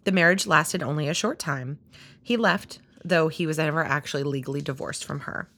The 0.05 0.11
marriage 0.11 0.47
lasted 0.47 0.81
only 0.81 1.07
a 1.07 1.13
short 1.13 1.37
time. 1.37 1.77
He 2.23 2.35
left, 2.35 2.79
though 3.05 3.27
he 3.27 3.45
was 3.45 3.57
never 3.57 3.83
actually 3.83 4.23
legally 4.23 4.61
divorced 4.61 5.05
from 5.05 5.21
her. 5.21 5.49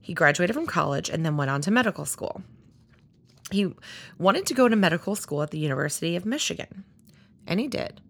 He 0.00 0.14
graduated 0.14 0.54
from 0.54 0.66
college 0.66 1.10
and 1.10 1.26
then 1.26 1.36
went 1.36 1.50
on 1.50 1.60
to 1.62 1.70
medical 1.70 2.04
school. 2.04 2.42
He 3.50 3.74
wanted 4.16 4.46
to 4.46 4.54
go 4.54 4.68
to 4.68 4.76
medical 4.76 5.16
school 5.16 5.42
at 5.42 5.50
the 5.50 5.58
University 5.58 6.14
of 6.14 6.24
Michigan, 6.24 6.84
and 7.48 7.58
he 7.58 7.66
did. 7.66 8.00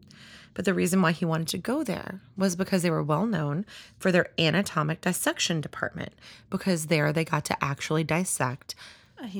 But 0.61 0.66
the 0.66 0.75
reason 0.75 1.01
why 1.01 1.12
he 1.12 1.25
wanted 1.25 1.49
to 1.49 1.57
go 1.57 1.83
there 1.83 2.20
was 2.37 2.55
because 2.55 2.83
they 2.83 2.90
were 2.90 3.03
well 3.03 3.25
known 3.25 3.64
for 3.99 4.12
their 4.12 4.29
anatomic 4.38 5.01
dissection 5.01 5.62
department, 5.62 6.12
because 6.51 6.88
there 6.88 7.14
they 7.14 7.25
got 7.25 7.46
to 7.46 7.64
actually 7.64 8.05
dissect 8.05 8.75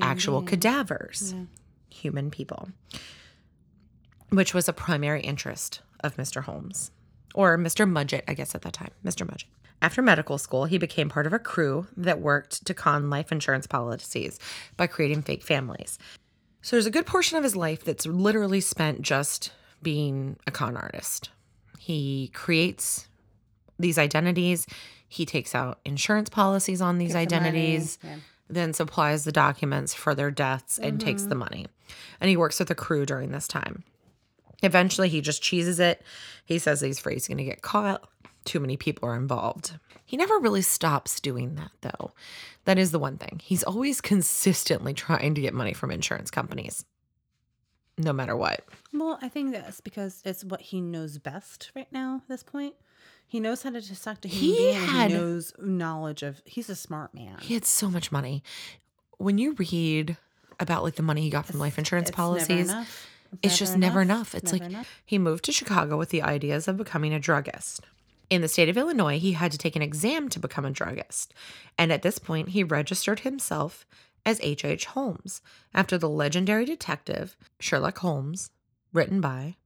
actual 0.01 0.41
cadavers, 0.41 1.35
human 1.91 2.31
people, 2.31 2.71
which 4.31 4.55
was 4.55 4.67
a 4.67 4.73
primary 4.73 5.21
interest 5.21 5.83
of 6.03 6.17
Mr. 6.17 6.45
Holmes, 6.45 6.91
or 7.35 7.59
Mr. 7.59 7.87
Mudgett, 7.87 8.23
I 8.27 8.33
guess 8.33 8.55
at 8.55 8.63
that 8.63 8.73
time, 8.73 8.93
Mr. 9.05 9.27
Mudgett. 9.27 9.45
After 9.83 10.01
medical 10.01 10.39
school, 10.39 10.65
he 10.65 10.79
became 10.79 11.11
part 11.11 11.27
of 11.27 11.35
a 11.35 11.39
crew 11.39 11.87
that 11.99 12.23
worked 12.23 12.65
to 12.65 12.73
con 12.73 13.11
life 13.11 13.31
insurance 13.31 13.67
policies 13.67 14.39
by 14.79 14.87
creating 14.87 15.21
fake 15.21 15.43
families. 15.43 15.99
So 16.63 16.77
there's 16.77 16.87
a 16.87 16.91
good 16.91 17.05
portion 17.05 17.37
of 17.37 17.45
his 17.45 17.57
life 17.57 17.85
that's 17.85 18.07
literally 18.07 18.63
spent 18.63 19.03
just 19.03 19.53
being 19.83 20.37
a 20.47 20.51
con 20.51 20.77
artist. 20.77 21.31
He 21.79 22.31
creates 22.35 23.09
these 23.79 23.99
identities, 23.99 24.67
he 25.09 25.27
takes 25.27 25.55
out 25.55 25.81
insurance 25.85 26.29
policies 26.29 26.81
on 26.81 26.99
these 26.99 27.13
Gets 27.13 27.31
the 27.31 27.37
identities, 27.37 27.99
yeah. 28.05 28.17
then 28.49 28.73
supplies 28.73 29.25
the 29.25 29.33
documents 29.33 29.93
for 29.93 30.15
their 30.15 30.31
deaths 30.31 30.79
and 30.79 31.01
takes 31.01 31.23
the 31.23 31.31
mm-hmm. 31.31 31.39
money. 31.39 31.67
And 32.21 32.29
he 32.29 32.37
works 32.37 32.61
with 32.61 32.71
a 32.71 32.77
crew 32.77 33.05
during 33.05 33.33
this 33.33 33.49
time. 33.49 33.83
Eventually, 34.63 35.09
he 35.09 35.21
just 35.21 35.43
cheeses 35.43 35.81
it. 35.81 36.03
He 36.45 36.59
says 36.59 36.81
he's 36.81 36.99
afraid 36.99 37.15
he's 37.15 37.27
going 37.27 37.39
to 37.39 37.45
get 37.45 37.63
caught. 37.63 38.09
Too 38.45 38.61
many 38.61 38.77
people 38.77 39.09
are 39.09 39.17
involved. 39.17 39.79
He 40.05 40.17
never 40.17 40.39
really 40.39 40.63
stops 40.63 41.21
doing 41.21 41.55
that, 41.55 41.71
though. 41.81 42.13
That 42.65 42.79
is 42.79 42.91
the 42.91 42.99
one 42.99 43.17
thing. 43.17 43.41
He's 43.43 43.63
always 43.63 44.01
consistently 44.01 44.95
trying 44.95 45.35
to 45.35 45.41
get 45.41 45.55
money 45.55 45.73
from 45.73 45.91
insurance 45.91 46.31
companies, 46.31 46.85
no 48.05 48.13
matter 48.13 48.37
what. 48.37 48.65
Well, 48.93 49.19
I 49.23 49.29
think 49.29 49.53
that's 49.53 49.81
because 49.81 50.23
it's 50.25 50.45
what 50.45 50.61
he 50.61 50.81
knows 50.81 51.19
best 51.19 51.71
right 51.75 51.91
now 51.93 52.17
at 52.17 52.29
this 52.29 52.43
point. 52.43 52.75
He 53.27 53.39
knows 53.41 53.63
how 53.63 53.71
to 53.71 53.81
dissect 53.81 54.25
a 54.25 54.29
human 54.29 54.57
He 54.59 54.65
being. 54.73 54.87
had- 54.89 55.11
he 55.11 55.17
knows 55.17 55.53
knowledge 55.61 56.23
of. 56.23 56.43
He's 56.45 56.69
a 56.69 56.75
smart 56.77 57.15
man. 57.15 57.39
He 57.41 57.55
had 57.55 57.65
so 57.65 57.89
much 57.91 58.11
money. 58.11 58.43
When 59.19 59.39
you 59.39 59.53
read 59.53 60.17
about 60.59 60.83
like 60.83 60.97
the 60.97 61.03
money 61.03 61.23
he 61.23 61.31
got 61.31 61.47
from 61.47 61.59
life 61.61 61.79
insurance 61.79 62.09
It's 62.09 62.19
never 62.19 62.29
policies, 62.29 62.71
enough. 62.71 63.07
it's 63.43 63.57
just 63.59 63.77
never 63.79 64.01
enough. 64.03 64.35
It's 64.35 64.53
Never 64.53 64.65
like 64.65 64.71
enough. 64.73 65.01
he 65.07 65.17
moved 65.19 65.45
to 65.45 65.53
Chicago 65.53 65.97
with 65.97 66.09
the 66.11 66.23
ideas 66.23 66.67
of 66.69 66.77
becoming 66.77 67.13
a 67.15 67.21
druggist. 67.21 67.85
In 68.29 68.43
the 68.43 68.49
state 68.49 68.69
of 68.69 68.77
Illinois, 68.77 69.19
he 69.19 69.33
had 69.33 69.51
to 69.53 69.59
take 69.59 69.75
an 69.77 69.83
exam 69.83 70.29
to 70.31 70.39
become 70.39 70.65
a 70.65 70.71
druggist. 70.71 71.33
And 71.79 71.93
at 71.93 72.03
this 72.03 72.19
point, 72.19 72.51
he 72.51 72.63
registered 72.65 73.21
himself 73.21 73.85
as 74.25 74.41
H.H. 74.43 74.65
H. 74.65 74.85
Holmes 74.87 75.41
after 75.75 75.97
the 75.99 76.09
legendary 76.09 76.65
detective 76.65 77.37
Sherlock 77.59 77.99
Holmes, 77.99 78.51
written 78.93 79.21
by 79.21 79.57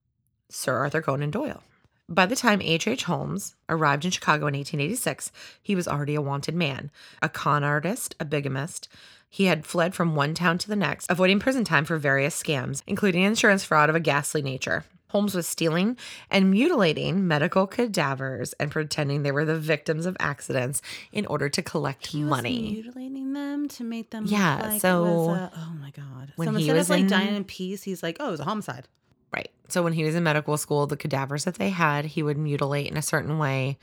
Sir 0.48 0.76
Arthur 0.76 1.02
Conan 1.02 1.30
Doyle. 1.30 1.62
By 2.08 2.26
the 2.26 2.36
time 2.36 2.60
H.H. 2.60 2.86
H. 2.86 3.04
Holmes 3.04 3.54
arrived 3.68 4.04
in 4.04 4.10
Chicago 4.10 4.46
in 4.46 4.54
1886, 4.54 5.32
he 5.62 5.74
was 5.74 5.88
already 5.88 6.14
a 6.14 6.22
wanted 6.22 6.54
man, 6.54 6.90
a 7.22 7.28
con 7.28 7.64
artist, 7.64 8.14
a 8.20 8.24
bigamist. 8.24 8.88
He 9.30 9.46
had 9.46 9.66
fled 9.66 9.94
from 9.94 10.14
one 10.14 10.34
town 10.34 10.58
to 10.58 10.68
the 10.68 10.76
next, 10.76 11.10
avoiding 11.10 11.40
prison 11.40 11.64
time 11.64 11.84
for 11.84 11.96
various 11.96 12.40
scams, 12.40 12.82
including 12.86 13.22
insurance 13.22 13.64
fraud 13.64 13.88
of 13.88 13.96
a 13.96 14.00
ghastly 14.00 14.42
nature. 14.42 14.84
Holmes 15.14 15.32
was 15.36 15.46
stealing 15.46 15.96
and 16.28 16.50
mutilating 16.50 17.28
medical 17.28 17.68
cadavers 17.68 18.52
and 18.54 18.68
pretending 18.72 19.22
they 19.22 19.30
were 19.30 19.44
the 19.44 19.56
victims 19.56 20.06
of 20.06 20.16
accidents 20.18 20.82
in 21.12 21.24
order 21.26 21.48
to 21.48 21.62
collect 21.62 22.08
He 22.08 22.22
was 22.24 22.30
money. 22.30 22.72
mutilating 22.82 23.32
them 23.32 23.68
to 23.68 23.84
make 23.84 24.10
them. 24.10 24.24
Yeah, 24.26 24.60
like 24.60 24.80
so 24.80 25.04
was 25.04 25.38
a- 25.38 25.52
oh 25.56 25.72
my 25.80 25.90
god. 25.92 26.32
when 26.34 26.48
so 26.48 26.54
he 26.54 26.62
instead 26.64 26.76
was 26.76 26.86
of 26.86 26.90
like 26.90 27.00
in- 27.02 27.06
dying 27.06 27.36
in 27.36 27.44
peace, 27.44 27.84
he's 27.84 28.02
like, 28.02 28.16
oh, 28.18 28.26
it 28.26 28.30
was 28.32 28.40
a 28.40 28.44
homicide. 28.44 28.88
Right. 29.32 29.50
So 29.68 29.84
when 29.84 29.92
he 29.92 30.02
was 30.02 30.16
in 30.16 30.24
medical 30.24 30.56
school, 30.56 30.88
the 30.88 30.96
cadavers 30.96 31.44
that 31.44 31.54
they 31.54 31.70
had, 31.70 32.04
he 32.06 32.22
would 32.24 32.36
mutilate 32.36 32.88
in 32.90 32.96
a 32.96 33.02
certain 33.02 33.38
way 33.38 33.78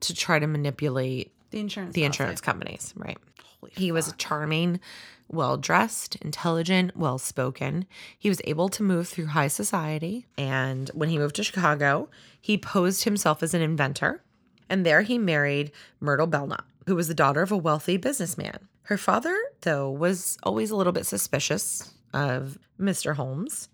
to 0.00 0.14
try 0.14 0.38
to 0.38 0.46
manipulate 0.46 1.32
The 1.50 1.58
insurance. 1.58 1.94
the 1.94 2.02
policy. 2.02 2.06
insurance 2.06 2.40
companies. 2.40 2.94
Right. 2.96 3.18
Holy 3.60 3.72
He 3.76 3.90
was 3.92 4.06
fuck. 4.06 4.18
charming, 4.18 4.78
well 5.30 5.56
dressed, 5.56 6.16
intelligent, 6.16 6.96
well 6.96 7.18
spoken. 7.18 7.86
He 8.18 8.28
was 8.28 8.40
able 8.44 8.68
to 8.70 8.82
move 8.82 9.08
through 9.08 9.26
high 9.26 9.48
society. 9.48 10.26
And 10.36 10.90
when 10.94 11.08
he 11.08 11.18
moved 11.18 11.36
to 11.36 11.44
Chicago, 11.44 12.08
he 12.40 12.58
posed 12.58 13.04
himself 13.04 13.42
as 13.42 13.54
an 13.54 13.62
inventor. 13.62 14.22
And 14.68 14.84
there 14.84 15.02
he 15.02 15.18
married 15.18 15.72
Myrtle 16.00 16.26
Belknap, 16.26 16.66
who 16.86 16.96
was 16.96 17.08
the 17.08 17.14
daughter 17.14 17.42
of 17.42 17.52
a 17.52 17.56
wealthy 17.56 17.96
businessman. 17.96 18.68
Her 18.82 18.98
father, 18.98 19.36
though, 19.62 19.90
was 19.90 20.36
always 20.42 20.70
a 20.70 20.76
little 20.76 20.92
bit 20.92 21.06
suspicious 21.06 21.94
of 22.12 22.58
Mr. 22.78 23.14
Holmes. 23.16 23.68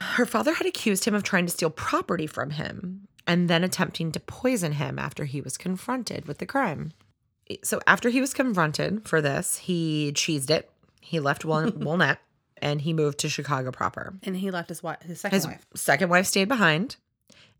Her 0.00 0.26
father 0.26 0.54
had 0.54 0.66
accused 0.66 1.04
him 1.04 1.14
of 1.14 1.22
trying 1.22 1.46
to 1.46 1.52
steal 1.52 1.70
property 1.70 2.26
from 2.26 2.50
him 2.50 3.08
and 3.26 3.48
then 3.48 3.64
attempting 3.64 4.12
to 4.12 4.20
poison 4.20 4.72
him 4.72 4.98
after 4.98 5.24
he 5.24 5.40
was 5.40 5.56
confronted 5.56 6.26
with 6.26 6.38
the 6.38 6.46
crime. 6.46 6.92
So 7.62 7.80
after 7.86 8.08
he 8.08 8.20
was 8.20 8.34
confronted 8.34 9.06
for 9.06 9.20
this, 9.20 9.56
he 9.58 10.12
cheesed 10.14 10.50
it. 10.50 10.70
He 11.06 11.20
left 11.20 11.44
Wal- 11.44 11.70
Walnut 11.76 12.18
and 12.60 12.80
he 12.80 12.92
moved 12.92 13.18
to 13.18 13.28
Chicago 13.28 13.70
proper. 13.70 14.14
and 14.22 14.36
he 14.36 14.50
left 14.50 14.68
his 14.68 14.82
wife, 14.82 15.02
his 15.02 15.20
second 15.20 15.36
His 15.36 15.46
wife. 15.46 15.66
second 15.74 16.08
wife 16.10 16.26
stayed 16.26 16.48
behind 16.48 16.96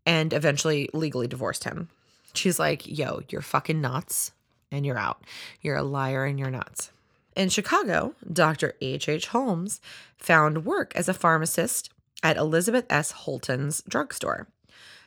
and 0.05 0.33
eventually 0.33 0.89
legally 0.93 1.27
divorced 1.27 1.63
him. 1.63 1.89
She's 2.33 2.59
like, 2.59 2.85
yo, 2.87 3.21
you're 3.29 3.41
fucking 3.41 3.79
nuts 3.81 4.31
and 4.71 4.85
you're 4.85 4.97
out. 4.97 5.23
You're 5.61 5.77
a 5.77 5.83
liar 5.83 6.25
and 6.25 6.37
you're 6.39 6.49
nuts. 6.51 6.91
In 7.35 7.49
Chicago, 7.49 8.15
Dr. 8.31 8.73
H.H. 8.81 9.27
Holmes 9.27 9.79
found 10.17 10.65
work 10.65 10.91
as 10.95 11.07
a 11.07 11.13
pharmacist 11.13 11.89
at 12.23 12.35
Elizabeth 12.37 12.85
S. 12.89 13.11
Holton's 13.11 13.83
drugstore. 13.87 14.47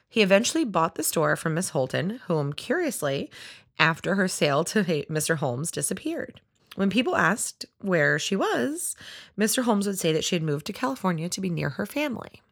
He 0.09 0.23
eventually 0.23 0.65
bought 0.65 0.95
the 0.95 1.03
store 1.03 1.35
from 1.37 1.55
Miss 1.55 1.71
Holton, 1.71 2.21
whom, 2.27 2.53
curiously, 2.53 3.31
after 3.79 4.15
her 4.15 4.29
sale 4.29 4.63
to 4.65 4.85
Mr. 4.85 5.37
Holmes 5.39 5.71
disappeared. 5.73 6.41
When 6.77 6.91
people 6.91 7.17
asked 7.17 7.67
where 7.81 8.19
she 8.19 8.37
was, 8.37 8.95
Mr. 9.39 9.65
Holmes 9.65 9.87
would 9.87 9.99
say 9.99 10.13
that 10.13 10.25
she 10.25 10.37
had 10.37 10.43
moved 10.43 10.67
to 10.67 10.73
California 10.73 11.29
to 11.29 11.41
be 11.41 11.51
near 11.51 11.71
her 11.71 11.87
family. 11.87 12.43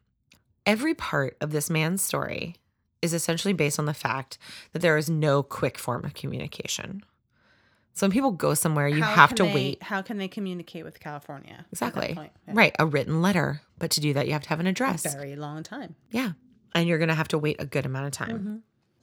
Every 0.65 0.93
part 0.93 1.37
of 1.41 1.51
this 1.51 1.69
man's 1.69 2.03
story 2.03 2.55
is 3.01 3.13
essentially 3.13 3.53
based 3.53 3.79
on 3.79 3.85
the 3.85 3.93
fact 3.93 4.37
that 4.73 4.79
there 4.81 4.97
is 4.97 5.09
no 5.09 5.41
quick 5.41 5.77
form 5.77 6.03
of 6.03 6.13
communication. 6.13 7.01
So 7.93 8.05
when 8.05 8.11
people 8.11 8.31
go 8.31 8.53
somewhere, 8.53 8.87
you 8.87 9.01
How 9.01 9.13
have 9.15 9.35
to 9.35 9.43
they- 9.43 9.53
wait. 9.53 9.83
How 9.83 10.01
can 10.01 10.17
they 10.17 10.27
communicate 10.27 10.83
with 10.85 10.99
California? 10.99 11.65
Exactly. 11.71 12.17
Yeah. 12.17 12.53
Right. 12.53 12.75
A 12.77 12.85
written 12.85 13.21
letter. 13.21 13.61
But 13.77 13.91
to 13.91 14.01
do 14.01 14.13
that, 14.13 14.27
you 14.27 14.33
have 14.33 14.43
to 14.43 14.49
have 14.49 14.59
an 14.59 14.67
address. 14.67 15.05
A 15.05 15.09
Very 15.17 15.35
long 15.35 15.63
time. 15.63 15.95
Yeah. 16.11 16.31
And 16.75 16.87
you're 16.87 16.97
going 16.99 17.09
to 17.09 17.15
have 17.15 17.29
to 17.29 17.37
wait 17.37 17.55
a 17.59 17.65
good 17.65 17.85
amount 17.85 18.05
of 18.07 18.11
time. 18.11 18.39
Mm-hmm. 18.39 18.55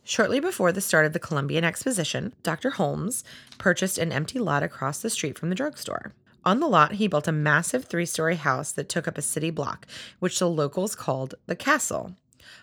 Shortly 0.09 0.39
before 0.39 0.71
the 0.71 0.81
start 0.81 1.05
of 1.05 1.15
the 1.15 1.19
Columbian 1.19 1.65
Exposition, 1.65 2.33
Dr. 2.45 2.71
Holmes 2.71 3.25
purchased 3.59 3.99
an 3.99 4.13
empty 4.13 4.39
lot 4.39 4.63
across 4.63 5.01
the 5.01 5.11
street 5.11 5.37
from 5.37 5.49
the 5.49 5.57
drugstore. 5.57 6.13
On 6.45 6.61
the 6.61 6.69
lot, 6.69 6.93
he 6.93 7.09
built 7.09 7.27
a 7.27 7.33
massive 7.33 7.87
three 7.87 8.07
story 8.07 8.37
house 8.37 8.71
that 8.71 8.89
took 8.89 9.09
up 9.09 9.19
a 9.19 9.23
city 9.23 9.51
block, 9.51 9.85
which 10.21 10.39
the 10.39 10.49
locals 10.49 10.95
called 10.95 11.35
the 11.47 11.57
castle. 11.57 12.15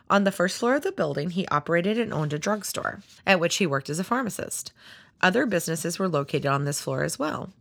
On 0.10 0.24
the 0.24 0.32
first 0.32 0.58
floor 0.58 0.76
of 0.76 0.84
the 0.84 0.94
building, 0.94 1.32
he 1.32 1.46
operated 1.50 1.98
and 2.00 2.14
owned 2.14 2.32
a 2.32 2.40
drugstore, 2.40 3.02
at 3.28 3.42
which 3.42 3.58
he 3.58 3.68
worked 3.68 3.90
as 3.90 4.00
a 4.00 4.06
pharmacist. 4.06 4.72
Other 5.20 5.46
businesses 5.46 6.00
were 6.00 6.08
located 6.08 6.46
on 6.46 6.64
this 6.64 6.80
floor 6.80 7.04
as 7.04 7.20
well. 7.20 7.52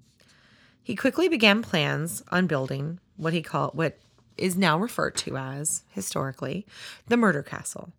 He 0.81 0.95
quickly 0.95 1.29
began 1.29 1.61
plans 1.61 2.23
on 2.31 2.47
building 2.47 3.01
what 3.17 3.33
he 3.33 3.43
called 3.43 3.75
what 3.75 3.99
is 4.39 4.57
now 4.57 4.79
referred 4.79 5.17
to 5.17 5.37
as 5.37 5.83
historically 5.89 6.67
the 7.09 7.17
murder 7.17 7.43
castle, 7.43 7.93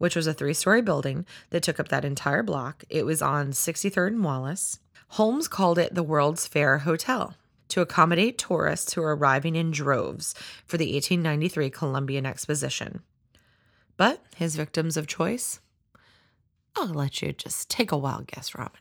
which 0.00 0.16
was 0.16 0.26
a 0.26 0.32
three-story 0.32 0.80
building 0.80 1.26
that 1.50 1.62
took 1.62 1.78
up 1.78 1.88
that 1.88 2.06
entire 2.06 2.42
block. 2.42 2.84
It 2.88 3.04
was 3.04 3.20
on 3.20 3.50
63rd 3.50 4.06
and 4.08 4.24
Wallace. 4.24 4.78
Holmes 5.08 5.46
called 5.46 5.78
it 5.78 5.94
the 5.94 6.02
World's 6.02 6.46
Fair 6.46 6.78
Hotel 6.78 7.34
to 7.68 7.82
accommodate 7.82 8.38
tourists 8.38 8.94
who 8.94 9.02
were 9.02 9.14
arriving 9.14 9.56
in 9.56 9.70
droves 9.70 10.34
for 10.64 10.78
the 10.78 10.90
1893 10.90 11.68
Columbian 11.68 12.24
Exposition. 12.24 13.02
But 13.98 14.24
his 14.34 14.56
victims 14.56 14.96
of 14.96 15.06
choice, 15.06 15.60
I'll 16.74 16.86
let 16.86 17.20
you 17.20 17.34
just 17.34 17.68
take 17.68 17.92
a 17.92 17.98
wild 17.98 18.26
guess, 18.26 18.54
Robin. 18.54 18.80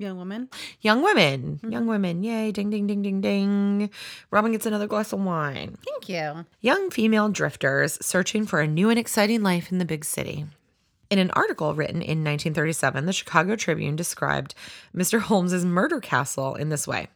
Young 0.00 0.16
woman. 0.16 0.48
Young 0.80 1.02
women, 1.02 1.56
mm-hmm. 1.56 1.72
young 1.72 1.86
women, 1.86 2.22
yay, 2.22 2.52
ding, 2.52 2.70
ding, 2.70 2.86
ding, 2.86 3.02
ding, 3.02 3.20
ding. 3.20 3.90
Robin 4.30 4.50
gets 4.50 4.64
another 4.64 4.86
glass 4.86 5.12
of 5.12 5.20
wine. 5.20 5.76
Thank 5.84 6.08
you. 6.08 6.46
Young 6.62 6.88
female 6.88 7.28
drifters 7.28 7.98
searching 8.00 8.46
for 8.46 8.62
a 8.62 8.66
new 8.66 8.88
and 8.88 8.98
exciting 8.98 9.42
life 9.42 9.70
in 9.70 9.76
the 9.76 9.84
big 9.84 10.06
city. 10.06 10.46
In 11.10 11.18
an 11.18 11.30
article 11.32 11.74
written 11.74 11.96
in 11.96 12.24
1937, 12.24 13.04
the 13.04 13.12
Chicago 13.12 13.56
Tribune 13.56 13.94
described 13.94 14.54
Mr. 14.96 15.20
Holmes's 15.20 15.66
murder 15.66 16.00
castle 16.00 16.54
in 16.54 16.70
this 16.70 16.88
way. 16.88 17.08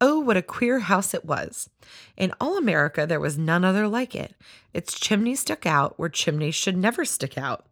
Oh, 0.00 0.18
what 0.18 0.36
a 0.36 0.42
queer 0.42 0.80
house 0.80 1.14
it 1.14 1.24
was. 1.24 1.70
In 2.16 2.32
all 2.40 2.58
America, 2.58 3.06
there 3.06 3.20
was 3.20 3.38
none 3.38 3.64
other 3.64 3.86
like 3.86 4.16
it. 4.16 4.34
Its 4.74 4.98
chimneys 4.98 5.38
stuck 5.38 5.66
out 5.66 6.00
where 6.00 6.08
chimneys 6.08 6.56
should 6.56 6.76
never 6.76 7.04
stick 7.04 7.38
out. 7.38 7.64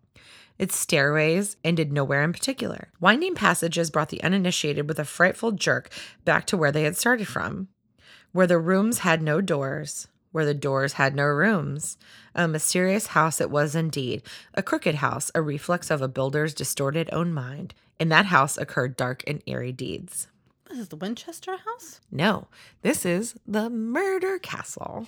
Its 0.60 0.76
stairways 0.76 1.56
ended 1.64 1.90
nowhere 1.90 2.22
in 2.22 2.34
particular. 2.34 2.90
Winding 3.00 3.34
passages 3.34 3.90
brought 3.90 4.10
the 4.10 4.22
uninitiated 4.22 4.86
with 4.86 4.98
a 4.98 5.06
frightful 5.06 5.52
jerk 5.52 5.88
back 6.26 6.44
to 6.44 6.54
where 6.54 6.70
they 6.70 6.82
had 6.82 6.98
started 6.98 7.26
from, 7.26 7.68
where 8.32 8.46
the 8.46 8.58
rooms 8.58 8.98
had 8.98 9.22
no 9.22 9.40
doors, 9.40 10.06
where 10.32 10.44
the 10.44 10.52
doors 10.52 10.92
had 10.92 11.16
no 11.16 11.24
rooms. 11.24 11.96
A 12.34 12.46
mysterious 12.46 13.06
house 13.06 13.40
it 13.40 13.50
was 13.50 13.74
indeed, 13.74 14.22
a 14.52 14.62
crooked 14.62 14.96
house, 14.96 15.30
a 15.34 15.40
reflex 15.40 15.90
of 15.90 16.02
a 16.02 16.08
builder's 16.08 16.52
distorted 16.52 17.08
own 17.10 17.32
mind. 17.32 17.72
In 17.98 18.10
that 18.10 18.26
house 18.26 18.58
occurred 18.58 18.96
dark 18.96 19.24
and 19.26 19.42
eerie 19.46 19.72
deeds. 19.72 20.28
This 20.68 20.78
is 20.78 20.88
the 20.88 20.96
Winchester 20.96 21.56
house. 21.56 22.02
No, 22.10 22.48
this 22.82 23.06
is 23.06 23.34
the 23.46 23.70
murder 23.70 24.38
castle. 24.38 25.06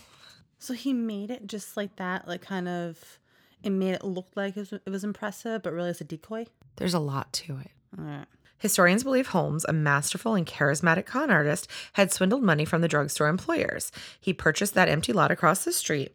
So 0.59 0.73
he 0.73 0.95
made 0.95 1.31
it 1.31 1.47
just 1.47 1.77
like 1.77 1.97
that, 1.97 2.27
like 2.27 2.41
kind 2.41 2.69
of. 2.69 3.19
It 3.63 3.71
made 3.71 3.95
it 3.95 4.05
look 4.05 4.29
like 4.35 4.57
it 4.57 4.61
was, 4.61 4.73
it 4.73 4.91
was 4.91 5.05
impressive, 5.05 5.63
but 5.63 5.73
really 5.73 5.91
it's 5.91 6.01
a 6.01 6.05
decoy. 6.05 6.47
There's 6.77 6.95
a 6.95 6.99
lot 6.99 7.33
to 7.35 7.59
it. 7.59 7.71
All 7.99 8.05
right. 8.05 8.27
Historians 8.59 9.03
believe 9.03 9.29
Holmes, 9.29 9.65
a 9.69 9.73
masterful 9.73 10.35
and 10.35 10.47
charismatic 10.47 11.05
con 11.07 11.31
artist, 11.31 11.69
had 11.95 12.13
swindled 12.13 12.43
money 12.45 12.65
from 12.65 12.81
the 12.81 12.89
drugstore 12.89 13.27
employers. 13.29 13.91
He 14.21 14.33
purchased 14.33 14.75
that 14.75 14.89
empty 14.89 15.13
lot 15.13 15.31
across 15.33 15.65
the 15.65 15.73
street 15.73 16.15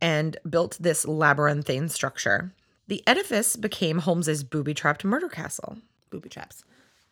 and 0.00 0.36
built 0.48 0.78
this 0.80 1.06
labyrinthine 1.06 1.88
structure. 1.90 2.54
The 2.88 3.02
edifice 3.06 3.56
became 3.56 3.98
Holmes's 3.98 4.42
booby-trapped 4.42 5.04
murder 5.04 5.28
castle. 5.28 5.78
Booby 6.10 6.28
traps. 6.30 6.64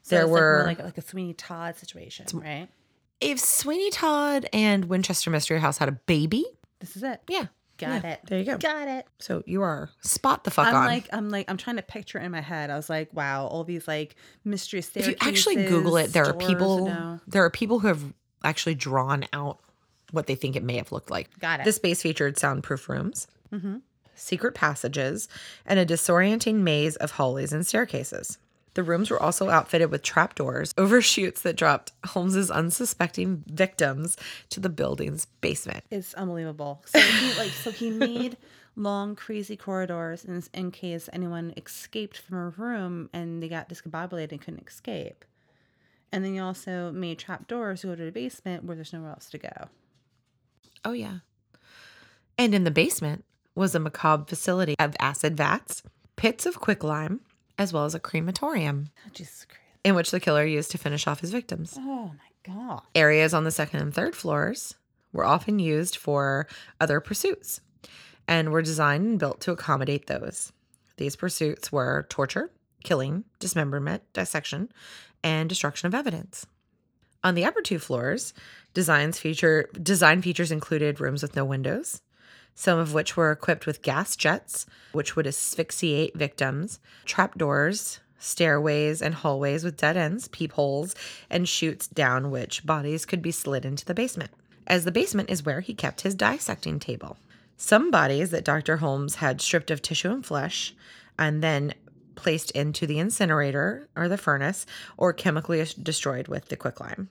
So 0.02 0.14
There 0.16 0.22
it's 0.24 0.30
like 0.32 0.40
more 0.40 0.52
were- 0.58 0.64
like 0.64 0.82
like 0.82 0.98
a 0.98 1.02
Sweeney 1.02 1.34
Todd 1.34 1.76
situation, 1.76 2.26
right? 2.32 2.68
If 3.20 3.38
Sweeney 3.38 3.90
Todd 3.90 4.46
and 4.50 4.86
Winchester 4.86 5.30
Mystery 5.30 5.60
House 5.60 5.76
had 5.76 5.90
a 5.90 5.92
baby, 5.92 6.44
This 6.80 6.96
is 6.96 7.02
it. 7.02 7.20
yeah, 7.28 7.46
Got 7.80 8.04
yeah, 8.04 8.10
it. 8.10 8.20
There 8.26 8.38
you 8.38 8.44
go. 8.44 8.58
Got 8.58 8.88
it. 8.88 9.06
So 9.20 9.42
you 9.46 9.62
are 9.62 9.88
spot 10.02 10.44
the 10.44 10.50
fuck 10.50 10.66
I'm 10.66 10.74
on. 10.74 10.86
like, 10.86 11.08
I'm 11.12 11.30
like, 11.30 11.50
I'm 11.50 11.56
trying 11.56 11.76
to 11.76 11.82
picture 11.82 12.18
it 12.18 12.24
in 12.24 12.30
my 12.30 12.42
head. 12.42 12.68
I 12.68 12.76
was 12.76 12.90
like, 12.90 13.12
wow, 13.14 13.46
all 13.46 13.64
these 13.64 13.88
like 13.88 14.16
mystery 14.44 14.80
if 14.80 15.06
you 15.06 15.14
actually 15.20 15.56
Google 15.56 15.96
it, 15.96 16.12
there 16.12 16.26
are 16.26 16.34
people. 16.34 16.86
no. 16.86 17.20
There 17.26 17.42
are 17.44 17.50
people 17.50 17.78
who 17.78 17.88
have 17.88 18.02
actually 18.44 18.74
drawn 18.74 19.24
out 19.32 19.60
what 20.10 20.26
they 20.26 20.34
think 20.34 20.56
it 20.56 20.62
may 20.62 20.76
have 20.76 20.92
looked 20.92 21.10
like. 21.10 21.30
Got 21.40 21.60
it. 21.60 21.64
The 21.64 21.72
space 21.72 22.02
featured 22.02 22.38
soundproof 22.38 22.88
rooms, 22.88 23.26
mm-hmm. 23.50 23.78
secret 24.14 24.54
passages, 24.54 25.28
and 25.64 25.78
a 25.78 25.86
disorienting 25.86 26.56
maze 26.56 26.96
of 26.96 27.12
hallways 27.12 27.52
and 27.52 27.66
staircases. 27.66 28.38
The 28.74 28.82
rooms 28.82 29.10
were 29.10 29.20
also 29.20 29.48
outfitted 29.48 29.90
with 29.90 30.02
trapdoors 30.02 30.72
over 30.78 31.02
chutes 31.02 31.42
that 31.42 31.56
dropped 31.56 31.92
Holmes's 32.04 32.50
unsuspecting 32.50 33.42
victims 33.46 34.16
to 34.50 34.60
the 34.60 34.68
building's 34.68 35.26
basement. 35.40 35.84
It's 35.90 36.14
unbelievable. 36.14 36.82
So 36.86 37.00
he 37.00 37.38
like, 37.38 37.50
so 37.50 37.70
he 37.70 37.90
made 37.90 38.36
long, 38.76 39.16
crazy 39.16 39.56
corridors 39.56 40.24
in, 40.24 40.42
in 40.54 40.70
case 40.70 41.08
anyone 41.12 41.52
escaped 41.56 42.18
from 42.18 42.38
a 42.38 42.48
room 42.50 43.10
and 43.12 43.42
they 43.42 43.48
got 43.48 43.68
discombobulated 43.68 44.32
and 44.32 44.40
couldn't 44.40 44.68
escape. 44.68 45.24
And 46.12 46.24
then 46.24 46.34
he 46.34 46.38
also 46.40 46.90
made 46.92 47.18
trap 47.18 47.46
doors 47.46 47.82
to 47.82 47.88
go 47.88 47.94
to 47.94 48.04
the 48.04 48.12
basement 48.12 48.64
where 48.64 48.74
there's 48.74 48.92
nowhere 48.92 49.10
else 49.10 49.30
to 49.30 49.38
go. 49.38 49.68
Oh, 50.84 50.92
yeah. 50.92 51.18
And 52.38 52.54
in 52.54 52.64
the 52.64 52.70
basement 52.70 53.24
was 53.54 53.74
a 53.74 53.80
macabre 53.80 54.24
facility 54.26 54.74
of 54.78 54.96
acid 54.98 55.36
vats, 55.36 55.82
pits 56.16 56.46
of 56.46 56.60
quicklime, 56.60 57.20
as 57.60 57.72
well 57.72 57.84
as 57.84 57.94
a 57.94 58.00
crematorium 58.00 58.88
Oh, 59.06 59.10
Jesus 59.12 59.44
Christ. 59.44 59.60
in 59.84 59.94
which 59.94 60.10
the 60.10 60.18
killer 60.18 60.44
used 60.44 60.70
to 60.72 60.78
finish 60.78 61.06
off 61.06 61.20
his 61.20 61.30
victims. 61.30 61.76
Oh 61.78 62.12
my 62.16 62.54
God. 62.54 62.82
Areas 62.94 63.34
on 63.34 63.44
the 63.44 63.50
second 63.50 63.80
and 63.82 63.94
third 63.94 64.16
floors 64.16 64.74
were 65.12 65.24
often 65.26 65.58
used 65.58 65.96
for 65.96 66.48
other 66.80 67.00
pursuits 67.00 67.60
and 68.26 68.50
were 68.50 68.62
designed 68.62 69.04
and 69.06 69.18
built 69.18 69.40
to 69.42 69.52
accommodate 69.52 70.06
those. 70.06 70.52
These 70.96 71.16
pursuits 71.16 71.70
were 71.70 72.06
torture, 72.08 72.50
killing, 72.82 73.24
dismemberment, 73.40 74.02
dissection, 74.14 74.70
and 75.22 75.48
destruction 75.48 75.86
of 75.86 75.94
evidence. 75.94 76.46
On 77.22 77.34
the 77.34 77.44
upper 77.44 77.60
two 77.60 77.78
floors, 77.78 78.32
designs 78.72 79.18
feature 79.18 79.68
design 79.82 80.22
features 80.22 80.50
included 80.50 81.00
rooms 81.00 81.20
with 81.22 81.36
no 81.36 81.44
windows, 81.44 82.00
some 82.60 82.78
of 82.78 82.92
which 82.92 83.16
were 83.16 83.32
equipped 83.32 83.64
with 83.64 83.80
gas 83.80 84.14
jets, 84.14 84.66
which 84.92 85.16
would 85.16 85.26
asphyxiate 85.26 86.14
victims, 86.14 86.78
trapdoors, 87.06 88.00
stairways, 88.18 89.00
and 89.00 89.14
hallways 89.14 89.64
with 89.64 89.78
dead 89.78 89.96
ends, 89.96 90.28
peepholes, 90.28 90.94
and 91.30 91.48
chutes 91.48 91.86
down 91.86 92.30
which 92.30 92.66
bodies 92.66 93.06
could 93.06 93.22
be 93.22 93.30
slid 93.30 93.64
into 93.64 93.86
the 93.86 93.94
basement, 93.94 94.30
as 94.66 94.84
the 94.84 94.92
basement 94.92 95.30
is 95.30 95.42
where 95.42 95.60
he 95.60 95.72
kept 95.72 96.02
his 96.02 96.14
dissecting 96.14 96.78
table. 96.78 97.16
Some 97.56 97.90
bodies 97.90 98.28
that 98.28 98.44
Dr. 98.44 98.76
Holmes 98.76 99.14
had 99.14 99.40
stripped 99.40 99.70
of 99.70 99.80
tissue 99.80 100.10
and 100.10 100.24
flesh 100.24 100.74
and 101.18 101.42
then 101.42 101.72
placed 102.14 102.50
into 102.50 102.86
the 102.86 102.98
incinerator 102.98 103.88
or 103.96 104.06
the 104.06 104.18
furnace 104.18 104.66
or 104.98 105.14
chemically 105.14 105.66
destroyed 105.82 106.28
with 106.28 106.48
the 106.48 106.56
quicklime. 106.56 107.08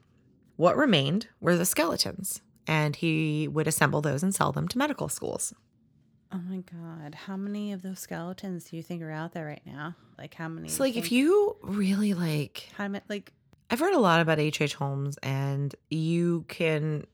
What 0.58 0.78
remained 0.78 1.28
were 1.42 1.58
the 1.58 1.66
skeletons, 1.66 2.42
and 2.70 2.96
he 2.96 3.48
would 3.48 3.68
assemble 3.68 4.00
those 4.00 4.22
and 4.22 4.34
sell 4.34 4.52
them 4.52 4.68
to 4.68 4.78
medical 4.78 5.10
schools. 5.10 5.54
Oh 6.32 6.38
my 6.48 6.58
God. 6.72 7.16
How 7.16 7.36
many 7.36 7.72
of 7.74 7.82
those 7.82 7.98
skeletons 8.00 8.66
do 8.66 8.78
you 8.78 8.84
think 8.84 9.02
are 9.02 9.10
out 9.12 9.34
there 9.34 9.48
right 9.48 9.66
now? 9.66 9.96
Like 10.20 10.36
how 10.36 10.48
many? 10.48 10.70
So, 10.70 10.84
like, 10.84 10.96
if 10.96 11.12
you 11.12 11.58
really 11.64 12.14
like, 12.14 12.70
how 12.78 12.88
many, 12.88 13.04
like, 13.10 13.34
I've 13.72 13.82
read 13.82 13.96
a 13.96 14.00
lot 14.00 14.22
about 14.22 14.38
H.H. 14.40 14.62
H. 14.62 14.76
Holmes, 14.76 15.18
and 15.24 15.74
you 15.90 16.46
can, 16.48 17.06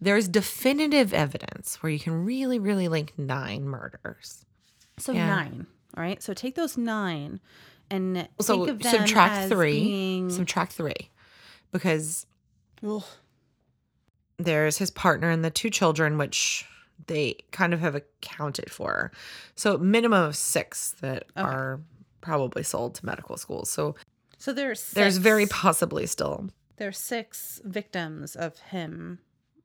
there's 0.00 0.26
definitive 0.28 1.14
evidence 1.14 1.80
where 1.82 1.90
you 1.90 1.98
can 2.00 2.24
really, 2.24 2.58
really 2.58 2.88
link 2.88 3.12
nine 3.16 3.64
murders. 3.64 4.44
so 4.98 5.12
Yeah. 5.12 5.26
nine. 5.26 5.66
All 5.96 6.02
right. 6.02 6.20
So 6.22 6.34
take 6.34 6.56
those 6.56 6.76
nine 6.76 7.38
and 7.90 8.28
So, 8.40 8.66
think 8.66 8.68
of 8.70 8.78
them 8.82 8.92
subtract 8.98 9.34
as 9.44 9.50
three, 9.50 9.80
being- 9.80 10.30
subtract 10.30 10.72
three, 10.72 11.10
because 11.70 12.26
Ugh. 12.84 13.04
There's 14.38 14.78
his 14.78 14.90
partner 14.90 15.30
and 15.30 15.44
the 15.44 15.50
two 15.50 15.70
children, 15.70 16.18
which 16.18 16.66
they 17.06 17.36
kind 17.52 17.72
of 17.74 17.80
have 17.80 17.94
accounted 17.94 18.70
for. 18.70 19.12
So 19.54 19.78
minimum 19.78 20.24
of 20.28 20.36
six 20.36 20.92
that 21.00 21.24
are 21.36 21.80
probably 22.20 22.62
sold 22.62 22.94
to 22.96 23.06
medical 23.06 23.36
schools. 23.36 23.70
So 23.70 23.94
So 24.38 24.52
there's 24.52 24.90
there's 24.92 25.16
very 25.18 25.46
possibly 25.46 26.06
still. 26.06 26.48
there's 26.76 26.98
six 26.98 27.60
victims 27.64 28.36
of 28.36 28.58
him, 28.58 29.18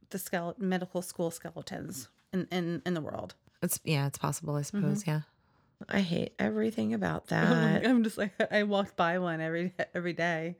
the 0.09 0.19
skeleton 0.19 0.69
medical 0.69 1.01
school 1.01 1.31
skeletons 1.31 2.07
in 2.31 2.47
in 2.51 2.81
in 2.85 2.93
the 2.93 3.01
world. 3.01 3.35
It's 3.61 3.79
yeah, 3.83 4.07
it's 4.07 4.17
possible, 4.17 4.55
I 4.55 4.61
suppose. 4.63 5.01
Mm-hmm. 5.03 5.09
Yeah. 5.11 5.21
I 5.89 5.99
hate 6.01 6.33
everything 6.39 6.93
about 6.93 7.27
that. 7.29 7.85
I'm 7.85 8.03
just 8.03 8.17
like 8.17 8.31
I 8.51 8.63
walked 8.63 8.95
by 8.95 9.19
one 9.19 9.41
every 9.41 9.73
every 9.93 10.13
day. 10.13 10.55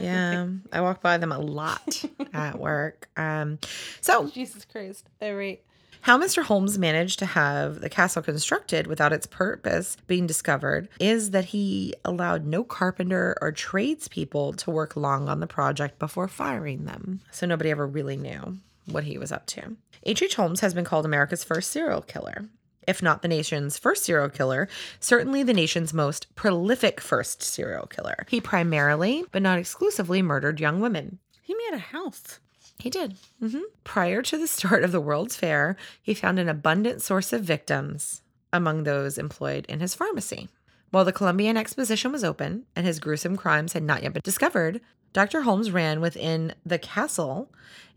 yeah. 0.00 0.48
I 0.72 0.80
walk 0.80 1.00
by 1.02 1.18
them 1.18 1.32
a 1.32 1.38
lot 1.38 2.04
at 2.32 2.58
work. 2.58 3.08
Um 3.16 3.58
so 4.00 4.28
Jesus 4.28 4.64
Christ. 4.64 5.08
Right. 5.20 5.62
How 6.02 6.18
Mr. 6.18 6.42
Holmes 6.42 6.78
managed 6.78 7.20
to 7.20 7.26
have 7.26 7.80
the 7.80 7.88
castle 7.88 8.22
constructed 8.22 8.88
without 8.88 9.12
its 9.12 9.24
purpose 9.24 9.96
being 10.08 10.26
discovered 10.26 10.88
is 10.98 11.30
that 11.30 11.44
he 11.46 11.94
allowed 12.04 12.44
no 12.44 12.64
carpenter 12.64 13.38
or 13.40 13.52
tradespeople 13.52 14.52
to 14.54 14.70
work 14.72 14.96
long 14.96 15.28
on 15.28 15.38
the 15.38 15.46
project 15.46 16.00
before 16.00 16.26
firing 16.26 16.86
them. 16.86 17.20
So 17.30 17.46
nobody 17.46 17.70
ever 17.70 17.86
really 17.86 18.16
knew 18.16 18.58
what 18.86 19.04
he 19.04 19.16
was 19.16 19.30
up 19.30 19.46
to. 19.46 19.76
H.H. 20.04 20.22
H. 20.22 20.34
Holmes 20.34 20.58
has 20.58 20.74
been 20.74 20.84
called 20.84 21.04
America's 21.04 21.44
first 21.44 21.70
serial 21.70 22.02
killer. 22.02 22.46
If 22.86 23.02
not 23.02 23.22
the 23.22 23.28
nation's 23.28 23.78
first 23.78 24.04
serial 24.04 24.28
killer, 24.28 24.68
certainly 25.00 25.42
the 25.42 25.54
nation's 25.54 25.94
most 25.94 26.34
prolific 26.34 27.00
first 27.00 27.42
serial 27.42 27.86
killer. 27.86 28.26
He 28.28 28.40
primarily, 28.40 29.24
but 29.30 29.42
not 29.42 29.58
exclusively, 29.58 30.22
murdered 30.22 30.60
young 30.60 30.80
women. 30.80 31.18
He 31.42 31.54
made 31.54 31.74
a 31.74 31.78
house. 31.78 32.40
He 32.78 32.90
did. 32.90 33.16
Mm-hmm. 33.42 33.60
Prior 33.84 34.22
to 34.22 34.36
the 34.36 34.48
start 34.48 34.82
of 34.82 34.92
the 34.92 35.00
World's 35.00 35.36
Fair, 35.36 35.76
he 36.02 36.14
found 36.14 36.38
an 36.38 36.48
abundant 36.48 37.02
source 37.02 37.32
of 37.32 37.42
victims 37.42 38.22
among 38.52 38.82
those 38.82 39.18
employed 39.18 39.64
in 39.68 39.80
his 39.80 39.94
pharmacy. 39.94 40.48
While 40.90 41.04
the 41.04 41.12
Columbian 41.12 41.56
Exposition 41.56 42.12
was 42.12 42.24
open 42.24 42.64
and 42.76 42.84
his 42.84 42.98
gruesome 42.98 43.36
crimes 43.36 43.72
had 43.72 43.82
not 43.82 44.02
yet 44.02 44.12
been 44.12 44.22
discovered, 44.22 44.80
Dr. 45.12 45.42
Holmes 45.42 45.70
ran 45.70 46.00
within 46.00 46.54
the 46.66 46.78
castle 46.78 47.50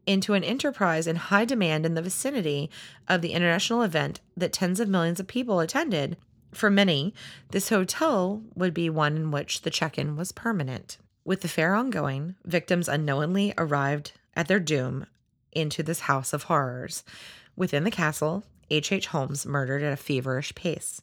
into 0.06 0.34
an 0.34 0.44
enterprise 0.44 1.08
in 1.08 1.16
high 1.16 1.46
demand 1.46 1.86
in 1.86 1.94
the 1.94 2.02
vicinity 2.02 2.70
of 3.08 3.22
the 3.22 3.34
international 3.34 3.82
event 3.82 4.22
that 4.38 4.54
tens 4.54 4.80
of 4.80 4.90
millions 4.90 5.20
of 5.20 5.28
people 5.28 5.60
attended. 5.60 6.18
For 6.52 6.70
many, 6.70 7.14
this 7.52 7.70
hotel 7.70 8.42
would 8.56 8.74
be 8.74 8.90
one 8.90 9.16
in 9.16 9.32
which 9.32 9.62
the 9.62 9.70
check 9.70 9.98
in 9.98 10.16
was 10.16 10.32
permanent. 10.32 10.98
With 11.26 11.42
the 11.42 11.48
fair 11.48 11.74
ongoing, 11.74 12.36
victims 12.46 12.88
unknowingly 12.88 13.54
arrived 13.58 14.12
at 14.36 14.48
their 14.48 14.60
doom 14.60 15.08
into 15.52 15.82
this 15.82 16.02
house 16.02 16.34
of 16.34 16.44
horrors. 16.44 17.04
Within 17.56 17.84
the 17.84 17.92
castle, 17.92 18.44
H.H. 18.70 18.92
H. 18.92 19.08
Holmes 19.08 19.46
murdered 19.46 19.84
at 19.84 19.94
a 19.94 19.98
feverish 19.98 20.54
pace. 20.56 21.02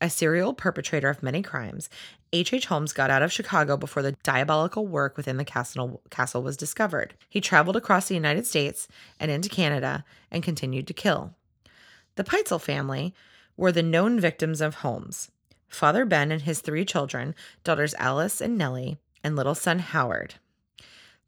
A 0.00 0.10
serial 0.10 0.52
perpetrator 0.52 1.08
of 1.08 1.22
many 1.22 1.42
crimes, 1.42 1.88
H.H. 2.32 2.52
H. 2.52 2.66
Holmes 2.66 2.92
got 2.92 3.10
out 3.10 3.22
of 3.22 3.32
Chicago 3.32 3.76
before 3.76 4.02
the 4.02 4.12
diabolical 4.22 4.86
work 4.86 5.16
within 5.16 5.38
the 5.38 5.44
castle, 5.44 6.02
castle 6.10 6.42
was 6.42 6.56
discovered. 6.56 7.14
He 7.30 7.40
traveled 7.40 7.76
across 7.76 8.08
the 8.08 8.14
United 8.14 8.46
States 8.46 8.88
and 9.18 9.30
into 9.30 9.48
Canada 9.48 10.04
and 10.30 10.42
continued 10.42 10.86
to 10.88 10.94
kill. 10.94 11.34
The 12.16 12.24
Pitezel 12.24 12.60
family 12.60 13.14
were 13.56 13.72
the 13.72 13.82
known 13.82 14.20
victims 14.20 14.60
of 14.60 14.76
Holmes. 14.76 15.30
Father 15.68 16.04
Ben 16.04 16.30
and 16.30 16.42
his 16.42 16.60
three 16.60 16.84
children, 16.84 17.34
daughters 17.64 17.94
Alice 17.98 18.40
and 18.40 18.58
Nellie, 18.58 18.98
and 19.24 19.34
little 19.34 19.54
son 19.54 19.78
Howard. 19.78 20.34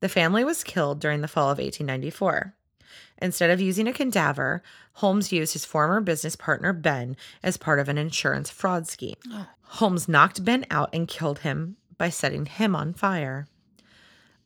The 0.01 0.09
family 0.09 0.45
was 0.45 0.63
killed 0.63 1.01
during 1.01 1.23
the 1.23 1.29
fall 1.29 1.51
of 1.51 1.59
1894. 1.59 2.55
Instead 3.21 3.51
of 3.51 3.61
using 3.61 3.89
a 3.89 3.93
cadaver, 3.93 4.63
Holmes 4.95 5.33
used 5.33 5.53
his 5.53 5.65
former 5.65 6.01
business 6.01 6.37
partner 6.37 6.73
Ben 6.73 7.17
as 7.43 7.57
part 7.57 7.81
of 7.81 7.89
an 7.89 7.99
insurance 7.99 8.49
fraud 8.49 8.87
scheme. 8.87 9.17
Holmes 9.63 10.09
knocked 10.09 10.45
Ben 10.45 10.65
out 10.71 10.91
and 10.93 11.09
killed 11.09 11.41
him 11.41 11.77
by 11.97 12.11
setting 12.11 12.47
him 12.47 12.77
on 12.77 12.95
fire. 12.95 13.47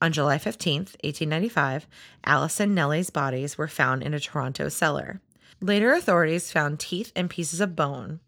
On 0.00 0.10
July 0.10 0.36
15th, 0.36 0.96
1895, 1.04 1.86
Alice 2.24 2.58
and 2.58 2.74
Nellie's 2.74 3.10
bodies 3.10 3.56
were 3.56 3.68
found 3.68 4.02
in 4.02 4.14
a 4.14 4.20
Toronto 4.20 4.68
cellar. 4.68 5.20
Later 5.60 5.92
authorities 5.92 6.50
found 6.50 6.80
teeth 6.80 7.12
and 7.14 7.30
pieces 7.30 7.60
of 7.60 7.76
bone 7.76 8.18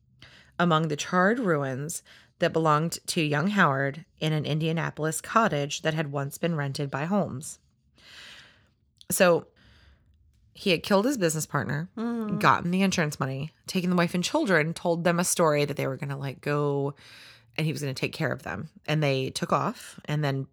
among 0.56 0.86
the 0.86 0.96
charred 0.96 1.40
ruins 1.40 2.02
that 2.38 2.52
belonged 2.52 2.98
to 3.08 3.20
young 3.20 3.48
Howard 3.48 4.04
in 4.20 4.32
an 4.32 4.44
Indianapolis 4.44 5.20
cottage 5.20 5.82
that 5.82 5.94
had 5.94 6.12
once 6.12 6.38
been 6.38 6.54
rented 6.54 6.90
by 6.90 7.06
Holmes. 7.06 7.58
So 9.10 9.46
he 10.54 10.70
had 10.70 10.82
killed 10.82 11.04
his 11.04 11.18
business 11.18 11.46
partner, 11.46 11.88
mm. 11.96 12.38
gotten 12.40 12.70
the 12.70 12.82
insurance 12.82 13.18
money, 13.18 13.52
taken 13.66 13.90
the 13.90 13.96
wife 13.96 14.14
and 14.14 14.22
children, 14.22 14.72
told 14.72 15.04
them 15.04 15.18
a 15.18 15.24
story 15.24 15.64
that 15.64 15.76
they 15.76 15.86
were 15.86 15.96
going 15.96 16.08
to 16.08 16.16
like 16.16 16.40
go 16.40 16.94
and 17.56 17.66
he 17.66 17.72
was 17.72 17.82
going 17.82 17.94
to 17.94 18.00
take 18.00 18.12
care 18.12 18.32
of 18.32 18.42
them. 18.42 18.68
And 18.86 19.02
they 19.02 19.30
took 19.30 19.52
off 19.52 19.98
and 20.06 20.24
then 20.24 20.46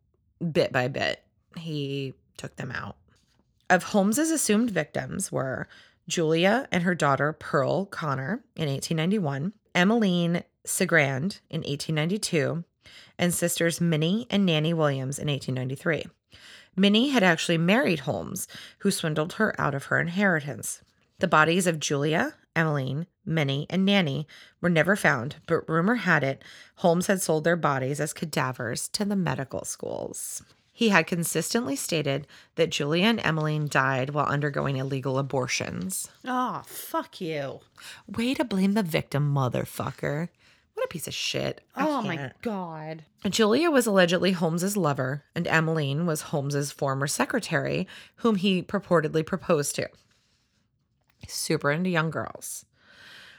bit 0.51 0.71
by 0.71 0.87
bit 0.87 1.23
he 1.55 2.13
took 2.37 2.55
them 2.55 2.71
out. 2.71 2.97
Of 3.69 3.83
Holmes's 3.83 4.31
assumed 4.31 4.71
victims 4.71 5.31
were 5.31 5.67
Julia 6.07 6.67
and 6.71 6.83
her 6.83 6.95
daughter 6.95 7.33
Pearl 7.33 7.85
Connor 7.85 8.43
in 8.55 8.67
1891, 8.67 9.53
Emmeline 9.75 10.43
Cigrand 10.65 11.39
in 11.49 11.61
1892, 11.61 12.63
and 13.17 13.33
sisters 13.33 13.79
Minnie 13.79 14.27
and 14.29 14.45
Nanny 14.45 14.73
Williams 14.73 15.19
in 15.19 15.27
1893. 15.27 16.05
Minnie 16.75 17.09
had 17.09 17.23
actually 17.23 17.57
married 17.57 18.01
Holmes, 18.01 18.47
who 18.79 18.91
swindled 18.91 19.33
her 19.33 19.59
out 19.59 19.75
of 19.75 19.85
her 19.85 19.99
inheritance. 19.99 20.81
The 21.19 21.27
bodies 21.27 21.67
of 21.67 21.79
Julia, 21.79 22.35
Emmeline, 22.55 23.07
Minnie, 23.25 23.67
and 23.69 23.85
Nanny 23.85 24.27
were 24.59 24.69
never 24.69 24.95
found, 24.95 25.35
but 25.47 25.67
rumor 25.69 25.95
had 25.95 26.23
it 26.23 26.43
Holmes 26.77 27.07
had 27.07 27.21
sold 27.21 27.43
their 27.43 27.55
bodies 27.55 27.99
as 27.99 28.13
cadavers 28.13 28.87
to 28.89 29.05
the 29.05 29.15
medical 29.15 29.63
schools. 29.65 30.41
He 30.73 30.89
had 30.89 31.05
consistently 31.05 31.75
stated 31.75 32.25
that 32.55 32.71
Julia 32.71 33.05
and 33.05 33.21
Emmeline 33.23 33.67
died 33.67 34.11
while 34.11 34.25
undergoing 34.25 34.77
illegal 34.77 35.19
abortions. 35.19 36.09
Oh, 36.25 36.63
fuck 36.65 37.21
you. 37.21 37.59
Way 38.07 38.33
to 38.33 38.43
blame 38.43 38.73
the 38.73 38.81
victim, 38.81 39.31
motherfucker. 39.33 40.29
What 40.73 40.85
a 40.85 40.87
piece 40.89 41.07
of 41.07 41.13
shit. 41.13 41.61
I 41.75 41.87
Oh 41.87 42.01
my 42.01 42.17
can't. 42.17 42.41
god. 42.41 43.03
Julia 43.29 43.69
was 43.69 43.85
allegedly 43.85 44.31
Holmes's 44.31 44.75
lover, 44.77 45.23
and 45.35 45.47
Emmeline 45.47 46.05
was 46.05 46.21
Holmes's 46.23 46.71
former 46.71 47.07
secretary, 47.07 47.87
whom 48.17 48.35
he 48.35 48.63
purportedly 48.63 49.25
proposed 49.25 49.75
to. 49.75 49.87
Super 51.27 51.71
into 51.71 51.89
young 51.89 52.09
girls. 52.09 52.65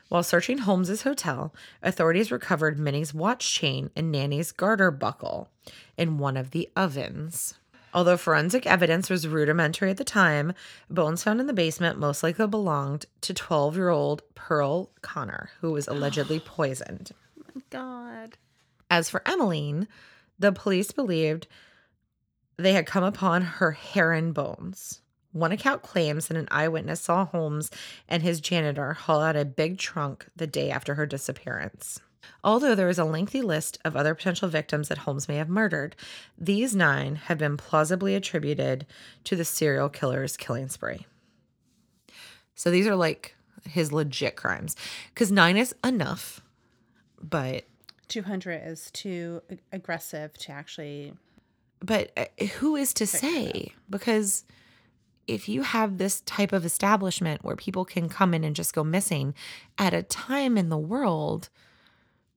While 0.09 0.23
searching 0.23 0.59
Holmes's 0.59 1.03
hotel, 1.03 1.55
authorities 1.83 2.31
recovered 2.31 2.79
Minnie's 2.79 3.15
watch 3.15 3.53
chain 3.55 3.91
and 3.97 4.13
Nanny's 4.13 4.53
garter 4.53 4.91
buckle 4.91 5.51
in 5.97 6.19
one 6.19 6.37
of 6.37 6.51
the 6.51 6.69
ovens. 6.77 7.55
Although 7.95 8.17
forensic 8.17 8.67
evidence 8.67 9.11
was 9.11 9.27
rudimentary 9.29 9.91
at 9.91 9.97
the 9.97 10.05
time, 10.05 10.53
bones 10.89 11.23
found 11.23 11.41
in 11.41 11.47
the 11.47 11.53
basement 11.53 11.99
most 11.99 12.23
likely 12.23 12.47
belonged 12.47 13.07
to 13.23 13.35
12 13.35 13.77
year 13.77 13.89
old 13.89 14.23
Pearl 14.35 14.91
Connor, 15.03 15.51
who 15.61 15.73
was 15.73 15.89
allegedly 15.89 16.41
poisoned. 16.45 17.13
God. 17.71 18.37
As 18.91 19.09
for 19.09 19.23
Emmeline, 19.27 19.89
the 20.39 20.53
police 20.53 20.93
believed 20.93 21.47
they 22.57 22.73
had 22.73 22.87
come 22.87 23.05
upon 23.05 23.43
her 23.43 23.73
heron 23.73 24.33
bones. 24.33 25.01
One 25.33 25.53
account 25.53 25.83
claims 25.83 26.29
that 26.29 26.37
an 26.37 26.49
eyewitness 26.51 27.01
saw 27.01 27.25
Holmes 27.25 27.71
and 28.07 28.23
his 28.23 28.41
janitor 28.41 28.93
haul 28.93 29.23
out 29.23 29.37
a 29.37 29.47
big 29.47 29.79
trunk 29.79 30.27
the 30.37 30.47
day 30.47 30.71
after 30.71 30.95
her 30.95 31.07
disappearance. 31.07 32.01
Although 32.45 32.75
there 32.75 32.91
is 32.91 32.99
a 32.99 33.05
lengthy 33.05 33.41
list 33.41 33.79
of 33.85 33.97
other 33.97 34.15
potential 34.15 34.49
victims 34.49 34.89
that 34.89 34.99
Holmes 34.99 35.29
may 35.29 35.37
have 35.37 35.49
murdered, 35.49 35.97
these 36.37 36.77
nine 36.77 37.17
have 37.17 37.39
been 37.39 37.57
plausibly 37.57 38.15
attributed 38.15 38.87
to 39.25 39.35
the 39.35 39.45
serial 39.45 39.89
killer's 39.89 40.37
killing 40.37 40.69
spree. 40.69 41.07
So 42.55 42.71
these 42.71 42.87
are 42.87 42.97
like 42.97 43.35
his 43.69 43.91
legit 43.91 44.37
crimes. 44.37 44.77
Because 45.15 45.33
nine 45.33 45.57
is 45.57 45.75
enough, 45.83 46.42
but 47.23 47.65
200 48.09 48.63
is 48.67 48.91
too 48.91 49.43
aggressive 49.73 50.33
to 50.39 50.53
actually. 50.53 51.15
but 51.81 52.11
uh, 52.17 52.45
who 52.59 52.77
is 52.77 52.93
to 52.95 53.07
say 53.07 53.73
because 53.89 54.45
if 55.29 55.49
you 55.49 55.63
have 55.63 55.99
this 55.99 56.21
type 56.23 56.53
of 56.53 56.65
establishment 56.65 57.45
where 57.45 57.57
people 57.57 57.85
can 57.85 58.09
come 58.09 58.35
in 58.35 58.45
and 58.45 58.57
just 58.57 58.75
go 58.75 58.83
missing 58.85 59.35
at 59.79 59.95
a 59.95 60.03
time 60.03 60.59
in 60.59 60.69
the 60.69 60.77
world 60.79 61.49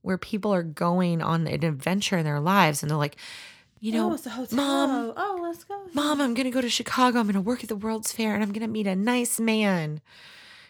where 0.03 0.17
people 0.19 0.53
are 0.53 0.63
going 0.63 1.21
on 1.21 1.47
an 1.47 1.63
adventure 1.63 2.17
in 2.17 2.23
their 2.25 2.39
lives 2.39 2.83
and 2.83 2.89
they're 2.89 2.97
like 2.97 3.17
you 3.81 3.91
know 3.91 4.15
oh, 4.27 4.47
mom 4.51 5.13
Oh, 5.17 5.39
let's 5.41 5.63
go. 5.63 5.81
mom 5.93 6.21
i'm 6.21 6.33
gonna 6.35 6.51
go 6.51 6.61
to 6.61 6.69
chicago 6.69 7.19
i'm 7.19 7.25
gonna 7.25 7.41
work 7.41 7.63
at 7.63 7.69
the 7.69 7.75
world's 7.75 8.11
fair 8.11 8.33
and 8.35 8.43
i'm 8.43 8.53
gonna 8.53 8.67
meet 8.67 8.87
a 8.87 8.95
nice 8.95 9.39
man 9.39 9.99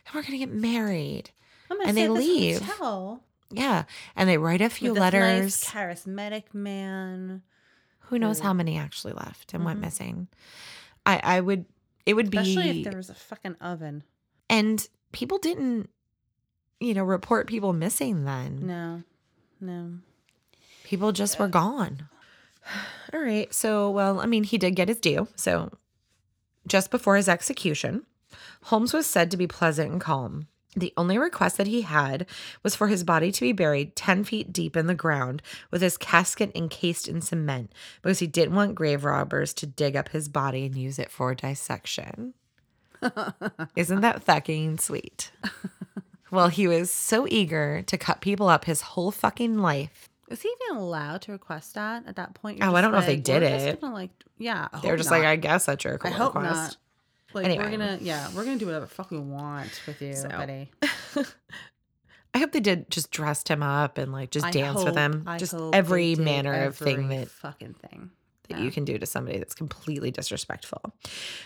and 0.06 0.16
we're 0.16 0.24
gonna 0.24 0.38
get 0.38 0.52
married 0.52 1.32
and 1.86 1.98
they 1.98 2.08
leave. 2.08 2.62
Hotel 2.62 3.22
yeah 3.52 3.84
and 4.16 4.30
they 4.30 4.38
write 4.38 4.62
a 4.62 4.70
few 4.70 4.90
with 4.90 4.96
this 4.96 5.02
letters 5.02 5.42
Nice, 5.42 5.72
charismatic 5.72 6.54
man. 6.54 7.42
who 8.00 8.20
knows 8.20 8.40
how 8.40 8.54
many 8.54 8.78
actually 8.78 9.14
left 9.14 9.54
and 9.54 9.64
went 9.64 9.78
mm-hmm. 9.78 9.86
missing 9.86 10.28
i 11.06 11.20
i 11.24 11.40
would 11.40 11.66
it 12.06 12.14
would 12.14 12.30
be 12.30 12.38
Especially 12.38 12.80
if 12.80 12.84
there 12.86 12.98
was 12.98 13.10
a 13.10 13.16
fucking 13.16 13.56
oven. 13.60 14.04
And 14.50 14.88
people 15.12 15.38
didn't, 15.40 15.90
you 16.80 16.94
know, 16.94 17.04
report 17.04 17.48
people 17.48 17.74
missing 17.74 18.26
then. 18.26 18.66
No, 18.66 19.04
no. 19.60 19.94
People 20.84 21.12
just 21.12 21.40
uh, 21.40 21.44
were 21.44 21.50
gone. 21.50 22.08
All 23.14 23.20
right. 23.20 23.52
So, 23.54 23.90
well, 23.90 24.20
I 24.20 24.28
mean, 24.28 24.44
he 24.44 24.58
did 24.58 24.76
get 24.76 24.88
his 24.88 25.00
due. 25.00 25.28
So, 25.36 25.72
just 26.68 26.92
before 26.92 27.16
his 27.16 27.30
execution, 27.30 28.06
Holmes 28.64 28.94
was 28.94 29.08
said 29.08 29.32
to 29.32 29.38
be 29.38 29.48
pleasant 29.48 29.92
and 29.92 30.02
calm. 30.02 30.48
The 30.76 30.94
only 30.98 31.18
request 31.18 31.58
that 31.58 31.68
he 31.68 31.84
had 31.84 32.26
was 32.62 32.76
for 32.76 32.88
his 32.88 33.04
body 33.06 33.32
to 33.32 33.42
be 33.42 33.54
buried 33.54 33.96
10 33.96 34.24
feet 34.26 34.52
deep 34.52 34.76
in 34.76 34.88
the 34.88 34.94
ground 34.96 35.42
with 35.72 35.82
his 35.82 35.98
casket 35.98 36.52
encased 36.54 37.08
in 37.08 37.22
cement 37.22 37.72
because 38.02 38.20
he 38.20 38.28
didn't 38.28 38.56
want 38.56 38.76
grave 38.76 39.06
robbers 39.06 39.54
to 39.56 39.66
dig 39.66 39.96
up 39.96 40.10
his 40.10 40.28
body 40.28 40.66
and 40.66 40.76
use 40.76 41.00
it 41.00 41.12
for 41.12 41.34
dissection. 41.34 42.34
Isn't 43.76 44.02
that 44.02 44.24
fucking 44.24 44.78
sweet? 44.80 45.32
well, 46.32 46.48
he 46.50 46.68
was 46.68 46.92
so 46.92 47.26
eager 47.30 47.82
to 47.84 47.98
cut 47.98 48.22
people 48.22 48.50
up 48.50 48.66
his 48.66 48.82
whole 48.82 49.12
fucking 49.12 49.58
life. 49.60 50.10
Is 50.28 50.42
he 50.42 50.50
even 50.70 50.78
allowed 50.82 51.22
to 51.24 51.32
request 51.32 51.76
that 51.76 52.04
at 52.08 52.16
that 52.16 52.34
point? 52.34 52.60
Oh, 52.64 52.76
I 52.76 52.82
don't 52.82 52.92
know 52.92 52.98
if 52.98 53.06
they 53.06 53.16
did 53.16 53.44
it. 53.44 53.80
gonna, 53.80 53.94
like, 53.94 54.10
yeah, 54.38 54.68
They 54.82 54.90
were 54.90 54.98
just 54.98 55.12
not. 55.12 55.20
like, 55.20 55.28
I 55.28 55.36
guess 55.36 55.68
that's 55.68 55.84
your 55.84 55.94
I 55.94 55.96
request. 55.96 56.16
hope 56.18 56.36
not. 56.36 56.78
Like 57.36 57.46
Anyway. 57.46 57.64
we're 57.66 57.72
gonna, 57.72 57.98
yeah, 58.02 58.30
we're 58.36 58.46
gonna 58.46 58.58
do 58.58 58.66
whatever 58.66 58.88
fuck 58.88 59.12
we 59.12 59.20
want 59.20 59.82
with 59.86 60.02
you, 60.02 60.16
So, 60.16 60.30
buddy. 60.30 60.72
I 62.34 62.40
hope 62.40 62.52
they 62.52 62.60
did 62.60 62.90
just 62.90 63.12
dressed 63.12 63.48
him 63.50 63.64
up 63.64 63.98
and 63.98 64.12
like 64.12 64.32
just 64.32 64.46
I 64.46 64.52
dance 64.52 64.84
with 64.84 64.96
him. 64.96 65.24
I 65.26 65.38
just 65.38 65.54
hope 65.54 65.74
every 65.74 66.16
manner 66.16 66.64
of 66.66 66.76
thing 66.78 67.08
that 67.10 67.30
fucking 67.30 67.76
thing. 67.76 68.12
that 68.50 68.58
Yeah. 68.60 68.64
you 68.66 68.72
can 68.72 68.84
do 68.86 68.98
to 68.98 69.06
somebody 69.06 69.38
that's 69.38 69.54
completely 69.56 70.12
disrespectful. 70.12 70.82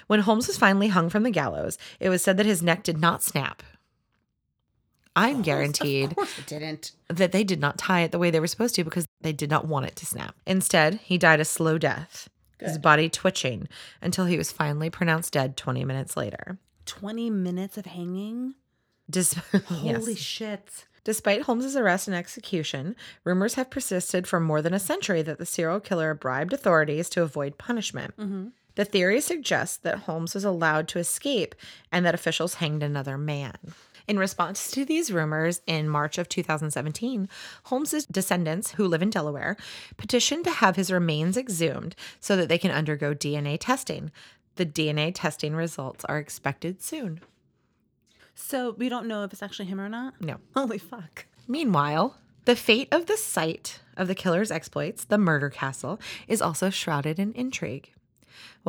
When 0.07 0.19
Holmes 0.21 0.47
was 0.47 0.57
finally 0.57 0.87
hung 0.87 1.09
from 1.09 1.23
the 1.23 1.31
gallows, 1.31 1.77
it 1.99 2.09
was 2.09 2.21
said 2.23 2.37
that 2.37 2.45
his 2.47 2.63
neck 2.63 2.83
did 2.83 2.97
not 2.99 3.21
snap. 3.21 3.61
I'm 5.15 5.41
guaranteed 5.41 6.11
Of 6.11 6.15
course 6.15 6.39
it 6.39 6.45
didn't. 6.47 6.91
that 7.09 7.31
they 7.33 7.43
did 7.43 7.59
not 7.59 7.77
tie 7.77 8.01
it 8.01 8.11
the 8.11 8.19
way 8.19 8.31
they 8.31 8.39
were 8.39 8.47
supposed 8.47 8.75
to 8.75 8.83
because 8.83 9.05
they 9.21 9.33
did 9.33 9.49
not 9.49 9.67
want 9.67 9.85
it 9.85 9.95
to 9.97 10.05
snap. 10.05 10.35
Instead, 10.47 10.95
he 11.03 11.17
died 11.17 11.39
a 11.39 11.45
slow 11.45 11.77
death, 11.77 12.29
his 12.59 12.77
body 12.77 13.09
twitching 13.09 13.67
until 14.01 14.25
he 14.25 14.37
was 14.37 14.51
finally 14.51 14.89
pronounced 14.89 15.33
dead 15.33 15.55
20 15.57 15.85
minutes 15.85 16.17
later. 16.17 16.57
Twenty 16.85 17.29
minutes 17.29 17.77
of 17.77 17.85
hanging. 17.85 18.55
Dis- 19.09 19.33
Holy 19.65 20.13
yes. 20.13 20.17
shit! 20.17 20.85
Despite 21.03 21.43
Holmes's 21.43 21.75
arrest 21.75 22.07
and 22.07 22.15
execution, 22.15 22.95
rumors 23.23 23.53
have 23.55 23.69
persisted 23.69 24.27
for 24.27 24.39
more 24.39 24.61
than 24.61 24.73
a 24.73 24.79
century 24.79 25.21
that 25.21 25.37
the 25.37 25.45
serial 25.45 25.79
killer 25.79 26.13
bribed 26.13 26.51
authorities 26.51 27.09
to 27.11 27.21
avoid 27.21 27.57
punishment. 27.57 28.17
Mm-hmm. 28.17 28.47
The 28.75 28.85
theory 28.85 29.21
suggests 29.21 29.77
that 29.77 29.99
Holmes 29.99 30.33
was 30.33 30.45
allowed 30.45 30.87
to 30.89 30.99
escape 30.99 31.53
and 31.91 32.05
that 32.05 32.15
officials 32.15 32.55
hanged 32.55 32.81
another 32.83 33.17
man. 33.17 33.55
In 34.09 34.17
response 34.17 34.71
to 34.71 34.85
these 34.85 35.11
rumors, 35.11 35.61
in 35.67 35.87
March 35.87 36.17
of 36.17 36.27
2017, 36.27 37.29
Holmes's 37.65 38.07
descendants, 38.07 38.71
who 38.71 38.87
live 38.87 39.03
in 39.03 39.11
Delaware, 39.11 39.55
petitioned 39.97 40.45
to 40.45 40.51
have 40.51 40.75
his 40.75 40.91
remains 40.91 41.37
exhumed 41.37 41.95
so 42.19 42.35
that 42.35 42.49
they 42.49 42.57
can 42.57 42.71
undergo 42.71 43.13
DNA 43.13 43.59
testing. 43.59 44.11
The 44.55 44.65
DNA 44.65 45.11
testing 45.13 45.55
results 45.55 46.03
are 46.05 46.17
expected 46.17 46.81
soon. 46.81 47.21
So 48.33 48.71
we 48.71 48.89
don't 48.89 49.05
know 49.05 49.23
if 49.23 49.31
it's 49.31 49.43
actually 49.43 49.67
him 49.67 49.79
or 49.79 49.89
not. 49.89 50.19
No. 50.19 50.37
Holy 50.55 50.79
fuck! 50.79 51.27
Meanwhile, 51.47 52.17
the 52.45 52.55
fate 52.55 52.87
of 52.91 53.05
the 53.05 53.15
site 53.15 53.79
of 53.95 54.07
the 54.07 54.15
killer's 54.15 54.49
exploits, 54.49 55.03
the 55.03 55.19
murder 55.19 55.51
castle, 55.51 55.99
is 56.27 56.41
also 56.41 56.71
shrouded 56.71 57.19
in 57.19 57.31
intrigue. 57.33 57.91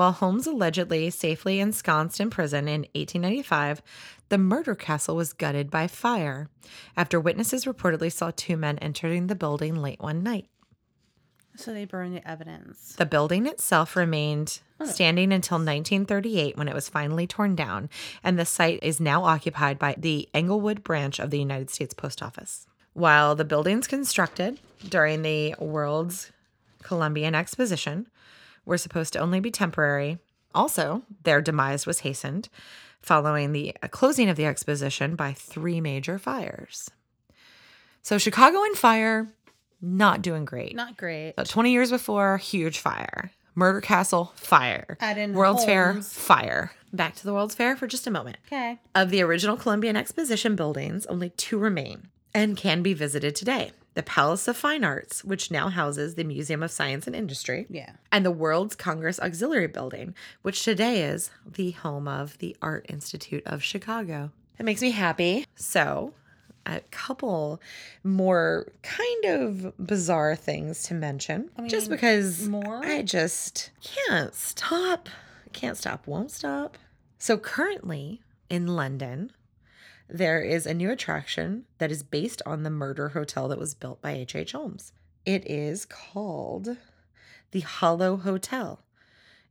While 0.00 0.12
Holmes 0.12 0.46
allegedly 0.46 1.10
safely 1.10 1.60
ensconced 1.60 2.20
in 2.20 2.30
prison 2.30 2.68
in 2.68 2.86
1895, 2.94 3.82
the 4.30 4.38
murder 4.38 4.74
castle 4.74 5.14
was 5.14 5.34
gutted 5.34 5.70
by 5.70 5.88
fire 5.88 6.48
after 6.96 7.20
witnesses 7.20 7.66
reportedly 7.66 8.10
saw 8.10 8.32
two 8.34 8.56
men 8.56 8.78
entering 8.78 9.26
the 9.26 9.34
building 9.34 9.82
late 9.82 10.00
one 10.00 10.22
night. 10.22 10.46
So 11.54 11.74
they 11.74 11.84
burned 11.84 12.16
the 12.16 12.26
evidence. 12.26 12.94
The 12.96 13.04
building 13.04 13.46
itself 13.46 13.94
remained 13.94 14.60
oh. 14.80 14.86
standing 14.86 15.34
until 15.34 15.56
1938 15.56 16.56
when 16.56 16.68
it 16.68 16.74
was 16.74 16.88
finally 16.88 17.26
torn 17.26 17.54
down, 17.54 17.90
and 18.24 18.38
the 18.38 18.46
site 18.46 18.78
is 18.82 19.00
now 19.00 19.24
occupied 19.24 19.78
by 19.78 19.96
the 19.98 20.30
Englewood 20.32 20.82
branch 20.82 21.18
of 21.18 21.28
the 21.28 21.38
United 21.38 21.68
States 21.68 21.92
Post 21.92 22.22
Office. 22.22 22.66
While 22.94 23.34
the 23.34 23.44
buildings 23.44 23.86
constructed 23.86 24.60
during 24.88 25.20
the 25.20 25.56
World's 25.58 26.32
Columbian 26.82 27.34
Exposition 27.34 28.06
were 28.70 28.78
supposed 28.78 29.12
to 29.12 29.18
only 29.18 29.40
be 29.40 29.50
temporary, 29.50 30.18
also, 30.54 31.02
their 31.24 31.42
demise 31.42 31.86
was 31.86 32.00
hastened 32.00 32.48
following 33.02 33.52
the 33.52 33.74
closing 33.90 34.28
of 34.28 34.36
the 34.36 34.44
exposition 34.44 35.16
by 35.16 35.32
three 35.32 35.80
major 35.80 36.18
fires. 36.18 36.90
So, 38.02 38.18
Chicago 38.18 38.62
in 38.64 38.74
fire, 38.74 39.28
not 39.80 40.22
doing 40.22 40.44
great. 40.44 40.74
Not 40.74 40.96
great. 40.96 41.34
But 41.36 41.48
20 41.48 41.72
years 41.72 41.90
before, 41.90 42.36
huge 42.38 42.78
fire. 42.78 43.30
Murder 43.54 43.80
Castle, 43.80 44.32
fire. 44.36 44.96
Add 45.00 45.18
in 45.18 45.34
World's 45.34 45.64
Fair, 45.64 46.00
fire. 46.02 46.72
Back 46.92 47.16
to 47.16 47.24
the 47.24 47.32
World's 47.32 47.54
Fair 47.54 47.76
for 47.76 47.86
just 47.86 48.06
a 48.06 48.10
moment. 48.10 48.38
Okay. 48.46 48.78
Of 48.94 49.10
the 49.10 49.22
original 49.22 49.56
Columbian 49.56 49.96
Exposition 49.96 50.56
buildings, 50.56 51.06
only 51.06 51.30
two 51.30 51.58
remain 51.58 52.08
and 52.34 52.56
can 52.56 52.82
be 52.82 52.94
visited 52.94 53.34
today 53.34 53.72
the 53.94 54.02
Palace 54.02 54.46
of 54.48 54.56
Fine 54.56 54.84
Arts, 54.84 55.24
which 55.24 55.50
now 55.50 55.68
houses 55.68 56.14
the 56.14 56.24
Museum 56.24 56.62
of 56.62 56.70
Science 56.70 57.06
and 57.06 57.16
Industry, 57.16 57.66
Yeah. 57.68 57.92
and 58.12 58.24
the 58.24 58.30
World's 58.30 58.76
Congress 58.76 59.18
Auxiliary 59.20 59.66
Building, 59.66 60.14
which 60.42 60.64
today 60.64 61.02
is 61.02 61.30
the 61.44 61.72
home 61.72 62.06
of 62.06 62.38
the 62.38 62.56
Art 62.62 62.86
Institute 62.88 63.42
of 63.46 63.62
Chicago. 63.64 64.30
It 64.58 64.64
makes 64.64 64.80
me 64.82 64.90
happy. 64.92 65.44
So, 65.56 66.14
a 66.66 66.80
couple 66.90 67.60
more 68.04 68.70
kind 68.82 69.24
of 69.24 69.72
bizarre 69.84 70.36
things 70.36 70.82
to 70.84 70.94
mention, 70.94 71.50
just 71.66 71.88
mean, 71.88 71.96
because 71.96 72.46
more? 72.46 72.84
I 72.84 73.02
just 73.02 73.70
can't 73.82 74.34
stop. 74.34 75.08
Can't 75.52 75.76
stop, 75.76 76.06
won't 76.06 76.30
stop. 76.30 76.78
So, 77.18 77.36
currently 77.38 78.20
in 78.48 78.66
London, 78.68 79.32
there 80.12 80.40
is 80.42 80.66
a 80.66 80.74
new 80.74 80.90
attraction 80.90 81.64
that 81.78 81.90
is 81.90 82.02
based 82.02 82.42
on 82.46 82.62
the 82.62 82.70
murder 82.70 83.10
hotel 83.10 83.48
that 83.48 83.58
was 83.58 83.74
built 83.74 84.00
by 84.02 84.12
H.H. 84.12 84.34
H. 84.36 84.52
Holmes. 84.52 84.92
It 85.26 85.48
is 85.50 85.84
called 85.84 86.76
the 87.52 87.60
Hollow 87.60 88.16
Hotel. 88.16 88.80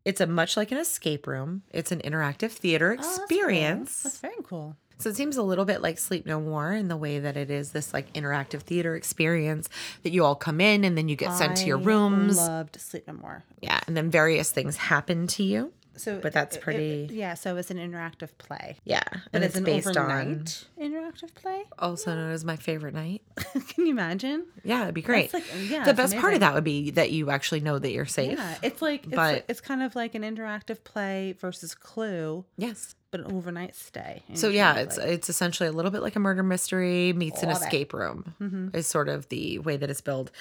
It's 0.05 0.21
a 0.21 0.27
much 0.27 0.55
like 0.57 0.71
an 0.71 0.77
escape 0.77 1.27
room. 1.27 1.63
It's 1.71 1.91
an 1.91 1.99
interactive 1.99 2.51
theater 2.51 2.93
Oh, 2.93 3.01
that's 3.01 3.15
cool. 3.17 3.23
experience. 3.25 4.03
That's 4.03 4.17
very 4.19 4.35
cool. 4.43 4.75
So 4.97 5.09
it 5.09 5.15
seems 5.15 5.37
a 5.37 5.43
little 5.43 5.63
bit 5.65 5.81
like 5.81 5.97
Sleep 5.97 6.25
No 6.25 6.41
More 6.41 6.73
in 6.73 6.89
the 6.89 6.97
way 6.97 7.19
that 7.19 7.37
it 7.37 7.49
is 7.49 7.71
this 7.71 7.93
like 7.93 8.11
interactive 8.13 8.61
theater 8.61 8.95
experience 8.95 9.69
that 10.03 10.11
you 10.11 10.25
all 10.25 10.35
come 10.35 10.59
in 10.59 10.83
and 10.83 10.97
then 10.97 11.07
you 11.07 11.15
get 11.15 11.33
sent 11.33 11.55
to 11.57 11.65
your 11.65 11.79
I 11.79 11.83
rooms. 11.83 12.35
Loved 12.37 12.79
Sleep 12.81 13.07
No 13.07 13.13
More. 13.13 13.43
yeah, 13.61 13.79
and 13.87 13.95
then 13.95 14.09
various 14.09 14.51
things 14.51 14.75
happen 14.75 15.27
to 15.27 15.43
you. 15.43 15.71
So, 15.99 16.19
But 16.19 16.33
that's 16.33 16.55
it- 16.55 16.59
it- 16.59 16.63
pretty- 16.63 17.09
yeah. 17.11 17.33
So 17.33 17.57
it's 17.57 17.69
an 17.71 17.77
interactive 17.77 18.29
play. 18.37 18.77
Yeah, 18.85 19.03
But 19.11 19.21
and 19.33 19.43
it's, 19.43 19.55
it's 19.55 19.57
an 19.57 19.63
based 19.65 19.87
on 19.87 19.97
overnight 19.97 20.65
interactive 20.79 21.33
play. 21.35 21.63
also 21.77 22.15
known 22.15 22.31
as 22.31 22.43
my 22.45 22.55
favorite 22.55 22.93
night. 22.93 23.21
Can 23.53 23.85
you 23.85 23.91
imagine? 23.91 24.45
Yeah, 24.63 24.83
it'd 24.83 24.95
be 24.95 25.01
great. 25.01 25.33
like- 25.33 25.43
oh, 25.53 25.57
yeah, 25.59 25.83
the 25.83 25.91
it's 25.91 25.97
best 25.97 26.17
part 26.17 26.33
of 26.33 26.39
that 26.41 26.53
would 26.53 26.63
be 26.63 26.91
that 26.91 27.11
you 27.11 27.29
actually 27.29 27.59
know 27.59 27.77
that 27.79 27.91
you're 27.91 28.05
safe. 28.05 28.37
Yeah, 28.37 28.55
it's 28.63 28.81
like 28.81 29.05
it's, 29.05 29.15
but- 29.15 29.33
like- 29.35 29.45
it's 29.47 29.61
kind 29.61 29.83
of 29.83 29.95
like 29.95 30.15
an 30.15 30.23
interactive 30.23 30.83
play 30.83 31.33
versus 31.39 31.75
Clue, 31.75 32.45
Yes. 32.57 32.95
But 33.11 33.21
an 33.21 33.31
overnight 33.31 33.75
stay. 33.75 34.23
And 34.27 34.37
So 34.37 34.49
yeah, 34.49 34.75
it's 34.75 34.97
like- 34.97 35.07
it's 35.07 35.29
essentially 35.29 35.67
a 35.67 35.71
little 35.71 35.91
bit 35.91 36.01
like 36.01 36.15
a 36.15 36.19
murder 36.19 36.43
mystery 36.43 37.13
meets 37.13 37.41
an 37.43 37.49
Love 37.49 37.61
it. 37.61 37.65
escape 37.65 37.93
room. 37.93 38.35
Mm-hmm. 38.41 38.69
Is 38.75 38.87
sort 38.87 39.09
of 39.09 39.27
the 39.29 39.59
way 39.59 39.77
that 39.77 39.89
it's 39.89 40.01
built. 40.01 40.31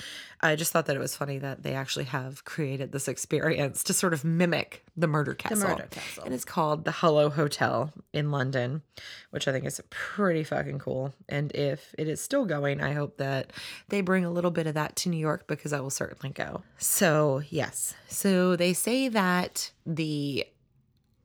I 0.41 0.55
just 0.55 0.73
thought 0.73 0.87
that 0.87 0.95
it 0.97 1.01
was 1.01 1.17
funny 1.17 1.39
that 1.39 1.63
they 1.63 1.75
actually 1.75 2.05
have 2.07 2.45
created 2.45 2.93
this 2.93 3.09
experience 3.09 3.83
to 3.85 3.93
sort 3.93 4.13
of 4.13 4.25
mimic 4.25 4.85
the 4.97 5.07
murder 5.07 5.35
castle. 5.35 5.59
The 5.59 5.67
murder 5.69 5.89
castle. 5.91 6.25
And 6.25 6.35
it's 6.35 6.45
called 6.45 6.85
the 6.85 6.91
Hollow 6.93 7.31
Hotel 7.31 7.93
in 8.13 8.31
London, 8.31 8.83
which 9.31 9.49
I 9.49 9.53
think 9.53 9.65
is 9.65 9.81
pretty 9.91 10.45
fucking 10.45 10.79
cool. 10.79 11.15
And 11.29 11.51
if 11.55 11.95
it 11.99 12.07
is 12.09 12.21
still 12.21 12.45
going, 12.45 12.81
I 12.81 12.93
hope 12.93 13.17
that 13.17 13.53
they 13.89 14.01
bring 14.01 14.25
a 14.25 14.31
little 14.31 14.51
bit 14.51 14.67
of 14.67 14.75
that 14.75 14.95
to 14.97 15.09
New 15.09 15.17
York 15.19 15.47
because 15.47 15.73
I 15.73 15.81
will 15.81 15.91
certainly 15.91 16.33
go. 16.33 16.63
So, 16.79 17.43
yes. 17.49 17.95
So 18.09 18.55
they 18.57 18.73
say 18.73 19.09
that 19.09 19.71
the 19.87 20.47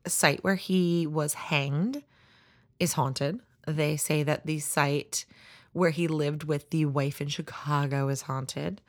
site 0.06 0.42
where 0.44 0.56
he 0.56 1.06
was 1.06 1.34
hanged 1.34 2.02
is 2.78 2.94
haunted. 2.94 3.40
They 3.66 3.96
say 3.96 4.22
that 4.22 4.46
the 4.46 4.58
site 4.58 5.24
where 5.72 5.90
he 5.90 6.06
lived 6.06 6.44
with 6.44 6.70
the 6.70 6.86
wife 6.86 7.20
in 7.20 7.28
Chicago 7.28 8.08
is 8.08 8.22
haunted. 8.22 8.80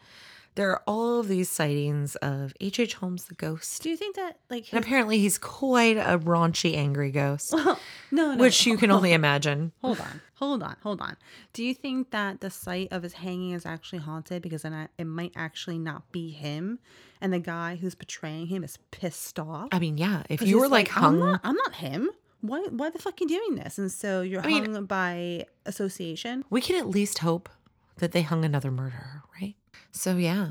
There 0.55 0.71
are 0.71 0.81
all 0.87 1.19
of 1.19 1.27
these 1.27 1.49
sightings 1.49 2.15
of 2.17 2.53
H.H. 2.61 2.79
H. 2.79 2.93
Holmes 2.95 3.25
the 3.25 3.35
ghost. 3.35 3.81
Do 3.83 3.89
you 3.89 3.97
think 3.97 4.15
that 4.15 4.39
like 4.49 4.71
And 4.71 4.83
apparently 4.83 5.19
he's 5.19 5.37
quite 5.37 5.97
a 5.97 6.17
raunchy, 6.17 6.75
angry 6.75 7.11
ghost, 7.11 7.53
no, 7.53 7.77
no, 8.11 8.35
which 8.37 8.65
you 8.65 8.77
can 8.77 8.89
only 8.89 9.11
imagine. 9.21 9.73
Hold 9.81 9.99
on, 9.99 10.21
hold 10.35 10.63
on, 10.63 10.77
hold 10.81 11.01
on. 11.01 11.17
Do 11.53 11.63
you 11.63 11.73
think 11.73 12.11
that 12.11 12.39
the 12.39 12.49
site 12.49 12.87
of 12.91 13.03
his 13.03 13.13
hanging 13.13 13.51
is 13.51 13.65
actually 13.65 13.99
haunted 13.99 14.41
because 14.41 14.61
then 14.61 14.87
it 14.97 15.03
might 15.05 15.33
actually 15.35 15.77
not 15.77 16.09
be 16.13 16.29
him, 16.31 16.79
and 17.19 17.33
the 17.33 17.39
guy 17.39 17.75
who's 17.75 17.93
portraying 17.95 18.47
him 18.47 18.63
is 18.63 18.77
pissed 18.91 19.37
off? 19.39 19.67
I 19.73 19.79
mean, 19.79 19.97
yeah, 19.97 20.23
if 20.29 20.41
you 20.41 20.59
were 20.59 20.69
like 20.69 20.87
I'm 20.95 21.03
hung, 21.03 21.19
not, 21.19 21.41
I'm 21.43 21.55
not 21.55 21.75
him. 21.75 22.09
why 22.39 22.59
why 22.69 22.89
the 22.91 22.99
fuck 22.99 23.15
are 23.15 23.17
you 23.23 23.27
doing 23.27 23.55
this? 23.55 23.77
And 23.77 23.91
so 23.91 24.21
you're 24.21 24.41
I 24.41 24.47
mean- 24.47 24.73
hung 24.73 24.85
by 24.85 25.47
association. 25.65 26.45
We 26.49 26.61
can 26.61 26.77
at 26.77 26.87
least 26.87 27.19
hope 27.19 27.49
that 27.97 28.11
they 28.13 28.21
hung 28.21 28.43
another 28.45 28.71
murderer, 28.71 29.23
right? 29.41 29.55
So 29.95 30.17
yeah, 30.17 30.49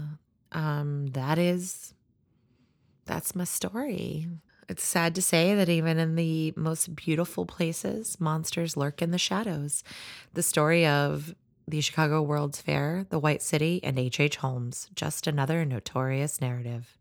um, 0.52 1.08
that 1.08 1.38
is 1.38 1.92
that's 3.04 3.36
my 3.36 3.44
story. 3.44 4.26
It's 4.70 4.82
sad 4.82 5.14
to 5.16 5.22
say 5.22 5.54
that 5.54 5.68
even 5.68 5.98
in 5.98 6.16
the 6.16 6.54
most 6.56 6.96
beautiful 6.96 7.44
places, 7.44 8.18
monsters 8.18 8.74
lurk 8.74 9.02
in 9.02 9.10
the 9.10 9.18
shadows. 9.18 9.84
The 10.32 10.42
story 10.42 10.86
of 10.86 11.34
the 11.68 11.82
Chicago 11.82 12.22
World's 12.22 12.62
Fair, 12.62 13.04
the 13.10 13.18
White 13.18 13.42
City, 13.42 13.80
and 13.84 13.98
H.H. 13.98 14.20
H. 14.20 14.36
Holmes, 14.36 14.88
just 14.94 15.26
another 15.26 15.66
notorious 15.66 16.40
narrative. 16.40 16.98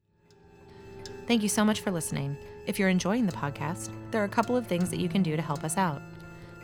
Thank 1.26 1.44
you 1.44 1.50
so 1.50 1.64
much 1.64 1.80
for 1.80 1.92
listening. 1.92 2.36
If 2.68 2.78
you're 2.78 2.90
enjoying 2.90 3.26
the 3.26 3.32
podcast, 3.32 3.90
there 4.12 4.22
are 4.22 4.26
a 4.26 4.30
couple 4.30 4.58
of 4.58 4.68
things 4.68 4.90
that 4.90 5.00
you 5.00 5.08
can 5.08 5.24
do 5.24 5.38
to 5.38 5.42
help 5.42 5.64
us 5.64 5.78
out. 5.78 6.02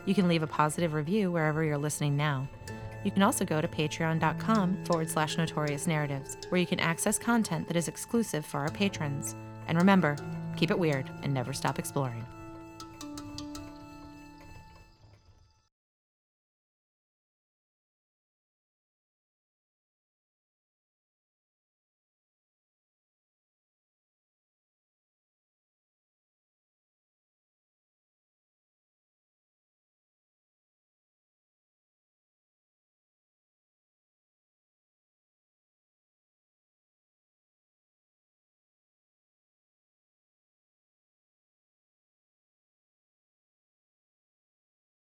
You 0.04 0.14
can 0.14 0.28
leave 0.28 0.42
a 0.42 0.46
positive 0.46 0.92
review 0.92 1.32
wherever 1.32 1.64
you're 1.64 1.78
listening 1.78 2.18
now. 2.18 2.46
You 3.04 3.10
can 3.10 3.22
also 3.22 3.44
go 3.44 3.60
to 3.60 3.68
patreon.com 3.68 4.84
forward 4.84 5.08
slash 5.08 5.38
notorious 5.38 5.86
narratives, 5.86 6.36
where 6.48 6.60
you 6.60 6.66
can 6.66 6.80
access 6.80 7.18
content 7.18 7.66
that 7.68 7.76
is 7.76 7.88
exclusive 7.88 8.44
for 8.44 8.60
our 8.60 8.70
patrons. 8.70 9.34
And 9.68 9.78
remember, 9.78 10.16
keep 10.56 10.70
it 10.70 10.78
weird 10.78 11.10
and 11.22 11.32
never 11.32 11.52
stop 11.52 11.78
exploring. 11.78 12.26